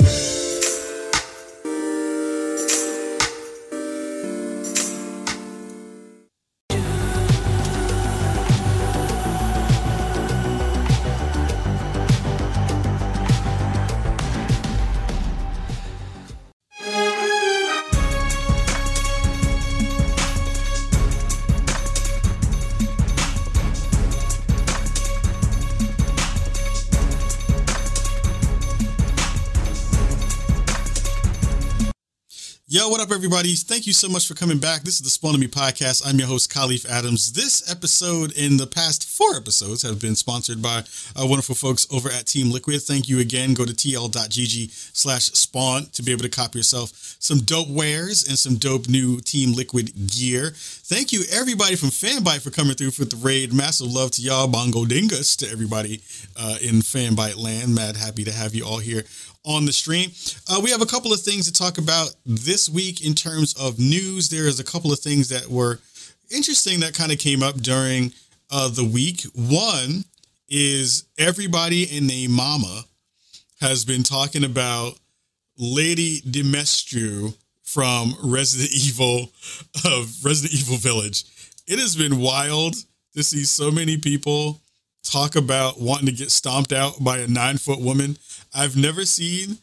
What 32.88 33.01
up, 33.01 33.11
everybody? 33.11 33.55
Thank 33.55 33.88
you 33.88 33.93
so 33.93 34.07
much 34.07 34.27
for 34.27 34.36
coming 34.36 34.59
back. 34.59 34.83
This 34.83 34.95
is 34.95 35.01
the 35.01 35.09
Spawn 35.09 35.39
Me 35.39 35.47
podcast. 35.47 36.03
I'm 36.05 36.19
your 36.19 36.27
host, 36.27 36.51
Kahlief 36.51 36.88
Adams. 36.88 37.33
This 37.33 37.69
episode 37.69 38.31
and 38.38 38.59
the 38.59 38.67
past 38.67 39.09
four 39.09 39.36
episodes 39.36 39.81
have 39.81 39.99
been 39.99 40.15
sponsored 40.15 40.61
by 40.61 40.83
wonderful 41.17 41.55
folks 41.55 41.88
over 41.91 42.09
at 42.09 42.27
Team 42.27 42.51
Liquid. 42.51 42.83
Thank 42.83 43.09
you 43.09 43.19
again. 43.19 43.55
Go 43.55 43.65
to 43.65 43.73
tl.gg 43.73 44.71
slash 44.95 45.25
spawn 45.31 45.88
to 45.93 46.03
be 46.03 46.11
able 46.11 46.21
to 46.21 46.29
cop 46.29 46.53
yourself 46.53 47.15
some 47.19 47.39
dope 47.39 47.69
wares 47.69 48.27
and 48.27 48.38
some 48.38 48.55
dope 48.55 48.88
new 48.88 49.19
Team 49.19 49.53
Liquid 49.53 49.91
gear. 50.07 50.51
Thank 50.53 51.11
you, 51.11 51.23
everybody 51.31 51.75
from 51.75 51.89
Fanbyte, 51.89 52.43
for 52.43 52.51
coming 52.51 52.75
through 52.75 52.91
for 52.91 53.05
the 53.05 53.17
raid. 53.17 53.51
Massive 53.51 53.88
love 53.88 54.11
to 54.11 54.21
y'all. 54.21 54.47
Bongo 54.47 54.86
dingus 54.86 55.36
to 55.38 55.49
everybody 55.49 56.01
uh, 56.38 56.57
in 56.61 56.75
Fanbyte 56.75 57.38
land. 57.38 57.73
Mad 57.73 57.95
happy 57.95 58.23
to 58.23 58.31
have 58.31 58.53
you 58.53 58.63
all 58.63 58.77
here 58.77 59.05
on 59.45 59.65
the 59.65 59.73
stream. 59.73 60.11
Uh, 60.49 60.59
we 60.63 60.71
have 60.71 60.81
a 60.81 60.85
couple 60.85 61.13
of 61.13 61.19
things 61.21 61.45
to 61.45 61.53
talk 61.53 61.77
about 61.77 62.15
this 62.25 62.69
week 62.69 63.05
in 63.05 63.13
terms 63.13 63.53
of 63.59 63.79
news. 63.79 64.29
There 64.29 64.47
is 64.47 64.59
a 64.59 64.63
couple 64.63 64.91
of 64.91 64.99
things 64.99 65.29
that 65.29 65.47
were 65.47 65.79
interesting 66.31 66.79
that 66.81 66.93
kind 66.93 67.11
of 67.11 67.19
came 67.19 67.43
up 67.43 67.55
during 67.55 68.13
uh, 68.51 68.69
the 68.69 68.85
week. 68.85 69.21
One 69.35 70.05
is 70.49 71.05
everybody 71.17 71.87
and 71.97 72.09
their 72.09 72.29
mama 72.29 72.83
has 73.61 73.85
been 73.85 74.03
talking 74.03 74.43
about 74.43 74.93
Lady 75.57 76.21
Dimitrescu 76.21 77.35
from 77.63 78.15
Resident 78.23 78.71
Evil 78.75 79.29
of 79.85 80.23
Resident 80.23 80.53
Evil 80.53 80.77
Village. 80.77 81.23
It 81.67 81.79
has 81.79 81.95
been 81.95 82.19
wild 82.19 82.75
to 83.15 83.23
see 83.23 83.43
so 83.43 83.71
many 83.71 83.97
people 83.97 84.61
talk 85.03 85.35
about 85.35 85.79
wanting 85.79 86.07
to 86.07 86.11
get 86.11 86.31
stomped 86.31 86.73
out 86.73 87.03
by 87.03 87.19
a 87.19 87.27
nine 87.27 87.57
foot 87.57 87.79
woman. 87.79 88.17
I've 88.56 88.78
never 88.78 89.06
seen 89.06 89.58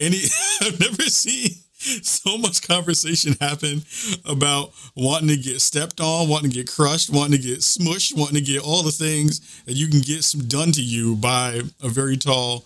any, 0.00 0.18
I've 0.62 0.80
never 0.80 1.02
seen 1.02 1.50
so 1.78 2.36
much 2.36 2.66
conversation 2.66 3.34
happen 3.40 3.82
about 4.24 4.72
wanting 4.96 5.28
to 5.28 5.36
get 5.36 5.60
stepped 5.60 6.00
on, 6.00 6.28
wanting 6.28 6.50
to 6.50 6.56
get 6.56 6.70
crushed, 6.70 7.10
wanting 7.10 7.40
to 7.40 7.46
get 7.46 7.60
smushed, 7.60 8.16
wanting 8.16 8.34
to 8.34 8.40
get 8.40 8.62
all 8.62 8.82
the 8.82 8.90
things 8.90 9.62
that 9.64 9.74
you 9.74 9.88
can 9.88 10.00
get 10.00 10.24
some 10.24 10.42
done 10.48 10.72
to 10.72 10.82
you 10.82 11.14
by 11.16 11.60
a 11.82 11.88
very 11.88 12.16
tall 12.16 12.64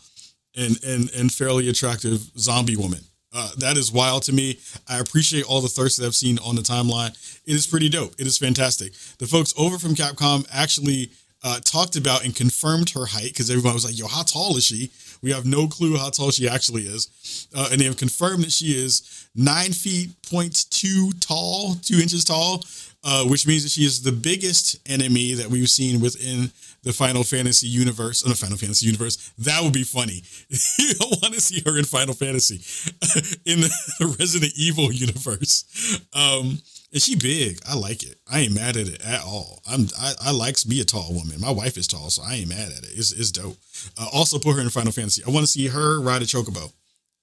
and 0.57 0.83
and 0.85 1.11
and 1.15 1.33
fairly 1.33 1.69
attractive 1.69 2.21
zombie 2.39 2.77
woman. 2.77 3.01
Uh, 3.35 3.51
that 3.59 3.79
is 3.79 3.91
wild 3.91 4.23
to 4.23 4.33
me. 4.33 4.59
I 4.89 4.99
appreciate 4.99 5.45
all 5.47 5.63
the 5.63 5.69
thirst 5.69 5.99
that 5.99 6.05
I've 6.05 6.15
seen 6.15 6.39
on 6.41 6.55
the 6.55 6.63
timeline. 6.63 7.13
It 7.47 7.55
is 7.55 7.67
pretty 7.67 7.89
dope. 7.89 8.13
It 8.19 8.27
is 8.27 8.37
fantastic. 8.37 8.93
The 9.19 9.27
folks 9.27 9.55
over 9.57 9.79
from 9.79 9.95
Capcom 9.95 10.47
actually 10.53 11.11
uh, 11.43 11.61
talked 11.61 11.97
about 11.97 12.25
and 12.25 12.37
confirmed 12.37 12.91
her 12.91 13.07
height 13.07 13.29
because 13.33 13.51
everyone 13.51 13.73
was 13.73 13.87
like, 13.87 13.99
yo, 13.99 14.07
how 14.07 14.23
tall 14.23 14.57
is 14.57 14.65
she? 14.65 14.91
We 15.23 15.33
have 15.33 15.47
no 15.47 15.69
clue 15.69 15.97
how 15.97 16.11
tall 16.11 16.31
she 16.31 16.49
actually 16.49 16.83
is. 16.83 17.49
Uh, 17.55 17.69
and 17.71 17.81
they 17.81 17.85
have 17.85 17.97
confirmed 17.97 18.45
that 18.45 18.53
she 18.53 18.67
is 18.67 19.29
nine 19.35 19.73
feet 19.73 20.11
point 20.29 20.67
two 20.71 21.13
tall, 21.21 21.75
two 21.77 22.01
inches 22.01 22.25
tall, 22.25 22.65
uh, 23.05 23.25
which 23.25 23.47
means 23.47 23.63
that 23.63 23.71
she 23.71 23.83
is 23.83 24.03
the 24.03 24.13
biggest 24.13 24.79
enemy 24.89 25.35
that 25.35 25.49
we've 25.49 25.69
seen 25.69 26.01
within 26.01 26.51
the 26.83 26.93
Final 26.93 27.23
Fantasy 27.23 27.69
universe. 27.69 28.23
In 28.25 28.31
the 28.31 28.37
Final 28.37 28.57
Fantasy 28.57 28.87
universe, 28.87 29.33
that 29.39 29.63
would 29.63 29.73
be 29.73 29.85
funny. 29.85 30.23
you 30.79 30.95
don't 30.95 31.23
want 31.23 31.35
to 31.35 31.41
see 31.41 31.63
her 31.65 31.79
in 31.79 31.85
Final 31.85 32.15
Fantasy 32.15 32.57
in 33.45 33.61
the 33.61 34.17
Resident 34.19 34.53
Evil 34.57 34.93
universe. 34.93 35.65
Um, 36.13 36.59
and 36.93 37.01
she 37.01 37.17
big. 37.17 37.59
I 37.67 37.75
like 37.75 38.03
it. 38.03 38.17
I 38.31 38.41
ain't 38.41 38.55
mad 38.55 38.77
at 38.77 38.89
it 38.89 39.01
at 39.03 39.23
all. 39.23 39.61
I'm 39.67 39.87
I, 39.99 40.13
I 40.27 40.33
like 40.33 40.57
to 40.57 40.69
be 40.69 40.81
a 40.81 40.85
tall 40.85 41.13
woman. 41.13 41.41
My 41.41 41.51
wife 41.51 41.77
is 41.77 41.87
tall, 41.87 42.11
so 42.11 42.23
I 42.23 42.35
ain't 42.35 42.49
mad 42.49 42.69
at 42.73 42.85
it. 42.85 42.91
It's 42.95 43.13
it's 43.13 43.31
dope. 43.31 43.57
Uh, 43.99 44.09
also 44.13 44.39
put 44.39 44.57
her 44.57 44.61
in 44.61 44.71
Final 44.71 44.93
Fantasy. 44.93 45.23
I 45.27 45.31
want 45.31 45.45
to 45.45 45.51
see 45.53 45.69
her 45.69 46.01
ride 46.01 46.23
a 46.23 46.27
chocobo. 46.27 46.73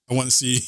I 0.10 0.16
want 0.16 0.28
to 0.28 0.32
see 0.32 0.60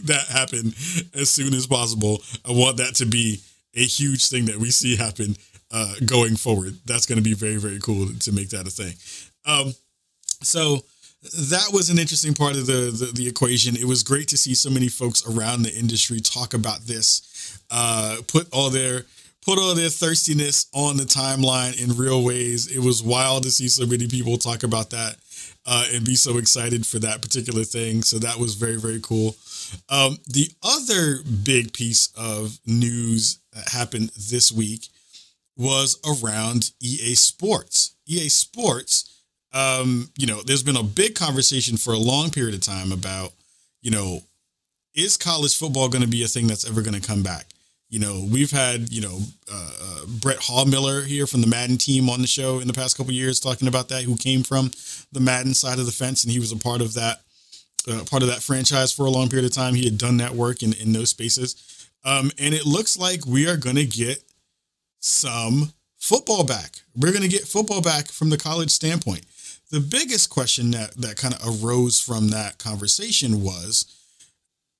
that 0.06 0.26
happen 0.28 0.72
as 1.14 1.28
soon 1.28 1.52
as 1.52 1.66
possible. 1.66 2.22
I 2.48 2.52
want 2.52 2.78
that 2.78 2.94
to 2.96 3.06
be 3.06 3.40
a 3.74 3.84
huge 3.84 4.28
thing 4.28 4.46
that 4.46 4.56
we 4.56 4.70
see 4.70 4.96
happen 4.96 5.36
uh, 5.70 5.94
going 6.06 6.36
forward. 6.36 6.78
That's 6.86 7.06
going 7.06 7.18
to 7.18 7.24
be 7.24 7.34
very 7.34 7.56
very 7.56 7.78
cool 7.78 8.08
to 8.08 8.32
make 8.32 8.50
that 8.50 8.66
a 8.66 8.70
thing. 8.70 8.94
Um, 9.44 9.74
so 10.42 10.80
that 11.22 11.68
was 11.72 11.90
an 11.90 11.98
interesting 11.98 12.32
part 12.32 12.56
of 12.56 12.66
the, 12.66 12.90
the, 12.90 13.12
the 13.14 13.28
equation. 13.28 13.76
It 13.76 13.84
was 13.84 14.02
great 14.02 14.28
to 14.28 14.38
see 14.38 14.54
so 14.54 14.70
many 14.70 14.88
folks 14.88 15.26
around 15.26 15.62
the 15.62 15.74
industry 15.74 16.20
talk 16.20 16.54
about 16.54 16.80
this, 16.82 17.29
uh, 17.70 18.16
put 18.26 18.48
all 18.52 18.70
their 18.70 19.04
put 19.44 19.58
all 19.58 19.74
their 19.74 19.88
thirstiness 19.88 20.66
on 20.74 20.96
the 20.96 21.04
timeline 21.04 21.80
in 21.82 21.96
real 21.96 22.22
ways. 22.22 22.66
It 22.66 22.80
was 22.80 23.02
wild 23.02 23.42
to 23.44 23.50
see 23.50 23.68
so 23.68 23.86
many 23.86 24.06
people 24.06 24.36
talk 24.36 24.62
about 24.62 24.90
that 24.90 25.16
uh, 25.66 25.86
and 25.92 26.04
be 26.04 26.14
so 26.14 26.36
excited 26.36 26.86
for 26.86 26.98
that 26.98 27.22
particular 27.22 27.64
thing. 27.64 28.02
So 28.02 28.18
that 28.18 28.38
was 28.38 28.54
very 28.54 28.76
very 28.76 29.00
cool. 29.00 29.36
Um, 29.88 30.18
the 30.26 30.50
other 30.62 31.22
big 31.44 31.72
piece 31.72 32.10
of 32.16 32.58
news 32.66 33.38
that 33.52 33.68
happened 33.70 34.10
this 34.16 34.50
week 34.52 34.88
was 35.56 35.98
around 36.04 36.70
EA 36.80 37.14
Sports. 37.14 37.94
EA 38.06 38.28
Sports 38.28 39.10
um, 39.52 40.10
you 40.16 40.26
know, 40.26 40.42
there's 40.42 40.62
been 40.62 40.76
a 40.76 40.82
big 40.82 41.14
conversation 41.14 41.76
for 41.76 41.92
a 41.92 41.98
long 41.98 42.30
period 42.30 42.54
of 42.54 42.60
time 42.60 42.92
about, 42.92 43.32
you 43.82 43.90
know, 43.90 44.20
is 44.94 45.16
college 45.16 45.56
football 45.56 45.88
going 45.88 46.02
to 46.02 46.08
be 46.08 46.22
a 46.22 46.28
thing 46.28 46.46
that's 46.46 46.68
ever 46.68 46.82
going 46.82 47.00
to 47.00 47.06
come 47.06 47.22
back? 47.22 47.46
You 47.90 47.98
know, 47.98 48.26
we've 48.30 48.50
had, 48.50 48.92
you 48.92 49.00
know, 49.00 49.18
uh, 49.52 49.70
uh, 49.82 50.06
Brett 50.06 50.38
here 51.06 51.26
from 51.26 51.40
the 51.40 51.46
Madden 51.46 51.76
team 51.76 52.08
on 52.08 52.20
the 52.20 52.26
show 52.26 52.60
in 52.60 52.66
the 52.66 52.72
past 52.72 52.96
couple 52.96 53.12
years 53.12 53.40
talking 53.40 53.68
about 53.68 53.88
that, 53.88 54.04
who 54.04 54.16
came 54.16 54.42
from 54.42 54.70
the 55.12 55.20
Madden 55.20 55.54
side 55.54 55.78
of 55.78 55.86
the 55.86 55.92
fence, 55.92 56.22
and 56.22 56.32
he 56.32 56.38
was 56.38 56.52
a 56.52 56.56
part 56.56 56.80
of 56.80 56.94
that, 56.94 57.20
uh, 57.88 58.04
part 58.08 58.22
of 58.22 58.28
that 58.28 58.42
franchise 58.42 58.92
for 58.92 59.06
a 59.06 59.10
long 59.10 59.28
period 59.28 59.44
of 59.44 59.52
time. 59.52 59.74
He 59.74 59.84
had 59.84 59.98
done 59.98 60.18
that 60.18 60.32
work 60.32 60.62
in 60.62 60.72
in 60.74 60.92
those 60.92 61.10
spaces, 61.10 61.90
um, 62.04 62.30
and 62.38 62.54
it 62.54 62.64
looks 62.64 62.96
like 62.96 63.26
we 63.26 63.48
are 63.48 63.56
going 63.56 63.76
to 63.76 63.86
get 63.86 64.22
some 65.00 65.72
football 65.98 66.44
back. 66.44 66.82
We're 66.96 67.12
going 67.12 67.22
to 67.22 67.28
get 67.28 67.42
football 67.42 67.82
back 67.82 68.06
from 68.06 68.30
the 68.30 68.38
college 68.38 68.70
standpoint 68.70 69.26
the 69.70 69.80
biggest 69.80 70.30
question 70.30 70.72
that 70.72 70.96
that 70.96 71.16
kind 71.16 71.34
of 71.34 71.64
arose 71.64 72.00
from 72.00 72.28
that 72.28 72.58
conversation 72.58 73.42
was 73.42 73.86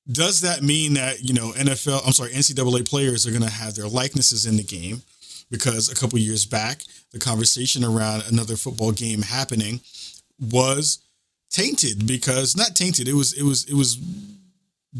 does 0.09 0.41
that 0.41 0.63
mean 0.63 0.93
that 0.95 1.21
you 1.21 1.33
know 1.33 1.51
NFL 1.51 2.01
I'm 2.05 2.13
sorry 2.13 2.31
NCAA 2.31 2.87
players 2.87 3.27
are 3.27 3.31
going 3.31 3.43
to 3.43 3.49
have 3.49 3.75
their 3.75 3.87
likenesses 3.87 4.45
in 4.45 4.57
the 4.57 4.63
game? 4.63 5.01
Because 5.49 5.91
a 5.91 5.95
couple 5.95 6.17
years 6.17 6.45
back 6.45 6.83
the 7.11 7.19
conversation 7.19 7.83
around 7.83 8.23
another 8.27 8.55
football 8.55 8.91
game 8.91 9.21
happening 9.21 9.81
was 10.39 10.99
tainted 11.49 12.07
because 12.07 12.55
not 12.55 12.75
tainted 12.75 13.07
it 13.07 13.13
was 13.13 13.33
it 13.33 13.43
was 13.43 13.65
it 13.69 13.75
was 13.75 13.97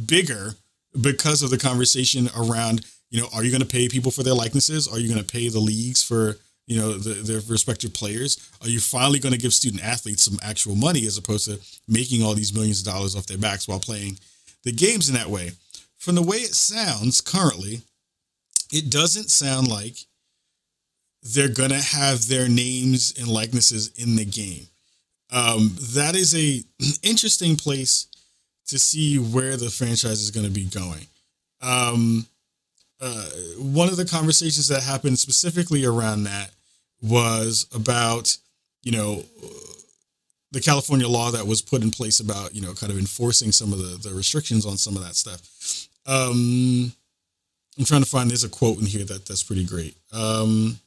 bigger 0.06 0.56
because 1.02 1.42
of 1.42 1.50
the 1.50 1.58
conversation 1.58 2.30
around 2.38 2.86
you 3.10 3.22
know 3.22 3.28
are 3.34 3.44
you 3.44 3.52
going 3.52 3.62
to 3.62 3.68
pay 3.68 3.88
people 3.88 4.12
for 4.12 4.24
their 4.24 4.34
likenesses? 4.34 4.88
Are 4.88 5.00
you 5.00 5.08
going 5.08 5.24
to 5.24 5.32
pay 5.32 5.50
the 5.50 5.60
leagues 5.60 6.04
for 6.04 6.36
you 6.68 6.80
know 6.80 6.94
the, 6.94 7.16
their 7.16 7.42
respective 7.48 7.94
players? 7.94 8.50
Are 8.62 8.70
you 8.70 8.80
finally 8.80 9.20
going 9.20 9.34
to 9.34 9.40
give 9.40 9.54
student 9.54 9.84
athletes 9.84 10.24
some 10.24 10.40
actual 10.44 10.76
money 10.76 11.06
as 11.06 11.18
opposed 11.18 11.46
to 11.46 11.60
making 11.88 12.24
all 12.24 12.34
these 12.34 12.54
millions 12.54 12.80
of 12.80 12.94
dollars 12.94 13.16
off 13.16 13.26
their 13.26 13.38
backs 13.38 13.68
while 13.68 13.80
playing 13.80 14.18
the 14.64 14.72
games 14.72 15.10
in 15.10 15.16
that 15.16 15.28
way. 15.28 15.52
From 15.98 16.16
the 16.16 16.22
way 16.22 16.38
it 16.38 16.56
sounds 16.56 17.22
currently 17.22 17.82
it 18.72 18.90
doesn't 18.90 19.30
sound 19.30 19.68
like 19.68 19.98
they're 21.22 21.50
to 21.70 21.82
have 21.82 22.28
their 22.28 22.48
names 22.48 23.14
and 23.20 23.28
likenesses 23.28 23.92
in 23.98 24.16
the 24.16 24.26
game. 24.26 24.68
Um, 25.32 25.76
that 25.94 26.16
is 26.16 26.36
a 26.36 26.64
interesting 27.04 27.56
place 27.56 28.08
to 28.68 28.80
see 28.80 29.18
where 29.18 29.58
the 29.58 29.70
franchise 29.70 30.22
is 30.22 30.32
going 30.32 30.46
to 30.46 30.52
be 30.52 30.66
going. 30.66 31.06
Um, 31.62 32.26
uh, 33.00 33.26
one 33.58 33.90
of 33.90 33.98
the 33.98 34.06
conversations 34.06 34.68
that 34.70 34.84
happened 34.84 35.20
specifically 35.20 35.86
around 35.86 36.24
that 36.24 36.52
was 37.02 37.68
about 37.74 38.38
you 38.84 38.92
know 38.92 39.24
the 40.52 40.62
California 40.62 41.08
law 41.08 41.32
that 41.32 41.48
was 41.48 41.62
put 41.62 41.82
in 41.82 41.92
place 41.92 42.20
about 42.20 42.54
you 42.54 42.62
know 42.62 42.74
kind 42.74 42.92
of 42.92 42.98
enforcing 43.00 43.52
some 43.52 43.72
of 43.74 43.80
the 43.80 44.10
the 44.10 44.16
restrictions 44.16 44.66
on 44.66 44.78
some 44.78 44.96
of 44.96 45.04
that 45.04 45.16
stuff. 45.16 45.42
Um, 46.06 46.92
I'm 47.78 47.86
trying 47.86 48.04
to 48.04 48.10
find 48.10 48.30
there's 48.30 48.44
a 48.44 48.50
quote 48.50 48.80
in 48.80 48.86
here 48.86 49.06
that 49.06 49.26
that's 49.26 49.44
pretty 49.44 49.64
great. 49.64 49.96
Um, 50.12 50.80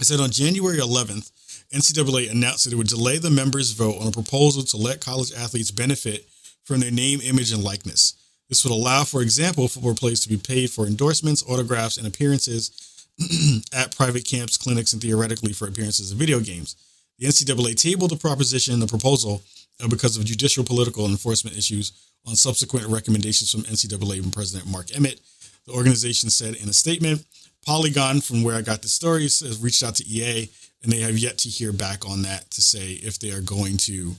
I 0.00 0.04
said 0.04 0.20
on 0.20 0.30
January 0.30 0.78
11th, 0.78 1.30
NCAA 1.72 2.30
announced 2.30 2.64
that 2.64 2.72
it 2.72 2.76
would 2.76 2.88
delay 2.88 3.18
the 3.18 3.30
members' 3.30 3.72
vote 3.72 4.00
on 4.00 4.08
a 4.08 4.10
proposal 4.10 4.62
to 4.64 4.76
let 4.76 5.00
college 5.00 5.32
athletes 5.32 5.70
benefit 5.70 6.26
from 6.64 6.80
their 6.80 6.90
name, 6.90 7.20
image, 7.22 7.52
and 7.52 7.62
likeness. 7.62 8.14
This 8.48 8.64
would 8.64 8.72
allow, 8.72 9.04
for 9.04 9.22
example, 9.22 9.68
football 9.68 9.94
players 9.94 10.20
to 10.20 10.28
be 10.28 10.36
paid 10.36 10.70
for 10.70 10.86
endorsements, 10.86 11.44
autographs, 11.48 11.96
and 11.96 12.06
appearances 12.06 13.06
at 13.72 13.96
private 13.96 14.24
camps, 14.24 14.56
clinics, 14.56 14.92
and 14.92 15.00
theoretically 15.00 15.52
for 15.52 15.68
appearances 15.68 16.12
in 16.12 16.18
video 16.18 16.40
games. 16.40 16.76
The 17.22 17.28
NCAA 17.28 17.76
tabled 17.76 18.10
the 18.10 18.16
proposition, 18.16 18.80
the 18.80 18.88
proposal, 18.88 19.42
uh, 19.80 19.86
because 19.86 20.16
of 20.16 20.24
judicial, 20.24 20.64
political, 20.64 21.06
enforcement 21.06 21.56
issues 21.56 21.92
on 22.26 22.34
subsequent 22.34 22.88
recommendations 22.88 23.48
from 23.48 23.62
NCAA 23.62 24.20
and 24.24 24.32
President 24.32 24.68
Mark 24.68 24.88
Emmert. 24.92 25.20
The 25.64 25.72
organization 25.72 26.30
said 26.30 26.56
in 26.56 26.68
a 26.68 26.72
statement, 26.72 27.24
Polygon, 27.64 28.22
from 28.22 28.42
where 28.42 28.56
I 28.56 28.60
got 28.60 28.82
the 28.82 28.88
stories, 28.88 29.38
has 29.38 29.62
reached 29.62 29.84
out 29.84 29.94
to 29.96 30.04
EA, 30.04 30.50
and 30.82 30.90
they 30.90 30.98
have 30.98 31.16
yet 31.16 31.38
to 31.38 31.48
hear 31.48 31.72
back 31.72 32.04
on 32.10 32.22
that 32.22 32.50
to 32.50 32.60
say 32.60 32.94
if 32.94 33.20
they 33.20 33.30
are 33.30 33.40
going 33.40 33.76
to 33.76 34.16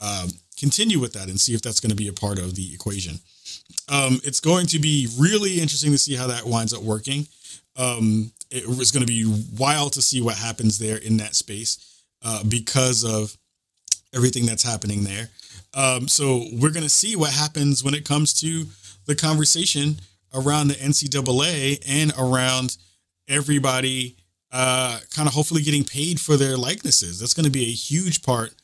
um, 0.00 0.30
continue 0.58 0.98
with 0.98 1.12
that 1.12 1.28
and 1.28 1.38
see 1.38 1.52
if 1.52 1.60
that's 1.60 1.80
going 1.80 1.90
to 1.90 1.96
be 1.96 2.08
a 2.08 2.14
part 2.14 2.38
of 2.38 2.54
the 2.54 2.72
equation. 2.72 3.18
Um, 3.90 4.20
it's 4.24 4.40
going 4.40 4.64
to 4.68 4.78
be 4.78 5.06
really 5.18 5.60
interesting 5.60 5.92
to 5.92 5.98
see 5.98 6.14
how 6.14 6.28
that 6.28 6.46
winds 6.46 6.72
up 6.72 6.82
working. 6.82 7.26
Um, 7.76 8.32
it 8.50 8.66
was 8.66 8.90
going 8.90 9.04
to 9.04 9.12
be 9.12 9.44
wild 9.58 9.92
to 9.92 10.00
see 10.00 10.22
what 10.22 10.36
happens 10.36 10.78
there 10.78 10.96
in 10.96 11.18
that 11.18 11.34
space 11.34 11.96
uh, 12.22 12.42
because 12.44 13.04
of 13.04 13.36
everything 14.14 14.46
that's 14.46 14.62
happening 14.62 15.04
there. 15.04 15.28
Um, 15.74 16.08
so 16.08 16.44
we're 16.52 16.72
going 16.72 16.82
to 16.82 16.88
see 16.88 17.16
what 17.16 17.32
happens 17.32 17.84
when 17.84 17.94
it 17.94 18.04
comes 18.04 18.32
to 18.40 18.64
the 19.06 19.14
conversation 19.14 19.96
around 20.34 20.68
the 20.68 20.74
NCAA 20.74 21.82
and 21.88 22.12
around 22.18 22.76
everybody 23.28 24.16
uh, 24.50 24.98
kind 25.14 25.28
of 25.28 25.34
hopefully 25.34 25.62
getting 25.62 25.84
paid 25.84 26.20
for 26.20 26.36
their 26.36 26.56
likenesses. 26.56 27.20
That's 27.20 27.34
going 27.34 27.44
to 27.44 27.50
be 27.50 27.64
a 27.64 27.72
huge 27.72 28.22
part 28.22 28.54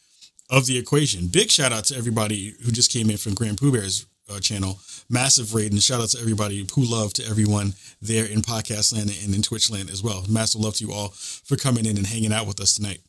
of 0.51 0.67
the 0.67 0.79
equation. 0.79 1.29
Big 1.29 1.51
shout 1.51 1.73
out 1.73 1.85
to 1.87 1.97
everybody 1.97 2.55
who 2.65 2.73
just 2.73 2.91
came 2.91 3.11
in 3.11 3.17
from 3.17 3.35
Grand 3.35 3.59
Pooh 3.59 3.73
Bear's 3.73 4.07
uh, 4.31 4.41
channel. 4.41 4.79
Massive 5.11 5.55
raid 5.55 5.73
and 5.73 5.83
shout 5.83 6.01
out 6.01 6.09
to 6.11 6.21
everybody 6.21 6.67
who 6.75 6.83
love 6.83 7.13
to 7.15 7.27
everyone 7.27 7.75
there 8.01 8.25
in 8.25 8.41
podcast 8.41 8.95
land 8.95 9.15
and 9.23 9.35
in 9.35 9.43
Twitch 9.43 9.71
land 9.71 9.91
as 9.91 10.03
well. 10.03 10.25
Massive 10.29 10.61
love 10.61 10.75
to 10.77 10.87
you 10.87 10.93
all 10.93 11.09
for 11.09 11.57
coming 11.57 11.85
in 11.85 11.97
and 11.99 12.07
hanging 12.07 12.33
out 12.33 12.47
with 12.47 12.61
us 12.61 12.75
tonight. 12.75 13.01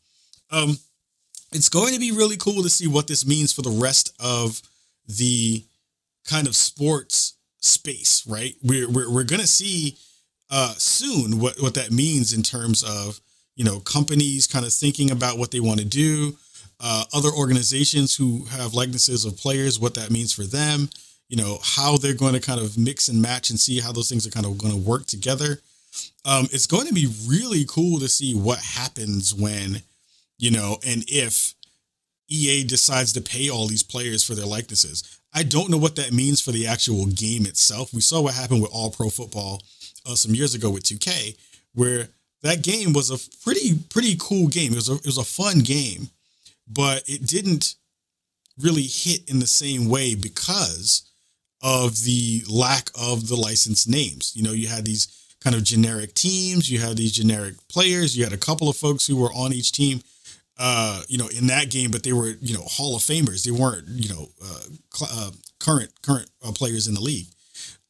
Um, 0.51 0.77
it's 1.51 1.69
going 1.69 1.93
to 1.93 1.99
be 1.99 2.11
really 2.11 2.37
cool 2.37 2.63
to 2.63 2.69
see 2.69 2.87
what 2.87 3.07
this 3.07 3.25
means 3.25 3.53
for 3.53 3.61
the 3.61 3.69
rest 3.69 4.13
of 4.19 4.61
the 5.07 5.63
kind 6.27 6.47
of 6.47 6.55
sports 6.55 7.35
space, 7.59 8.25
right? 8.27 8.55
We're 8.63 8.89
we're, 8.89 9.11
we're 9.11 9.23
going 9.23 9.41
to 9.41 9.47
see 9.47 9.97
uh, 10.51 10.73
soon 10.77 11.39
what 11.39 11.61
what 11.61 11.75
that 11.75 11.91
means 11.91 12.33
in 12.33 12.43
terms 12.43 12.83
of 12.83 13.19
you 13.55 13.63
know 13.63 13.79
companies 13.79 14.47
kind 14.47 14.65
of 14.65 14.73
thinking 14.73 15.11
about 15.11 15.37
what 15.37 15.51
they 15.51 15.59
want 15.59 15.79
to 15.79 15.85
do, 15.85 16.35
uh, 16.79 17.05
other 17.13 17.29
organizations 17.29 18.15
who 18.15 18.45
have 18.45 18.73
likenesses 18.73 19.25
of 19.25 19.37
players, 19.37 19.79
what 19.79 19.95
that 19.95 20.11
means 20.11 20.33
for 20.33 20.43
them, 20.43 20.89
you 21.29 21.37
know 21.37 21.59
how 21.63 21.97
they're 21.97 22.13
going 22.13 22.33
to 22.33 22.41
kind 22.41 22.59
of 22.59 22.77
mix 22.77 23.07
and 23.07 23.21
match 23.21 23.49
and 23.49 23.59
see 23.59 23.79
how 23.79 23.91
those 23.91 24.09
things 24.09 24.27
are 24.27 24.31
kind 24.31 24.45
of 24.45 24.57
going 24.57 24.73
to 24.73 24.79
work 24.79 25.05
together. 25.05 25.59
Um, 26.25 26.47
it's 26.51 26.67
going 26.67 26.87
to 26.87 26.93
be 26.93 27.07
really 27.27 27.65
cool 27.65 27.99
to 27.99 28.09
see 28.09 28.35
what 28.35 28.59
happens 28.59 29.33
when 29.33 29.81
you 30.37 30.51
know, 30.51 30.77
and 30.85 31.03
if 31.07 31.55
EA 32.29 32.63
decides 32.63 33.13
to 33.13 33.21
pay 33.21 33.49
all 33.49 33.67
these 33.67 33.83
players 33.83 34.23
for 34.23 34.35
their 34.35 34.45
likenesses. 34.45 35.19
I 35.33 35.43
don't 35.43 35.69
know 35.69 35.77
what 35.77 35.95
that 35.97 36.13
means 36.13 36.41
for 36.41 36.51
the 36.51 36.65
actual 36.67 37.05
game 37.07 37.45
itself. 37.45 37.93
We 37.93 38.01
saw 38.01 38.21
what 38.21 38.33
happened 38.33 38.61
with 38.61 38.71
All 38.73 38.89
Pro 38.89 39.09
Football 39.09 39.61
uh, 40.05 40.15
some 40.15 40.33
years 40.33 40.55
ago 40.55 40.69
with 40.69 40.83
2K, 40.83 41.37
where 41.73 42.09
that 42.41 42.63
game 42.63 42.93
was 42.93 43.09
a 43.09 43.29
pretty 43.43 43.77
pretty 43.89 44.15
cool 44.19 44.47
game. 44.47 44.71
It 44.71 44.75
was 44.75 44.89
a, 44.89 44.95
it 44.95 45.05
was 45.05 45.17
a 45.17 45.23
fun 45.23 45.59
game, 45.59 46.09
but 46.67 47.03
it 47.07 47.27
didn't 47.27 47.75
really 48.59 48.83
hit 48.83 49.29
in 49.29 49.39
the 49.39 49.47
same 49.47 49.89
way 49.89 50.15
because 50.15 51.03
of 51.61 52.03
the 52.03 52.43
lack 52.49 52.89
of 52.99 53.27
the 53.27 53.35
licensed 53.35 53.89
names. 53.89 54.31
You 54.35 54.43
know, 54.43 54.51
you 54.51 54.67
had 54.67 54.85
these 54.85 55.07
kind 55.41 55.55
of 55.55 55.63
generic 55.63 56.13
teams, 56.13 56.71
you 56.71 56.79
had 56.79 56.97
these 56.97 57.11
generic 57.11 57.55
players, 57.67 58.17
you 58.17 58.23
had 58.23 58.33
a 58.33 58.37
couple 58.37 58.69
of 58.69 58.77
folks 58.77 59.05
who 59.05 59.17
were 59.17 59.33
on 59.33 59.53
each 59.53 59.71
team 59.71 60.01
uh, 60.57 61.01
you 61.07 61.17
know, 61.17 61.27
in 61.27 61.47
that 61.47 61.69
game, 61.69 61.91
but 61.91 62.03
they 62.03 62.13
were, 62.13 62.33
you 62.41 62.53
know, 62.53 62.63
Hall 62.63 62.95
of 62.95 63.01
Famers. 63.01 63.43
They 63.43 63.51
weren't, 63.51 63.87
you 63.87 64.09
know, 64.09 64.27
uh, 64.43 64.61
cl- 64.93 65.11
uh, 65.13 65.31
current 65.59 65.91
current 66.01 66.29
uh, 66.45 66.51
players 66.51 66.87
in 66.87 66.93
the 66.93 67.01
league. 67.01 67.27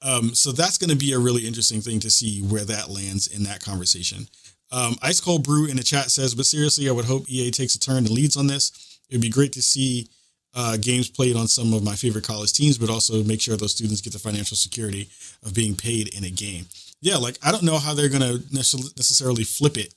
Um, 0.01 0.35
so 0.35 0.51
that's 0.51 0.77
going 0.77 0.89
to 0.89 0.95
be 0.95 1.13
a 1.13 1.19
really 1.19 1.47
interesting 1.47 1.81
thing 1.81 1.99
to 2.01 2.11
see 2.11 2.41
where 2.41 2.65
that 2.65 2.89
lands 2.89 3.27
in 3.27 3.43
that 3.43 3.63
conversation. 3.63 4.27
Um, 4.71 4.95
Ice 5.01 5.19
Cold 5.19 5.43
Brew 5.43 5.67
in 5.67 5.77
the 5.77 5.83
chat 5.83 6.11
says, 6.11 6.35
but 6.35 6.45
seriously, 6.45 6.89
I 6.89 6.91
would 6.91 7.05
hope 7.05 7.29
EA 7.29 7.49
takes 7.49 7.75
a 7.75 7.79
turn 7.79 7.97
and 7.97 8.09
leads 8.09 8.37
on 8.37 8.47
this. 8.47 8.99
It'd 9.09 9.21
be 9.21 9.29
great 9.29 9.53
to 9.53 9.61
see 9.61 10.09
uh, 10.53 10.77
games 10.77 11.09
played 11.09 11.35
on 11.35 11.47
some 11.47 11.73
of 11.73 11.83
my 11.83 11.95
favorite 11.95 12.23
college 12.23 12.53
teams, 12.53 12.77
but 12.77 12.89
also 12.89 13.23
make 13.23 13.41
sure 13.41 13.57
those 13.57 13.73
students 13.73 14.01
get 14.01 14.13
the 14.13 14.19
financial 14.19 14.57
security 14.57 15.09
of 15.43 15.53
being 15.53 15.75
paid 15.75 16.15
in 16.15 16.23
a 16.23 16.29
game. 16.29 16.65
Yeah, 17.01 17.17
like 17.17 17.37
I 17.43 17.51
don't 17.51 17.63
know 17.63 17.77
how 17.77 17.93
they're 17.93 18.09
going 18.09 18.21
to 18.21 18.43
necessarily 18.53 19.43
flip 19.43 19.77
it 19.77 19.93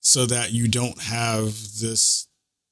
so 0.00 0.26
that 0.26 0.52
you 0.52 0.68
don't 0.68 1.00
have 1.00 1.46
this 1.80 2.26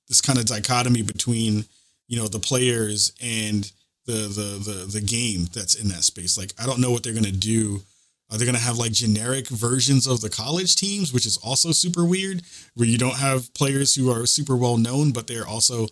this 0.09 0.21
kind 0.21 0.39
of 0.39 0.47
dichotomy 0.47 1.03
between 1.03 1.65
you 2.09 2.17
know 2.17 2.27
the 2.27 2.39
players 2.39 3.13
and 3.23 3.71
the 4.07 4.13
the 4.13 4.71
the 4.71 4.87
the 4.87 5.01
game 5.01 5.47
that's 5.53 5.75
in 5.75 5.89
that 5.89 6.03
space. 6.05 6.39
Like 6.39 6.53
I 6.61 6.67
don't 6.67 6.81
know 6.81 6.91
what 6.91 7.03
they're 7.03 7.15
gonna 7.15 7.31
do. 7.31 7.83
Are 8.31 8.37
they 8.37 8.47
gonna 8.47 8.59
have 8.59 8.79
like 8.79 8.93
generic 8.93 9.49
versions 9.49 10.07
of 10.07 10.21
the 10.21 10.31
college 10.31 10.77
teams, 10.77 11.13
which 11.13 11.27
is 11.27 11.37
also 11.39 11.73
super 11.73 12.05
weird, 12.05 12.43
where 12.75 12.89
you 12.89 12.99
don't 12.99 13.17
have 13.17 13.53
players 13.55 13.95
who 13.95 14.11
are 14.11 14.27
super 14.27 14.57
well 14.57 14.79
known, 14.79 15.13
but 15.13 15.27
they're 15.27 15.47
also, 15.47 15.87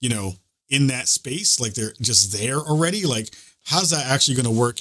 you 0.00 0.08
know, 0.10 0.34
in 0.68 0.86
that 0.88 1.08
space, 1.08 1.60
like 1.60 1.74
they're 1.74 1.94
just 2.00 2.32
there 2.32 2.58
already. 2.58 3.04
Like, 3.04 3.34
how's 3.64 3.90
that 3.90 4.06
actually 4.06 4.36
gonna 4.36 4.50
work 4.50 4.80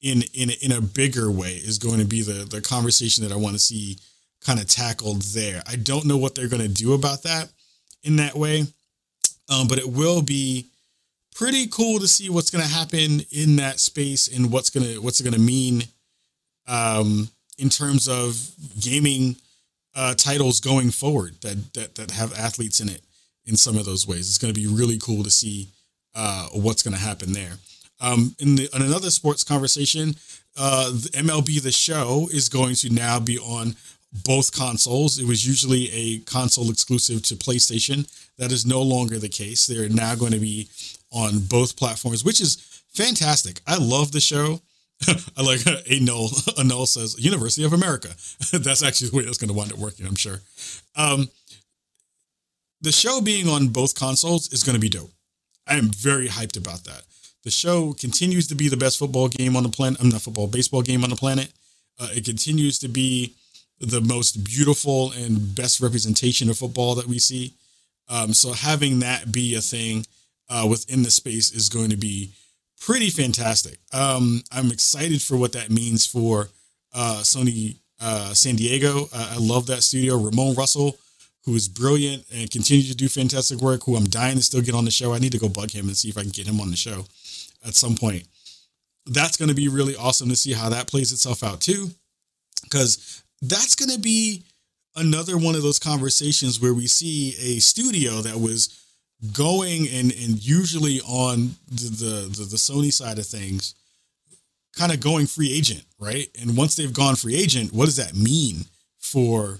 in 0.00 0.22
in 0.32 0.50
in 0.62 0.72
a 0.72 0.80
bigger 0.80 1.30
way? 1.30 1.56
Is 1.56 1.78
going 1.78 1.98
to 1.98 2.06
be 2.06 2.22
the 2.22 2.44
the 2.44 2.60
conversation 2.62 3.22
that 3.24 3.32
I 3.32 3.36
want 3.36 3.54
to 3.54 3.60
see 3.60 3.98
kind 4.44 4.60
of 4.60 4.66
tackled 4.66 5.22
there. 5.22 5.62
I 5.66 5.76
don't 5.76 6.06
know 6.06 6.16
what 6.16 6.34
they're 6.34 6.48
going 6.48 6.62
to 6.62 6.68
do 6.68 6.92
about 6.94 7.22
that 7.22 7.50
in 8.02 8.16
that 8.16 8.36
way, 8.36 8.64
um, 9.48 9.66
but 9.68 9.78
it 9.78 9.88
will 9.88 10.22
be 10.22 10.66
pretty 11.34 11.66
cool 11.66 11.98
to 11.98 12.06
see 12.06 12.28
what's 12.30 12.50
going 12.50 12.64
to 12.64 12.70
happen 12.70 13.22
in 13.32 13.56
that 13.56 13.80
space 13.80 14.28
and 14.28 14.52
what's 14.52 14.70
going 14.70 14.86
to 14.86 14.98
what's 15.00 15.20
going 15.20 15.34
to 15.34 15.40
mean 15.40 15.82
um, 16.68 17.28
in 17.58 17.68
terms 17.68 18.08
of 18.08 18.38
gaming 18.80 19.36
uh, 19.96 20.14
titles 20.14 20.60
going 20.60 20.90
forward 20.90 21.34
that, 21.42 21.72
that 21.74 21.94
that 21.94 22.10
have 22.10 22.32
athletes 22.38 22.80
in 22.80 22.88
it 22.88 23.00
in 23.46 23.56
some 23.56 23.76
of 23.76 23.84
those 23.84 24.06
ways. 24.06 24.28
It's 24.28 24.38
going 24.38 24.52
to 24.52 24.60
be 24.60 24.66
really 24.66 24.98
cool 24.98 25.22
to 25.24 25.30
see 25.30 25.68
uh, 26.14 26.48
what's 26.52 26.82
going 26.82 26.94
to 26.94 27.00
happen 27.00 27.32
there. 27.32 27.52
Um, 28.00 28.34
in, 28.38 28.56
the, 28.56 28.68
in 28.74 28.82
another 28.82 29.10
sports 29.10 29.44
conversation, 29.44 30.16
uh, 30.56 30.90
the 30.90 31.10
MLB 31.14 31.62
The 31.62 31.72
Show 31.72 32.28
is 32.32 32.48
going 32.48 32.74
to 32.76 32.92
now 32.92 33.20
be 33.20 33.38
on 33.38 33.76
both 34.22 34.52
consoles. 34.52 35.18
It 35.18 35.26
was 35.26 35.46
usually 35.46 35.90
a 35.92 36.18
console 36.20 36.70
exclusive 36.70 37.22
to 37.22 37.34
PlayStation. 37.34 38.08
That 38.38 38.52
is 38.52 38.64
no 38.64 38.82
longer 38.82 39.18
the 39.18 39.28
case. 39.28 39.66
They're 39.66 39.88
now 39.88 40.14
going 40.14 40.32
to 40.32 40.38
be 40.38 40.68
on 41.10 41.40
both 41.40 41.76
platforms, 41.76 42.24
which 42.24 42.40
is 42.40 42.56
fantastic. 42.92 43.60
I 43.66 43.76
love 43.78 44.12
the 44.12 44.20
show. 44.20 44.60
I 45.36 45.42
like 45.42 45.60
a 45.90 46.00
null. 46.00 46.30
A 46.56 46.64
null 46.64 46.86
says 46.86 47.16
University 47.18 47.64
of 47.64 47.72
America. 47.72 48.08
that's 48.52 48.82
actually 48.82 49.10
the 49.10 49.16
way 49.16 49.24
that's 49.24 49.38
going 49.38 49.48
to 49.48 49.54
wind 49.54 49.72
up 49.72 49.78
working. 49.78 50.06
I'm 50.06 50.14
sure. 50.14 50.40
Um, 50.96 51.28
the 52.80 52.92
show 52.92 53.20
being 53.20 53.48
on 53.48 53.68
both 53.68 53.94
consoles 53.94 54.52
is 54.52 54.62
going 54.62 54.74
to 54.74 54.80
be 54.80 54.88
dope. 54.88 55.10
I 55.66 55.76
am 55.76 55.88
very 55.88 56.28
hyped 56.28 56.58
about 56.58 56.84
that. 56.84 57.02
The 57.42 57.50
show 57.50 57.92
continues 57.92 58.46
to 58.48 58.54
be 58.54 58.68
the 58.68 58.76
best 58.76 58.98
football 58.98 59.28
game 59.28 59.56
on 59.56 59.62
the 59.62 59.68
planet. 59.68 60.00
I'm 60.00 60.08
not 60.08 60.22
football, 60.22 60.46
baseball 60.46 60.82
game 60.82 61.04
on 61.04 61.10
the 61.10 61.16
planet. 61.16 61.52
Uh, 61.98 62.08
it 62.12 62.24
continues 62.24 62.78
to 62.80 62.88
be 62.88 63.34
the 63.80 64.00
most 64.00 64.44
beautiful 64.44 65.12
and 65.12 65.54
best 65.54 65.80
representation 65.80 66.48
of 66.48 66.58
football 66.58 66.94
that 66.94 67.06
we 67.06 67.18
see. 67.18 67.54
Um, 68.08 68.34
so 68.34 68.52
having 68.52 69.00
that 69.00 69.32
be 69.32 69.54
a 69.54 69.60
thing 69.60 70.06
uh, 70.48 70.66
within 70.68 71.02
the 71.02 71.10
space 71.10 71.52
is 71.52 71.68
going 71.68 71.90
to 71.90 71.96
be 71.96 72.32
pretty 72.80 73.10
fantastic. 73.10 73.78
Um, 73.92 74.42
I'm 74.52 74.70
excited 74.70 75.22
for 75.22 75.36
what 75.36 75.52
that 75.52 75.70
means 75.70 76.06
for 76.06 76.48
uh, 76.94 77.20
Sony 77.22 77.76
uh, 78.00 78.34
San 78.34 78.56
Diego. 78.56 79.08
I 79.14 79.36
love 79.38 79.66
that 79.66 79.82
studio. 79.82 80.18
Ramone 80.18 80.54
Russell, 80.54 80.98
who 81.44 81.54
is 81.54 81.68
brilliant 81.68 82.24
and 82.32 82.50
continues 82.50 82.90
to 82.90 82.96
do 82.96 83.08
fantastic 83.08 83.60
work, 83.60 83.84
who 83.84 83.96
I'm 83.96 84.04
dying 84.04 84.36
to 84.36 84.42
still 84.42 84.60
get 84.60 84.74
on 84.74 84.84
the 84.84 84.90
show. 84.90 85.14
I 85.14 85.18
need 85.18 85.32
to 85.32 85.38
go 85.38 85.48
bug 85.48 85.70
him 85.70 85.86
and 85.86 85.96
see 85.96 86.08
if 86.08 86.18
I 86.18 86.22
can 86.22 86.30
get 86.30 86.46
him 86.46 86.60
on 86.60 86.70
the 86.70 86.76
show 86.76 87.06
at 87.66 87.74
some 87.74 87.94
point. 87.94 88.24
that's 89.06 89.36
going 89.36 89.48
to 89.48 89.54
be 89.54 89.68
really 89.68 89.96
awesome 89.96 90.28
to 90.28 90.36
see 90.36 90.52
how 90.52 90.68
that 90.70 90.86
plays 90.86 91.12
itself 91.12 91.42
out 91.42 91.60
too, 91.60 91.90
because 92.62 93.22
that's 93.42 93.74
going 93.74 93.90
to 93.90 94.00
be 94.00 94.44
another 94.96 95.36
one 95.36 95.54
of 95.54 95.62
those 95.62 95.78
conversations 95.78 96.60
where 96.60 96.74
we 96.74 96.86
see 96.86 97.34
a 97.40 97.60
studio 97.60 98.20
that 98.20 98.38
was 98.38 98.80
going 99.32 99.88
and 99.88 100.12
and 100.12 100.44
usually 100.44 101.00
on 101.00 101.54
the 101.68 102.28
the, 102.36 102.44
the, 102.44 102.56
Sony 102.56 102.92
side 102.92 103.18
of 103.18 103.26
things, 103.26 103.74
kind 104.76 104.92
of 104.92 105.00
going 105.00 105.26
free 105.26 105.52
agent, 105.52 105.84
right? 105.98 106.28
And 106.40 106.56
once 106.56 106.76
they've 106.76 106.92
gone 106.92 107.16
free 107.16 107.36
agent, 107.36 107.72
what 107.72 107.86
does 107.86 107.96
that 107.96 108.14
mean 108.14 108.66
for 108.98 109.58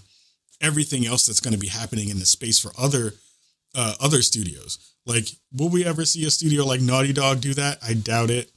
everything 0.61 1.07
else 1.07 1.27
that's 1.27 1.41
going 1.41 1.55
to 1.55 1.61
be 1.61 1.69
happening 1.69 2.09
in 2.09 2.19
the 2.19 2.27
space 2.27 2.59
for 2.59 2.73
other 2.79 3.15
uh, 3.75 3.95
other 4.01 4.23
studios? 4.23 4.79
Like, 5.07 5.29
will 5.53 5.69
we 5.69 5.85
ever 5.85 6.05
see 6.05 6.25
a 6.27 6.31
studio 6.31 6.65
like 6.65 6.81
Naughty 6.81 7.13
Dog 7.13 7.41
do 7.41 7.55
that? 7.55 7.79
I 7.83 7.95
doubt 7.95 8.31
it. 8.31 8.51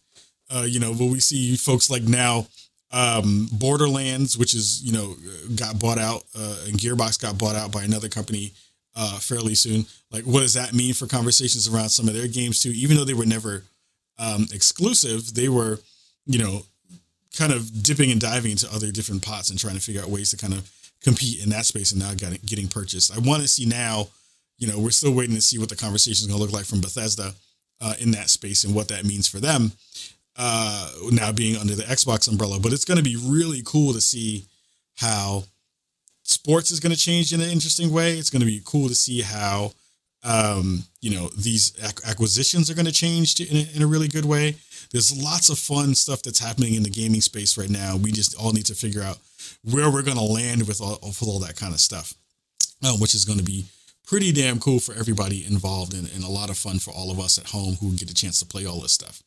Uh, 0.49 0.65
you 0.67 0.79
know, 0.79 0.91
will 0.91 1.09
we 1.09 1.19
see 1.19 1.57
folks 1.57 1.89
like 1.89 2.03
now 2.03 2.47
um, 2.91 3.49
Borderlands, 3.51 4.37
which 4.37 4.53
is 4.53 4.81
you 4.83 4.93
know 4.93 5.15
got 5.55 5.79
bought 5.79 5.97
out, 5.97 6.23
uh, 6.37 6.63
and 6.67 6.77
Gearbox 6.77 7.21
got 7.21 7.37
bought 7.37 7.55
out 7.55 7.71
by 7.71 7.83
another 7.83 8.09
company 8.09 8.53
uh, 8.95 9.19
fairly 9.19 9.55
soon. 9.55 9.85
Like, 10.11 10.23
what 10.23 10.41
does 10.41 10.53
that 10.53 10.73
mean 10.73 10.93
for 10.93 11.05
conversations 11.07 11.67
around 11.67 11.89
some 11.89 12.07
of 12.07 12.13
their 12.13 12.27
games 12.27 12.61
too? 12.61 12.71
Even 12.71 12.97
though 12.97 13.03
they 13.03 13.13
were 13.13 13.25
never 13.25 13.63
um, 14.17 14.47
exclusive, 14.53 15.33
they 15.33 15.49
were, 15.49 15.79
you 16.25 16.39
know, 16.39 16.63
kind 17.37 17.51
of 17.51 17.83
dipping 17.83 18.11
and 18.11 18.21
diving 18.21 18.51
into 18.51 18.73
other 18.73 18.91
different 18.91 19.21
pots 19.21 19.49
and 19.49 19.59
trying 19.59 19.75
to 19.75 19.81
figure 19.81 20.01
out 20.01 20.09
ways 20.09 20.31
to 20.31 20.37
kind 20.37 20.53
of 20.53 20.71
compete 21.03 21.43
in 21.43 21.49
that 21.49 21.65
space 21.65 21.91
and 21.91 22.01
now 22.01 22.13
getting 22.13 22.39
getting 22.45 22.67
purchased. 22.67 23.15
I 23.15 23.19
want 23.19 23.41
to 23.41 23.47
see 23.47 23.65
now, 23.65 24.07
you 24.57 24.67
know, 24.67 24.79
we're 24.79 24.89
still 24.91 25.13
waiting 25.13 25.35
to 25.35 25.41
see 25.41 25.59
what 25.59 25.69
the 25.69 25.75
conversation 25.75 26.23
is 26.23 26.27
going 26.27 26.39
to 26.39 26.43
look 26.43 26.53
like 26.53 26.65
from 26.65 26.81
Bethesda 26.81 27.33
uh, 27.81 27.93
in 27.99 28.11
that 28.11 28.29
space 28.29 28.63
and 28.63 28.73
what 28.73 28.87
that 28.87 29.05
means 29.05 29.27
for 29.27 29.39
them 29.39 29.73
uh, 30.37 30.91
now 31.11 31.31
being 31.31 31.57
under 31.57 31.75
the 31.75 31.83
Xbox 31.83 32.27
umbrella. 32.29 32.59
But 32.59 32.73
it's 32.73 32.85
going 32.85 32.97
to 32.97 33.03
be 33.03 33.15
really 33.15 33.61
cool 33.65 33.93
to 33.93 34.01
see 34.01 34.45
how 34.95 35.43
sports 36.23 36.71
is 36.71 36.79
going 36.79 36.93
to 36.93 36.99
change 36.99 37.33
in 37.33 37.41
an 37.41 37.49
interesting 37.49 37.91
way. 37.91 38.17
It's 38.17 38.29
going 38.29 38.41
to 38.41 38.45
be 38.45 38.61
cool 38.65 38.87
to 38.87 38.95
see 38.95 39.21
how 39.21 39.71
um, 40.23 40.83
you 41.01 41.11
know 41.11 41.29
these 41.37 41.73
ac- 41.81 42.03
acquisitions 42.05 42.69
are 42.69 42.75
going 42.75 42.85
to 42.85 42.91
change 42.91 43.39
in, 43.39 43.57
a, 43.57 43.75
in 43.77 43.81
a 43.81 43.87
really 43.87 44.07
good 44.07 44.25
way. 44.25 44.55
There's 44.91 45.15
lots 45.21 45.49
of 45.49 45.59
fun 45.59 45.95
stuff 45.95 46.21
that's 46.21 46.39
happening 46.39 46.75
in 46.75 46.83
the 46.83 46.89
gaming 46.89 47.21
space 47.21 47.57
right 47.57 47.69
now. 47.69 47.97
We 47.97 48.11
just 48.11 48.35
all 48.35 48.53
need 48.53 48.65
to 48.67 48.75
figure 48.75 49.03
out 49.03 49.17
where 49.63 49.91
we're 49.91 50.03
going 50.03 50.17
to 50.17 50.23
land 50.23 50.67
with 50.67 50.81
all, 50.81 50.99
with 51.01 51.21
all 51.23 51.39
that 51.39 51.57
kind 51.57 51.73
of 51.73 51.79
stuff, 51.79 52.13
uh, 52.83 52.93
which 52.93 53.13
is 53.13 53.25
going 53.25 53.39
to 53.39 53.43
be 53.43 53.65
pretty 54.05 54.31
damn 54.31 54.59
cool 54.59 54.79
for 54.79 54.93
everybody 54.93 55.45
involved 55.45 55.93
and, 55.93 56.09
and, 56.13 56.23
a 56.23 56.29
lot 56.29 56.49
of 56.49 56.57
fun 56.57 56.79
for 56.79 56.91
all 56.91 57.11
of 57.11 57.19
us 57.19 57.37
at 57.37 57.47
home 57.47 57.75
who 57.81 57.91
get 57.91 58.09
a 58.09 58.13
chance 58.13 58.39
to 58.39 58.45
play 58.45 58.65
all 58.65 58.79
this 58.79 58.93
stuff. 58.93 59.21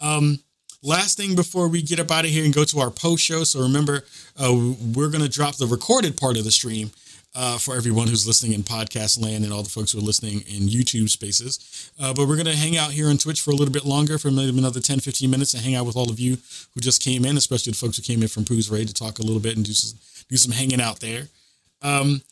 Um, 0.00 0.38
last 0.82 1.16
thing 1.16 1.34
before 1.34 1.68
we 1.68 1.82
get 1.82 2.00
up 2.00 2.10
out 2.10 2.24
of 2.24 2.30
here 2.30 2.44
and 2.44 2.54
go 2.54 2.64
to 2.64 2.80
our 2.80 2.90
post 2.90 3.22
show. 3.22 3.44
So 3.44 3.60
remember, 3.60 4.04
uh, 4.38 4.52
we're 4.94 5.10
going 5.10 5.24
to 5.24 5.28
drop 5.28 5.56
the 5.56 5.66
recorded 5.66 6.16
part 6.16 6.36
of 6.36 6.44
the 6.44 6.50
stream 6.50 6.90
uh, 7.34 7.58
for 7.58 7.76
everyone 7.76 8.08
who's 8.08 8.26
listening 8.26 8.52
in 8.52 8.62
podcast 8.62 9.22
land 9.22 9.44
and 9.44 9.52
all 9.52 9.62
the 9.62 9.68
folks 9.68 9.92
who 9.92 9.98
are 9.98 10.02
listening 10.02 10.40
in 10.48 10.68
YouTube 10.68 11.08
spaces. 11.08 11.92
Uh, 12.00 12.12
but 12.12 12.26
we're 12.26 12.36
going 12.36 12.46
to 12.46 12.56
hang 12.56 12.76
out 12.76 12.90
here 12.90 13.08
on 13.08 13.18
Twitch 13.18 13.40
for 13.40 13.50
a 13.50 13.54
little 13.54 13.72
bit 13.72 13.84
longer, 13.84 14.18
for 14.18 14.30
maybe 14.30 14.56
another 14.58 14.80
10, 14.80 15.00
15 15.00 15.30
minutes, 15.30 15.54
and 15.54 15.62
hang 15.62 15.74
out 15.74 15.86
with 15.86 15.96
all 15.96 16.10
of 16.10 16.18
you 16.18 16.38
who 16.74 16.80
just 16.80 17.02
came 17.02 17.24
in, 17.24 17.36
especially 17.36 17.70
the 17.70 17.78
folks 17.78 17.96
who 17.96 18.02
came 18.02 18.22
in 18.22 18.28
from 18.28 18.44
Pooh's 18.44 18.70
Raid 18.70 18.88
to 18.88 18.94
talk 18.94 19.18
a 19.18 19.22
little 19.22 19.40
bit 19.40 19.56
and 19.56 19.64
do 19.64 19.72
some, 19.72 19.98
do 20.28 20.36
some 20.36 20.52
hanging 20.52 20.80
out 20.80 21.00
there. 21.00 21.28
Um, 21.82 22.22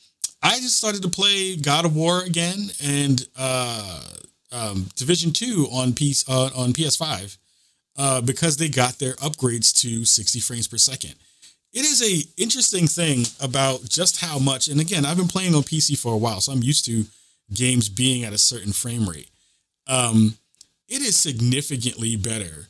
I 0.42 0.56
just 0.56 0.76
started 0.76 1.02
to 1.02 1.08
play 1.08 1.56
God 1.56 1.84
of 1.84 1.96
War 1.96 2.22
again 2.22 2.70
and 2.84 3.26
uh, 3.36 4.02
um, 4.52 4.86
Division 4.94 5.32
Two 5.32 5.66
on 5.72 5.92
PS 5.92 6.24
uh, 6.28 6.50
on 6.54 6.72
PS5 6.72 7.36
uh, 7.98 8.20
because 8.20 8.56
they 8.56 8.68
got 8.68 8.98
their 8.98 9.14
upgrades 9.14 9.78
to 9.82 10.04
60 10.04 10.40
frames 10.40 10.68
per 10.68 10.78
second. 10.78 11.14
It 11.72 11.84
is 11.84 12.00
a 12.02 12.42
interesting 12.42 12.86
thing 12.86 13.24
about 13.40 13.84
just 13.84 14.20
how 14.24 14.38
much, 14.38 14.68
and 14.68 14.80
again, 14.80 15.04
I've 15.04 15.18
been 15.18 15.28
playing 15.28 15.54
on 15.54 15.62
PC 15.62 15.98
for 15.98 16.14
a 16.14 16.16
while, 16.16 16.40
so 16.40 16.52
I'm 16.52 16.62
used 16.62 16.84
to 16.86 17.04
games 17.52 17.88
being 17.88 18.24
at 18.24 18.32
a 18.32 18.38
certain 18.38 18.72
frame 18.72 19.08
rate. 19.08 19.28
Um, 19.86 20.36
it 20.88 21.02
is 21.02 21.16
significantly 21.16 22.16
better 22.16 22.68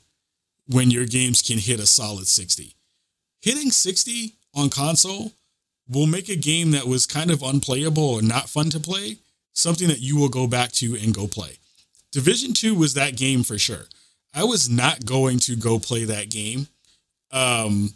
when 0.67 0.91
your 0.91 1.07
games 1.07 1.43
can 1.43 1.59
hit 1.59 1.79
a 1.79 1.87
solid 1.87 2.27
60. 2.27 2.75
Hitting 3.41 3.71
60 3.71 4.33
on 4.55 4.71
console 4.71 5.33
will 5.89 6.07
make 6.07 6.29
a 6.29 6.37
game 6.37 6.73
that 6.73 6.87
was 6.87 7.07
kind 7.07 7.31
of 7.31 7.43
unplayable 7.43 8.03
or 8.03 8.23
not 8.23 8.49
fun 8.49 8.71
to 8.71 8.81
play 8.81 9.19
something 9.53 9.89
that 9.89 10.01
you 10.01 10.17
will 10.17 10.29
go 10.29 10.47
back 10.47 10.73
to 10.73 10.97
and 10.97 11.15
go 11.15 11.27
play. 11.27 11.59
Division 12.13 12.53
2 12.53 12.75
was 12.75 12.95
that 12.95 13.17
game 13.17 13.43
for 13.43 13.59
sure. 13.59 13.87
I 14.35 14.45
was 14.45 14.69
not 14.69 15.05
going 15.05 15.39
to 15.41 15.57
go 15.57 15.79
play 15.79 16.05
that 16.05 16.31
game 16.31 16.69
um 17.31 17.91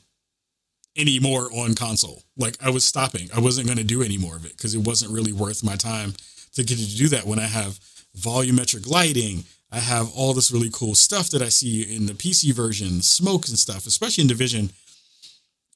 anymore 0.97 1.49
on 1.55 1.75
console. 1.75 2.23
Like 2.37 2.57
I 2.63 2.71
was 2.71 2.85
stopping. 2.85 3.31
I 3.35 3.41
wasn't 3.41 3.67
going 3.67 3.79
to 3.79 3.85
do 3.85 4.03
any 4.03 4.19
more 4.19 4.37
of 4.37 4.45
it 4.45 4.57
because 4.57 4.75
it 4.75 4.87
wasn't 4.87 5.13
really 5.13 5.33
worth 5.33 5.65
my 5.65 5.77
time 5.77 6.15
to 6.55 6.65
get 6.65 6.79
to 6.79 6.97
do 6.97 7.09
that 7.09 7.27
when 7.27 7.39
I 7.39 7.47
have 7.47 7.79
volumetric 8.17 8.87
lighting. 8.89 9.45
I 9.71 9.79
have 9.79 10.13
all 10.15 10.35
this 10.35 10.51
really 10.51 10.69
cool 10.71 10.95
stuff 10.95 11.31
that 11.31 11.41
I 11.41 11.49
see 11.49 11.83
in 11.97 12.07
the 12.07 12.13
PC 12.13 12.53
version, 12.53 13.01
smoke 13.01 13.49
and 13.49 13.59
stuff, 13.59 13.87
especially 13.87 14.23
in 14.23 14.29
Division. 14.29 14.71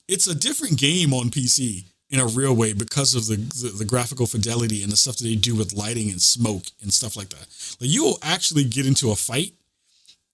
It's 0.06 0.26
a 0.26 0.34
different 0.34 0.78
game 0.78 1.14
on 1.14 1.30
PC 1.30 1.84
in 2.10 2.20
a 2.20 2.26
real 2.26 2.54
way 2.54 2.72
because 2.72 3.14
of 3.14 3.26
the, 3.26 3.36
the, 3.36 3.70
the 3.78 3.84
graphical 3.84 4.26
fidelity 4.26 4.82
and 4.82 4.92
the 4.92 4.96
stuff 4.96 5.16
that 5.16 5.24
they 5.24 5.34
do 5.34 5.56
with 5.56 5.72
lighting 5.72 6.10
and 6.10 6.20
smoke 6.20 6.64
and 6.82 6.92
stuff 6.92 7.16
like 7.16 7.30
that. 7.30 7.46
Like 7.80 7.90
you 7.90 8.04
will 8.04 8.18
actually 8.22 8.64
get 8.64 8.86
into 8.86 9.10
a 9.10 9.16
fight 9.16 9.54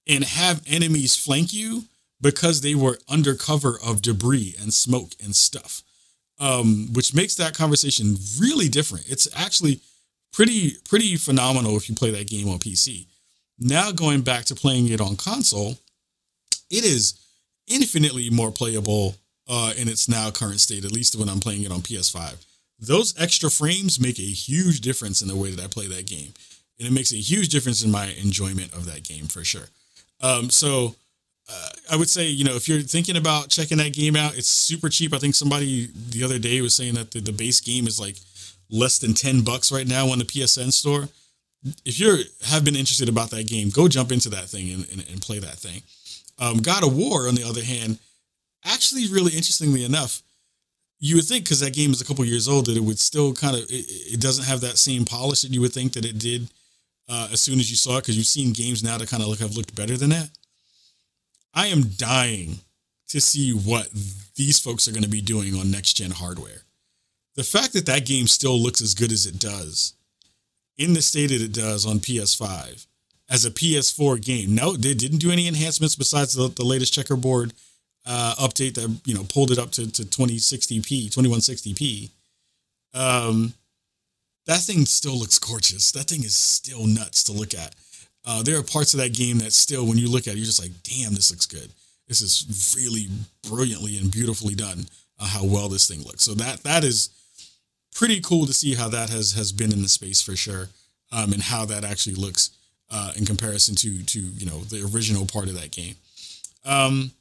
and 0.08 0.24
have 0.24 0.62
enemies 0.66 1.16
flank 1.16 1.52
you 1.52 1.84
because 2.20 2.60
they 2.60 2.74
were 2.74 2.98
under 3.08 3.34
cover 3.34 3.78
of 3.84 4.02
debris 4.02 4.54
and 4.60 4.72
smoke 4.72 5.12
and 5.22 5.34
stuff, 5.34 5.82
um, 6.38 6.88
which 6.92 7.14
makes 7.14 7.34
that 7.34 7.54
conversation 7.54 8.16
really 8.38 8.68
different. 8.68 9.10
It's 9.10 9.28
actually 9.36 9.80
pretty 10.32 10.76
pretty 10.88 11.16
phenomenal 11.16 11.76
if 11.76 11.88
you 11.88 11.94
play 11.94 12.10
that 12.10 12.28
game 12.28 12.48
on 12.48 12.58
PC. 12.58 13.06
Now 13.58 13.90
going 13.92 14.22
back 14.22 14.44
to 14.46 14.54
playing 14.54 14.88
it 14.88 15.00
on 15.00 15.16
console, 15.16 15.76
it 16.70 16.84
is 16.84 17.20
infinitely 17.68 18.30
more 18.30 18.50
playable 18.50 19.16
uh, 19.48 19.72
in 19.76 19.88
its 19.88 20.08
now 20.08 20.30
current 20.30 20.60
state, 20.60 20.84
at 20.84 20.92
least 20.92 21.16
when 21.16 21.28
I'm 21.28 21.40
playing 21.40 21.62
it 21.62 21.72
on 21.72 21.80
PS5. 21.80 22.44
Those 22.78 23.14
extra 23.20 23.50
frames 23.50 24.00
make 24.00 24.18
a 24.18 24.22
huge 24.22 24.80
difference 24.80 25.22
in 25.22 25.28
the 25.28 25.36
way 25.36 25.50
that 25.50 25.62
I 25.62 25.68
play 25.68 25.86
that 25.88 26.06
game. 26.06 26.32
And 26.78 26.88
it 26.88 26.92
makes 26.92 27.12
a 27.12 27.16
huge 27.16 27.48
difference 27.48 27.84
in 27.84 27.90
my 27.90 28.06
enjoyment 28.06 28.72
of 28.72 28.86
that 28.86 29.04
game 29.04 29.26
for 29.26 29.44
sure. 29.44 29.68
Um, 30.20 30.50
so 30.50 30.94
uh, 31.50 31.68
I 31.92 31.96
would 31.96 32.08
say, 32.08 32.28
you 32.28 32.44
know, 32.44 32.54
if 32.54 32.68
you're 32.68 32.80
thinking 32.80 33.16
about 33.16 33.48
checking 33.48 33.78
that 33.78 33.92
game 33.92 34.16
out, 34.16 34.36
it's 34.36 34.48
super 34.48 34.88
cheap. 34.88 35.12
I 35.12 35.18
think 35.18 35.34
somebody 35.34 35.88
the 36.10 36.24
other 36.24 36.38
day 36.38 36.60
was 36.60 36.74
saying 36.74 36.94
that 36.94 37.10
the, 37.10 37.20
the 37.20 37.32
base 37.32 37.60
game 37.60 37.86
is 37.86 38.00
like 38.00 38.16
less 38.70 38.98
than 38.98 39.14
10 39.14 39.42
bucks 39.42 39.72
right 39.72 39.86
now 39.86 40.08
on 40.08 40.18
the 40.18 40.24
PSN 40.24 40.72
store. 40.72 41.08
If 41.84 42.00
you 42.00 42.24
have 42.46 42.64
been 42.64 42.74
interested 42.74 43.08
about 43.08 43.30
that 43.30 43.46
game, 43.46 43.70
go 43.70 43.86
jump 43.86 44.10
into 44.10 44.28
that 44.30 44.46
thing 44.46 44.70
and, 44.72 44.88
and, 44.90 45.04
and 45.10 45.22
play 45.22 45.38
that 45.38 45.58
thing. 45.58 45.82
Um, 46.38 46.58
God 46.58 46.82
of 46.82 46.96
War, 46.96 47.28
on 47.28 47.34
the 47.34 47.44
other 47.44 47.62
hand, 47.62 47.98
actually, 48.64 49.06
really 49.08 49.32
interestingly 49.32 49.84
enough, 49.84 50.22
you 50.98 51.16
would 51.16 51.24
think 51.24 51.44
because 51.44 51.60
that 51.60 51.74
game 51.74 51.90
is 51.90 52.00
a 52.00 52.04
couple 52.04 52.24
years 52.24 52.48
old 52.48 52.66
that 52.66 52.76
it 52.76 52.82
would 52.82 52.98
still 52.98 53.32
kind 53.32 53.56
of 53.56 53.62
it, 53.64 53.84
it, 54.14 54.20
doesn't 54.20 54.44
have 54.44 54.60
that 54.60 54.78
same 54.78 55.04
polish 55.04 55.42
that 55.42 55.50
you 55.50 55.60
would 55.60 55.72
think 55.72 55.92
that 55.92 56.04
it 56.04 56.18
did 56.18 56.48
uh, 57.12 57.28
as 57.30 57.42
soon 57.42 57.60
as 57.60 57.70
you 57.70 57.76
saw 57.76 57.98
it 57.98 58.00
because 58.00 58.16
you've 58.16 58.26
seen 58.26 58.54
games 58.54 58.82
now 58.82 58.96
that 58.96 59.10
kind 59.10 59.22
of 59.22 59.28
look 59.28 59.40
have 59.40 59.54
looked 59.54 59.74
better 59.74 59.98
than 59.98 60.08
that. 60.08 60.30
I 61.52 61.66
am 61.66 61.82
dying 61.82 62.60
to 63.08 63.20
see 63.20 63.52
what 63.52 63.90
these 64.36 64.58
folks 64.58 64.88
are 64.88 64.92
going 64.92 65.02
to 65.02 65.10
be 65.10 65.20
doing 65.20 65.54
on 65.54 65.70
next 65.70 65.92
gen 65.92 66.12
hardware. 66.12 66.62
The 67.34 67.44
fact 67.44 67.74
that 67.74 67.84
that 67.84 68.06
game 68.06 68.26
still 68.26 68.58
looks 68.58 68.80
as 68.80 68.94
good 68.94 69.12
as 69.12 69.26
it 69.26 69.38
does 69.38 69.92
in 70.78 70.94
the 70.94 71.02
state 71.02 71.26
that 71.26 71.42
it 71.42 71.52
does 71.52 71.84
on 71.84 71.98
PS5 71.98 72.86
as 73.28 73.44
a 73.44 73.50
PS4 73.50 74.24
game. 74.24 74.54
No, 74.54 74.74
they 74.74 74.94
didn't 74.94 75.18
do 75.18 75.30
any 75.30 75.46
enhancements 75.46 75.96
besides 75.96 76.32
the, 76.32 76.48
the 76.48 76.64
latest 76.64 76.94
checkerboard 76.94 77.52
uh, 78.06 78.34
update 78.38 78.74
that 78.74 79.00
you 79.04 79.14
know 79.14 79.24
pulled 79.24 79.50
it 79.50 79.58
up 79.58 79.70
to, 79.72 79.90
to 79.92 80.02
2060p, 80.02 81.10
2160p. 81.10 82.10
Um, 82.94 83.52
that 84.46 84.60
thing 84.60 84.86
still 84.86 85.18
looks 85.18 85.38
gorgeous. 85.38 85.92
That 85.92 86.08
thing 86.08 86.24
is 86.24 86.34
still 86.34 86.86
nuts 86.86 87.24
to 87.24 87.32
look 87.32 87.54
at. 87.54 87.74
Uh, 88.24 88.42
there 88.42 88.58
are 88.58 88.62
parts 88.62 88.94
of 88.94 89.00
that 89.00 89.14
game 89.14 89.38
that 89.38 89.52
still, 89.52 89.86
when 89.86 89.98
you 89.98 90.08
look 90.08 90.26
at 90.26 90.34
it, 90.34 90.36
you're 90.36 90.46
just 90.46 90.62
like, 90.62 90.72
damn, 90.82 91.14
this 91.14 91.30
looks 91.30 91.46
good. 91.46 91.70
This 92.08 92.20
is 92.20 92.76
really 92.76 93.08
brilliantly 93.48 93.96
and 93.98 94.10
beautifully 94.10 94.54
done. 94.54 94.86
Uh, 95.18 95.26
how 95.26 95.44
well 95.44 95.68
this 95.68 95.86
thing 95.86 96.02
looks. 96.02 96.24
So 96.24 96.34
that 96.34 96.62
that 96.64 96.82
is 96.82 97.10
pretty 97.94 98.20
cool 98.20 98.46
to 98.46 98.52
see 98.52 98.74
how 98.74 98.88
that 98.88 99.08
has 99.10 99.32
has 99.34 99.52
been 99.52 99.72
in 99.72 99.82
the 99.82 99.88
space 99.88 100.20
for 100.20 100.34
sure, 100.34 100.68
um, 101.12 101.32
and 101.32 101.42
how 101.42 101.64
that 101.66 101.84
actually 101.84 102.16
looks 102.16 102.50
uh, 102.90 103.12
in 103.16 103.24
comparison 103.24 103.76
to 103.76 104.02
to 104.02 104.18
you 104.18 104.46
know 104.46 104.60
the 104.60 104.88
original 104.92 105.26
part 105.26 105.48
of 105.48 105.60
that 105.60 105.70
game. 105.70 105.94
Um, 106.64 107.12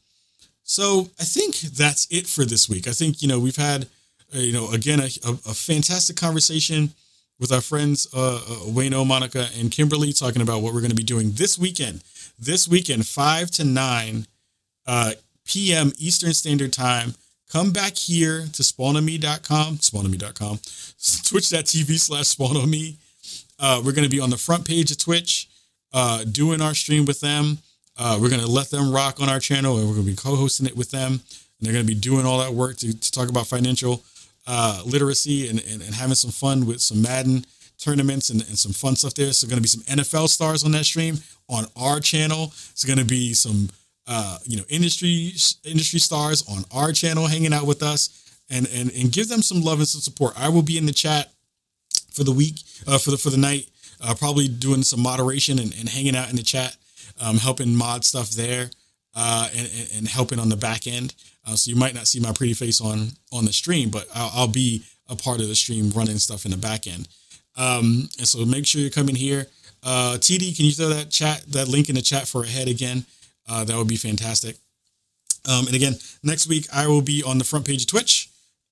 so 0.64 1.10
I 1.20 1.24
think 1.24 1.60
that's 1.60 2.08
it 2.10 2.26
for 2.26 2.44
this 2.44 2.68
week. 2.68 2.88
I 2.88 2.92
think 2.92 3.22
you 3.22 3.28
know 3.28 3.40
we've 3.40 3.56
had 3.56 3.88
uh, 4.34 4.40
you 4.40 4.54
know 4.54 4.72
again 4.72 5.00
a, 5.00 5.10
a, 5.24 5.32
a 5.32 5.54
fantastic 5.54 6.16
conversation 6.16 6.92
with 7.42 7.52
our 7.52 7.60
friends 7.60 8.08
uh, 8.14 8.36
uh, 8.36 8.40
Wayno, 8.68 9.06
Monica, 9.06 9.48
and 9.58 9.72
Kimberly 9.72 10.14
talking 10.14 10.44
about 10.44 10.62
what 10.62 10.74
we're 10.74 10.80
going 10.80 10.92
to 10.92 10.96
be 10.96 11.04
doing 11.04 11.32
this 11.32 11.58
weekend. 11.58 12.04
This 12.40 12.68
weekend, 12.68 13.06
5 13.08 13.52
to 13.52 13.66
9 13.66 14.28
uh, 14.86 15.12
p.m. 15.46 15.92
Eastern 15.98 16.34
Standard 16.34 16.72
Time. 16.72 17.16
Come 17.52 17.72
back 17.72 17.98
here 17.98 18.42
to 18.54 18.64
spawnonme.com, 18.64 19.78
spawnonme.com, 19.78 20.60
twitch.tv 21.26 22.00
slash 22.00 22.26
spawnonme. 22.26 22.96
Uh, 23.60 23.82
we're 23.84 23.92
going 23.92 24.08
to 24.08 24.10
be 24.10 24.22
on 24.22 24.30
the 24.30 24.38
front 24.38 24.66
page 24.66 24.92
of 24.92 25.00
Twitch 25.00 25.50
uh, 25.94 26.24
doing 26.24 26.62
our 26.62 26.76
stream 26.76 27.06
with 27.06 27.20
them. 27.22 27.58
Uh, 27.98 28.18
we're 28.22 28.30
going 28.30 28.42
to 28.42 28.48
let 28.48 28.70
them 28.70 28.92
rock 28.92 29.20
on 29.20 29.30
our 29.30 29.40
channel 29.40 29.78
and 29.78 29.88
we're 29.88 29.96
going 29.96 30.06
to 30.06 30.12
be 30.12 30.16
co 30.16 30.36
hosting 30.36 30.66
it 30.68 30.78
with 30.78 30.92
them. 30.92 31.12
And 31.14 31.22
they're 31.60 31.74
going 31.74 31.86
to 31.86 31.94
be 31.94 32.00
doing 32.00 32.26
all 32.26 32.40
that 32.40 32.54
work 32.54 32.78
to, 32.78 32.98
to 32.98 33.12
talk 33.12 33.30
about 33.30 33.48
financial 33.48 34.04
uh, 34.48 34.82
literacy 34.86 35.50
and, 35.50 35.64
and, 35.66 35.82
and, 35.82 35.94
having 35.94 36.16
some 36.16 36.32
fun 36.32 36.66
with 36.66 36.82
some 36.82 37.02
Madden 37.02 37.46
tournaments 37.78 38.30
and, 38.32 38.42
and 38.42 38.58
some 38.58 38.72
fun 38.74 38.96
stuff 38.96 39.14
there. 39.14 39.32
So, 39.34 39.48
going 39.48 39.58
to 39.58 39.62
be 39.62 39.68
some 39.68 39.84
NFL 39.84 40.30
stars 40.30 40.64
on 40.64 40.72
that 40.72 40.86
stream 40.86 41.20
on 41.48 41.66
our 41.76 42.00
channel. 42.00 42.46
It's 42.72 42.84
going 42.84 43.00
to 43.00 43.06
be 43.06 43.34
some 43.34 43.70
uh, 44.08 44.38
you 44.46 44.58
know 44.58 44.64
industry 44.70 45.34
industry 45.64 46.00
stars 46.00 46.44
on 46.50 46.64
our 46.72 46.92
channel 46.92 47.28
hanging 47.28 47.54
out 47.54 47.68
with 47.68 47.84
us 47.84 48.40
and 48.50 48.68
and 48.74 48.92
and 48.92 49.12
give 49.12 49.30
them 49.30 49.42
some 49.42 49.62
love 49.62 49.80
and 49.80 49.88
some 49.88 50.02
support. 50.02 50.34
I 50.38 50.50
will 50.50 50.64
be 50.64 50.78
in 50.78 50.86
the 50.86 50.92
chat 50.92 51.32
for 52.12 52.24
the 52.24 52.32
week 52.32 52.56
uh, 52.88 52.98
for 52.98 53.12
the 53.12 53.18
for 53.18 53.30
the 53.30 53.38
night, 53.38 53.70
uh, 54.02 54.14
probably 54.18 54.48
doing 54.48 54.84
some 54.84 55.02
moderation 55.02 55.60
and, 55.60 55.74
and 55.80 55.90
hanging 55.90 56.16
out 56.16 56.30
in 56.30 56.36
the 56.36 56.44
chat, 56.44 56.76
um, 57.20 57.38
helping 57.38 57.76
mod 57.76 58.04
stuff 58.04 58.32
there, 58.32 58.70
uh, 59.16 59.50
and, 59.56 59.70
and, 59.96 60.08
helping 60.08 60.40
on 60.40 60.50
the 60.50 60.56
back 60.56 60.88
end. 60.88 61.14
Uh, 61.46 61.56
so 61.56 61.70
you 61.70 61.76
might 61.76 61.94
not 61.94 62.08
see 62.08 62.20
my 62.20 62.32
pretty 62.32 62.54
face 62.54 62.80
on 62.80 63.10
on 63.32 63.46
the 63.46 63.52
stream, 63.52 63.90
but 63.90 64.08
I'll, 64.16 64.32
I'll 64.34 64.48
be 64.48 64.84
a 65.10 65.16
part 65.16 65.42
of 65.42 65.48
the 65.48 65.56
stream 65.56 65.90
running 65.92 66.18
stuff 66.18 66.46
in 66.46 66.52
the 66.52 66.58
back 66.58 66.88
end. 66.88 67.08
Um, 67.58 68.10
and 68.18 68.28
so 68.28 68.46
make 68.46 68.66
sure 68.66 68.82
you're 68.82 68.90
coming 68.90 69.16
here. 69.16 69.48
Uh, 69.84 70.18
TD, 70.18 70.56
can 70.56 70.66
you 70.66 70.72
throw 70.72 70.90
that 70.90 71.10
chat 71.10 71.44
that 71.50 71.68
link 71.68 71.90
in 71.90 71.96
the 71.96 72.02
chat 72.02 72.28
for 72.28 72.44
Ahead 72.44 72.68
again? 72.68 73.06
Uh, 73.50 73.64
that 73.64 73.76
would 73.76 73.88
be 73.88 73.98
fantastic. 73.98 74.56
Um, 75.50 75.66
and 75.66 75.76
again, 75.76 75.96
next 76.24 76.48
week 76.48 76.68
I 76.74 76.88
will 76.88 77.02
be 77.02 77.24
on 77.24 77.38
the 77.38 77.44
front 77.44 77.66
page 77.66 77.84
of 77.84 77.88
Twitch, 77.88 78.30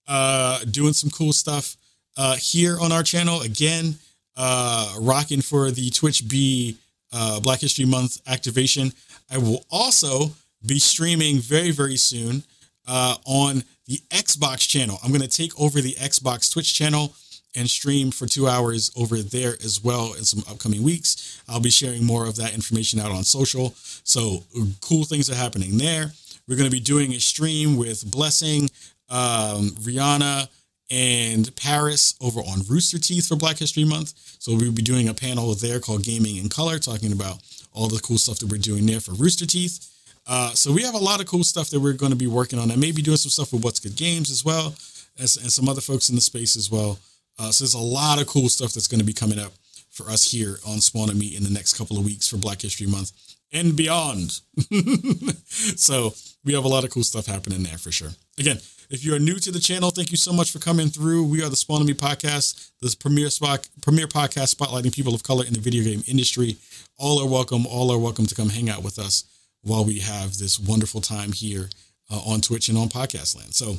uh, 0.08 0.60
doing 0.70 0.94
some 0.94 1.10
cool 1.10 1.34
stuff 1.34 1.76
uh, 2.16 2.36
here 2.36 2.80
on 2.80 2.92
our 2.92 3.04
channel. 3.04 3.42
Again, 3.42 3.96
uh, 4.38 4.96
rocking 5.00 5.42
for 5.42 5.72
the 5.72 5.90
Twitch 5.90 6.28
B 6.30 6.78
uh, 7.12 7.39
Black 7.39 7.60
History 7.60 7.86
Month 7.86 8.22
activation. 8.28 8.91
I 9.32 9.38
will 9.38 9.66
also 9.70 10.32
be 10.66 10.80
streaming 10.80 11.38
very, 11.39 11.72
very 11.72 11.97
soon 11.97 12.43
uh, 12.88 13.16
on 13.26 13.64
the 13.88 13.97
Xbox 14.10 14.68
channel. 14.68 14.97
I'm 15.03 15.10
going 15.10 15.22
to 15.22 15.28
take 15.28 15.60
over 15.60 15.82
the 15.82 15.93
Xbox 15.93 16.51
Twitch 16.51 16.74
channel 16.74 17.14
and 17.55 17.70
stream 17.70 18.12
for 18.12 18.28
two 18.28 18.47
hours 18.47 18.91
over 18.95 19.18
there 19.18 19.55
as 19.64 19.84
well 19.84 20.14
in 20.14 20.24
some 20.24 20.43
upcoming 20.49 20.84
weeks. 20.84 21.41
I'll 21.47 21.60
be 21.60 21.72
sharing 21.72 22.03
more 22.03 22.28
of 22.28 22.36
that 22.36 22.53
information 22.53 22.99
out 22.99 23.12
on 23.12 23.24
social. 23.24 23.74
So 24.03 24.43
cool 24.82 25.03
things 25.03 25.30
are 25.30 25.36
happening 25.36 25.78
there. 25.78 26.12
We're 26.47 26.57
going 26.57 26.70
to 26.70 26.76
be 26.76 26.80
doing 26.80 27.14
a 27.14 27.20
stream 27.20 27.78
with 27.78 28.10
Blessing, 28.10 28.70
um, 29.10 29.70
Rihanna, 29.82 30.47
and 30.92 31.56
Paris 31.56 32.16
over 32.22 32.40
on 32.40 32.62
Rooster 32.68 32.98
Teeth 33.00 33.28
for 33.28 33.36
Black 33.36 33.58
History 33.58 33.84
Month. 33.84 34.14
So 34.40 34.56
we'll 34.56 34.72
be 34.72 34.82
doing 34.82 35.08
a 35.08 35.14
panel 35.14 35.54
there 35.54 35.80
called 35.80 36.04
Gaming 36.04 36.38
in 36.38 36.50
Color, 36.50 36.80
talking 36.80 37.12
about 37.12 37.40
all 37.74 37.88
the 37.88 38.00
cool 38.00 38.18
stuff 38.18 38.40
that 38.40 38.50
we're 38.50 38.58
doing 38.58 38.86
there 38.86 39.00
for 39.00 39.14
Rooster 39.14 39.46
Teeth. 39.46 39.86
Uh, 40.28 40.52
so 40.54 40.72
we 40.72 40.84
have 40.84 40.96
a 40.96 41.00
lot 41.00 41.20
of 41.20 41.28
cool 41.28 41.44
stuff 41.44 41.70
that 41.70 41.80
we're 41.80 41.94
going 41.94 42.12
to 42.12 42.18
be 42.18 42.28
working 42.28 42.60
on, 42.60 42.70
and 42.72 42.80
maybe 42.80 43.02
doing 43.02 43.18
some 43.18 43.30
stuff 43.30 43.54
with 43.54 43.64
What's 43.64 43.80
Good 43.80 43.96
Games 43.96 44.30
as 44.30 44.46
well, 44.46 44.76
as, 45.20 45.38
and 45.38 45.52
some 45.52 45.68
other 45.68 45.82
folks 45.82 46.10
in 46.10 46.16
the 46.16 46.22
space 46.22 46.56
as 46.56 46.70
well. 46.72 47.00
Uh, 47.40 47.52
so 47.52 47.64
there's 47.64 47.74
a 47.74 47.80
lot 47.80 48.22
of 48.22 48.28
cool 48.28 48.50
stuff 48.50 48.74
that's 48.74 48.88
going 48.88 49.00
to 49.00 49.06
be 49.06 49.14
coming 49.14 49.40
up 49.40 49.54
for 49.90 50.10
us 50.10 50.32
here 50.32 50.60
on 50.68 50.82
Spawn 50.82 51.10
On 51.10 51.18
Me 51.18 51.36
in 51.36 51.44
the 51.44 51.50
next 51.50 51.74
couple 51.74 51.98
of 51.98 52.06
weeks 52.06 52.28
for 52.28 52.38
Black 52.38 52.62
History 52.62 52.88
Month 52.88 53.12
and 53.52 53.76
beyond. 53.76 54.42
so 55.48 56.14
we 56.46 56.54
have 56.54 56.66
a 56.66 56.70
lot 56.70 56.84
of 56.84 56.92
cool 56.92 57.04
stuff 57.04 57.26
happening 57.26 57.64
there 57.64 57.78
for 57.78 57.92
sure. 57.92 58.12
Again, 58.38 58.60
if 58.90 59.06
you 59.06 59.14
are 59.14 59.20
new 59.20 59.36
to 59.36 59.52
the 59.52 59.60
channel, 59.60 59.92
thank 59.92 60.10
you 60.10 60.18
so 60.18 60.34
much 60.34 60.52
for 60.52 60.58
coming 60.58 60.90
through. 60.90 61.24
We 61.24 61.44
are 61.44 61.50
the 61.50 61.56
Spawn 61.56 61.86
Me 61.86 61.94
podcast, 61.94 62.72
the 62.82 62.96
premier 63.00 63.30
spot, 63.30 63.68
premier 63.82 64.08
podcast 64.08 64.56
spotlighting 64.56 64.94
people 64.94 65.14
of 65.14 65.22
color 65.22 65.46
in 65.46 65.54
the 65.54 65.60
video 65.60 65.84
game 65.84 66.04
industry. 66.08 66.58
All 66.98 67.22
are 67.22 67.30
welcome. 67.30 67.68
All 67.68 67.92
are 67.92 68.00
welcome 68.00 68.26
to 68.26 68.34
come 68.34 68.50
hang 68.50 68.70
out 68.70 68.84
with 68.84 68.98
us 68.98 69.26
while 69.62 69.86
we 69.86 70.00
have 70.00 70.38
this 70.38 70.60
wonderful 70.60 71.02
time 71.02 71.34
here 71.34 71.70
uh, 72.10 72.20
on 72.26 72.42
Twitch 72.42 72.68
and 72.70 72.78
on 72.78 72.90
Podcast 72.90 73.38
Land. 73.38 73.54
So, 73.54 73.78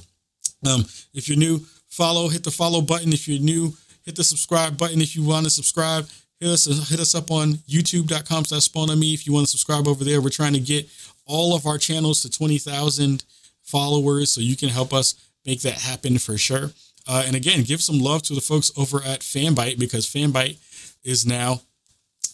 um, 0.65 0.85
if 1.13 1.29
you're 1.29 1.39
new, 1.39 1.59
follow, 1.89 2.29
hit 2.29 2.45
the 2.45 2.53
follow 2.53 2.81
button. 2.81 3.13
If 3.13 3.27
you're 3.27 3.41
new, 3.41 3.75
hit 4.05 4.15
the 4.15 4.25
subscribe 4.25 4.79
button. 4.79 5.01
If 5.01 5.17
you 5.17 5.25
want 5.25 5.45
to 5.45 5.51
subscribe, 5.51 6.07
hit 6.39 6.51
us 6.51 6.67
hit 6.89 7.01
us 7.01 7.17
up 7.17 7.33
on 7.33 7.55
youtube.com 7.69 8.45
slash 8.45 8.63
spawn 8.63 8.91
on 8.91 9.01
me 9.01 9.13
if 9.13 9.27
you 9.27 9.33
want 9.33 9.47
to 9.47 9.51
subscribe 9.51 9.89
over 9.89 10.05
there. 10.05 10.21
We're 10.21 10.29
trying 10.31 10.53
to 10.53 10.61
get 10.61 10.89
all 11.27 11.57
of 11.57 11.67
our 11.67 11.79
channels 11.79 12.23
to 12.23 12.31
20,000 12.31 13.25
followers 13.63 14.33
so 14.33 14.41
you 14.41 14.57
can 14.57 14.69
help 14.69 14.93
us 14.93 15.15
make 15.47 15.63
that 15.63 15.75
happen 15.75 16.19
for 16.19 16.37
sure. 16.37 16.71
Uh, 17.07 17.25
and 17.27 17.35
again, 17.35 17.63
give 17.63 17.81
some 17.81 17.99
love 17.99 18.23
to 18.23 18.35
the 18.35 18.41
folks 18.41 18.71
over 18.77 18.99
at 18.99 19.21
Fanbyte 19.21 19.79
because 19.79 20.07
Fanbyte 20.07 20.59
is 21.03 21.27
now 21.27 21.61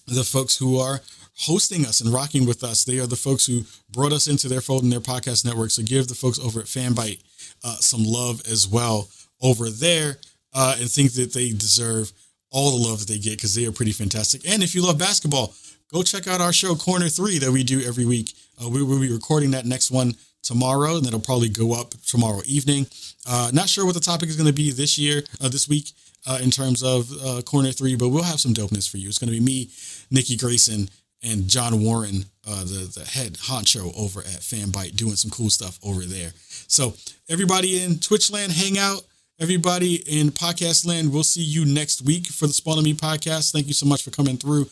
the 0.07 0.25
folks 0.25 0.57
who 0.59 0.79
are 0.79 1.01
hosting 1.39 1.85
us 1.85 2.01
and 2.01 2.13
rocking 2.13 2.47
with 2.47 2.65
us. 2.65 2.85
They 2.85 2.99
are 2.99 3.07
the 3.07 3.17
folks 3.17 3.47
who 3.47 3.65
brought 3.91 4.13
us 4.13 4.27
into 4.27 4.49
their 4.49 4.61
fold 4.61 4.83
and 4.83 4.93
their 4.93 5.01
podcast 5.01 5.45
network. 5.45 5.71
So 5.71 5.83
give 5.83 6.09
the 6.09 6.15
folks 6.15 6.39
over 6.39 6.61
at 6.61 6.67
Fanbyte 6.67 7.23
uh, 7.65 7.77
some 7.77 8.05
love 8.05 8.41
as 8.51 8.67
well 8.67 9.09
over 9.43 9.71
there 9.71 10.19
uh, 10.55 10.77
and 10.81 10.91
think 10.91 11.13
that 11.13 11.33
they 11.33 11.51
deserve 11.51 12.13
all 12.51 12.71
the 12.71 12.89
love 12.89 13.01
that 13.01 13.09
they 13.09 13.19
get 13.19 13.37
because 13.37 13.55
they 13.55 13.67
are 13.67 13.73
pretty 13.73 13.93
fantastic. 13.93 14.49
And 14.49 14.63
if 14.63 14.75
you 14.75 14.83
love 14.85 14.99
basketball, 14.99 15.55
go 15.93 16.03
check 16.03 16.27
out 16.27 16.41
our 16.41 16.53
show 16.53 16.75
Corner 16.75 17.09
Three 17.09 17.39
that 17.39 17.51
we 17.51 17.65
do 17.65 17.83
every 17.83 18.07
week. 18.07 18.33
Uh, 18.63 18.69
we 18.69 18.83
will 18.83 19.01
be 19.01 19.13
recording 19.13 19.51
that 19.51 19.67
next 19.67 19.91
one 19.91 20.15
tomorrow, 20.47 20.97
and 20.97 21.07
it'll 21.07 21.21
probably 21.21 21.49
go 21.49 21.73
up 21.73 21.95
tomorrow 22.07 22.41
evening. 22.47 22.87
Uh, 23.29 23.51
not 23.53 23.69
sure 23.69 23.85
what 23.85 23.95
the 23.95 24.01
topic 24.01 24.29
is 24.29 24.37
going 24.37 24.47
to 24.47 24.53
be 24.53 24.71
this 24.71 24.97
year, 24.97 25.23
uh, 25.41 25.49
this 25.49 25.69
week, 25.69 25.91
uh, 26.27 26.39
in 26.43 26.51
terms 26.51 26.83
of 26.83 27.11
uh, 27.25 27.43
Corner 27.43 27.73
Three, 27.73 27.97
but 27.97 28.09
we'll 28.09 28.23
have 28.23 28.41
some 28.41 28.55
dopeness 28.55 28.89
for 28.89 28.99
you. 28.99 29.09
It's 29.09 29.19
going 29.19 29.33
to 29.33 29.39
be 29.39 29.45
me, 29.45 29.71
Nikki 30.11 30.37
Grayson, 30.37 30.89
and 31.23 31.49
John 31.49 31.83
Warren, 31.83 32.25
uh, 32.49 32.63
the 32.65 32.91
the 32.99 33.05
head 33.05 33.35
honcho 33.35 33.93
over 33.97 34.21
at 34.21 34.41
Fanbyte, 34.41 34.97
doing 34.97 35.17
some 35.17 35.31
cool 35.31 35.51
stuff 35.51 35.79
over 35.83 36.05
there. 36.05 36.33
So 36.69 36.95
everybody 37.29 37.83
in 37.83 37.97
Twitchland, 37.97 38.53
hang 38.53 38.79
out. 38.79 39.03
Everybody 39.39 39.97
in 40.07 40.31
podcast 40.31 40.87
land, 40.87 41.13
we'll 41.13 41.23
see 41.23 41.43
you 41.43 41.67
next 41.67 42.01
week 42.01 42.27
for 42.27 42.47
the 42.47 42.55
Spawn 42.55 42.79
On 42.79 42.85
Me 42.85 42.95
podcast. 42.95 43.53
Thank 43.53 43.67
you 43.67 43.75
so 43.75 43.85
much 43.85 44.03
for 44.03 44.11
coming 44.11 44.39
through. 44.39 44.65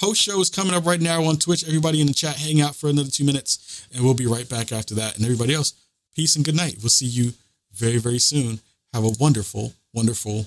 Post 0.00 0.20
show 0.20 0.40
is 0.40 0.50
coming 0.50 0.74
up 0.74 0.86
right 0.86 1.00
now 1.00 1.24
on 1.24 1.36
Twitch. 1.36 1.64
Everybody 1.64 2.00
in 2.00 2.08
the 2.08 2.14
chat, 2.14 2.36
hang 2.36 2.60
out 2.60 2.74
for 2.74 2.90
another 2.90 3.10
two 3.10 3.24
minutes, 3.24 3.86
and 3.94 4.04
we'll 4.04 4.14
be 4.14 4.26
right 4.26 4.48
back 4.48 4.72
after 4.72 4.94
that. 4.96 5.16
And 5.16 5.24
everybody 5.24 5.54
else, 5.54 5.72
peace 6.16 6.34
and 6.34 6.44
good 6.44 6.56
night. 6.56 6.78
We'll 6.80 6.90
see 6.90 7.06
you 7.06 7.32
very, 7.72 7.98
very 7.98 8.18
soon. 8.18 8.60
Have 8.92 9.04
a 9.04 9.12
wonderful, 9.20 9.72
wonderful 9.92 10.46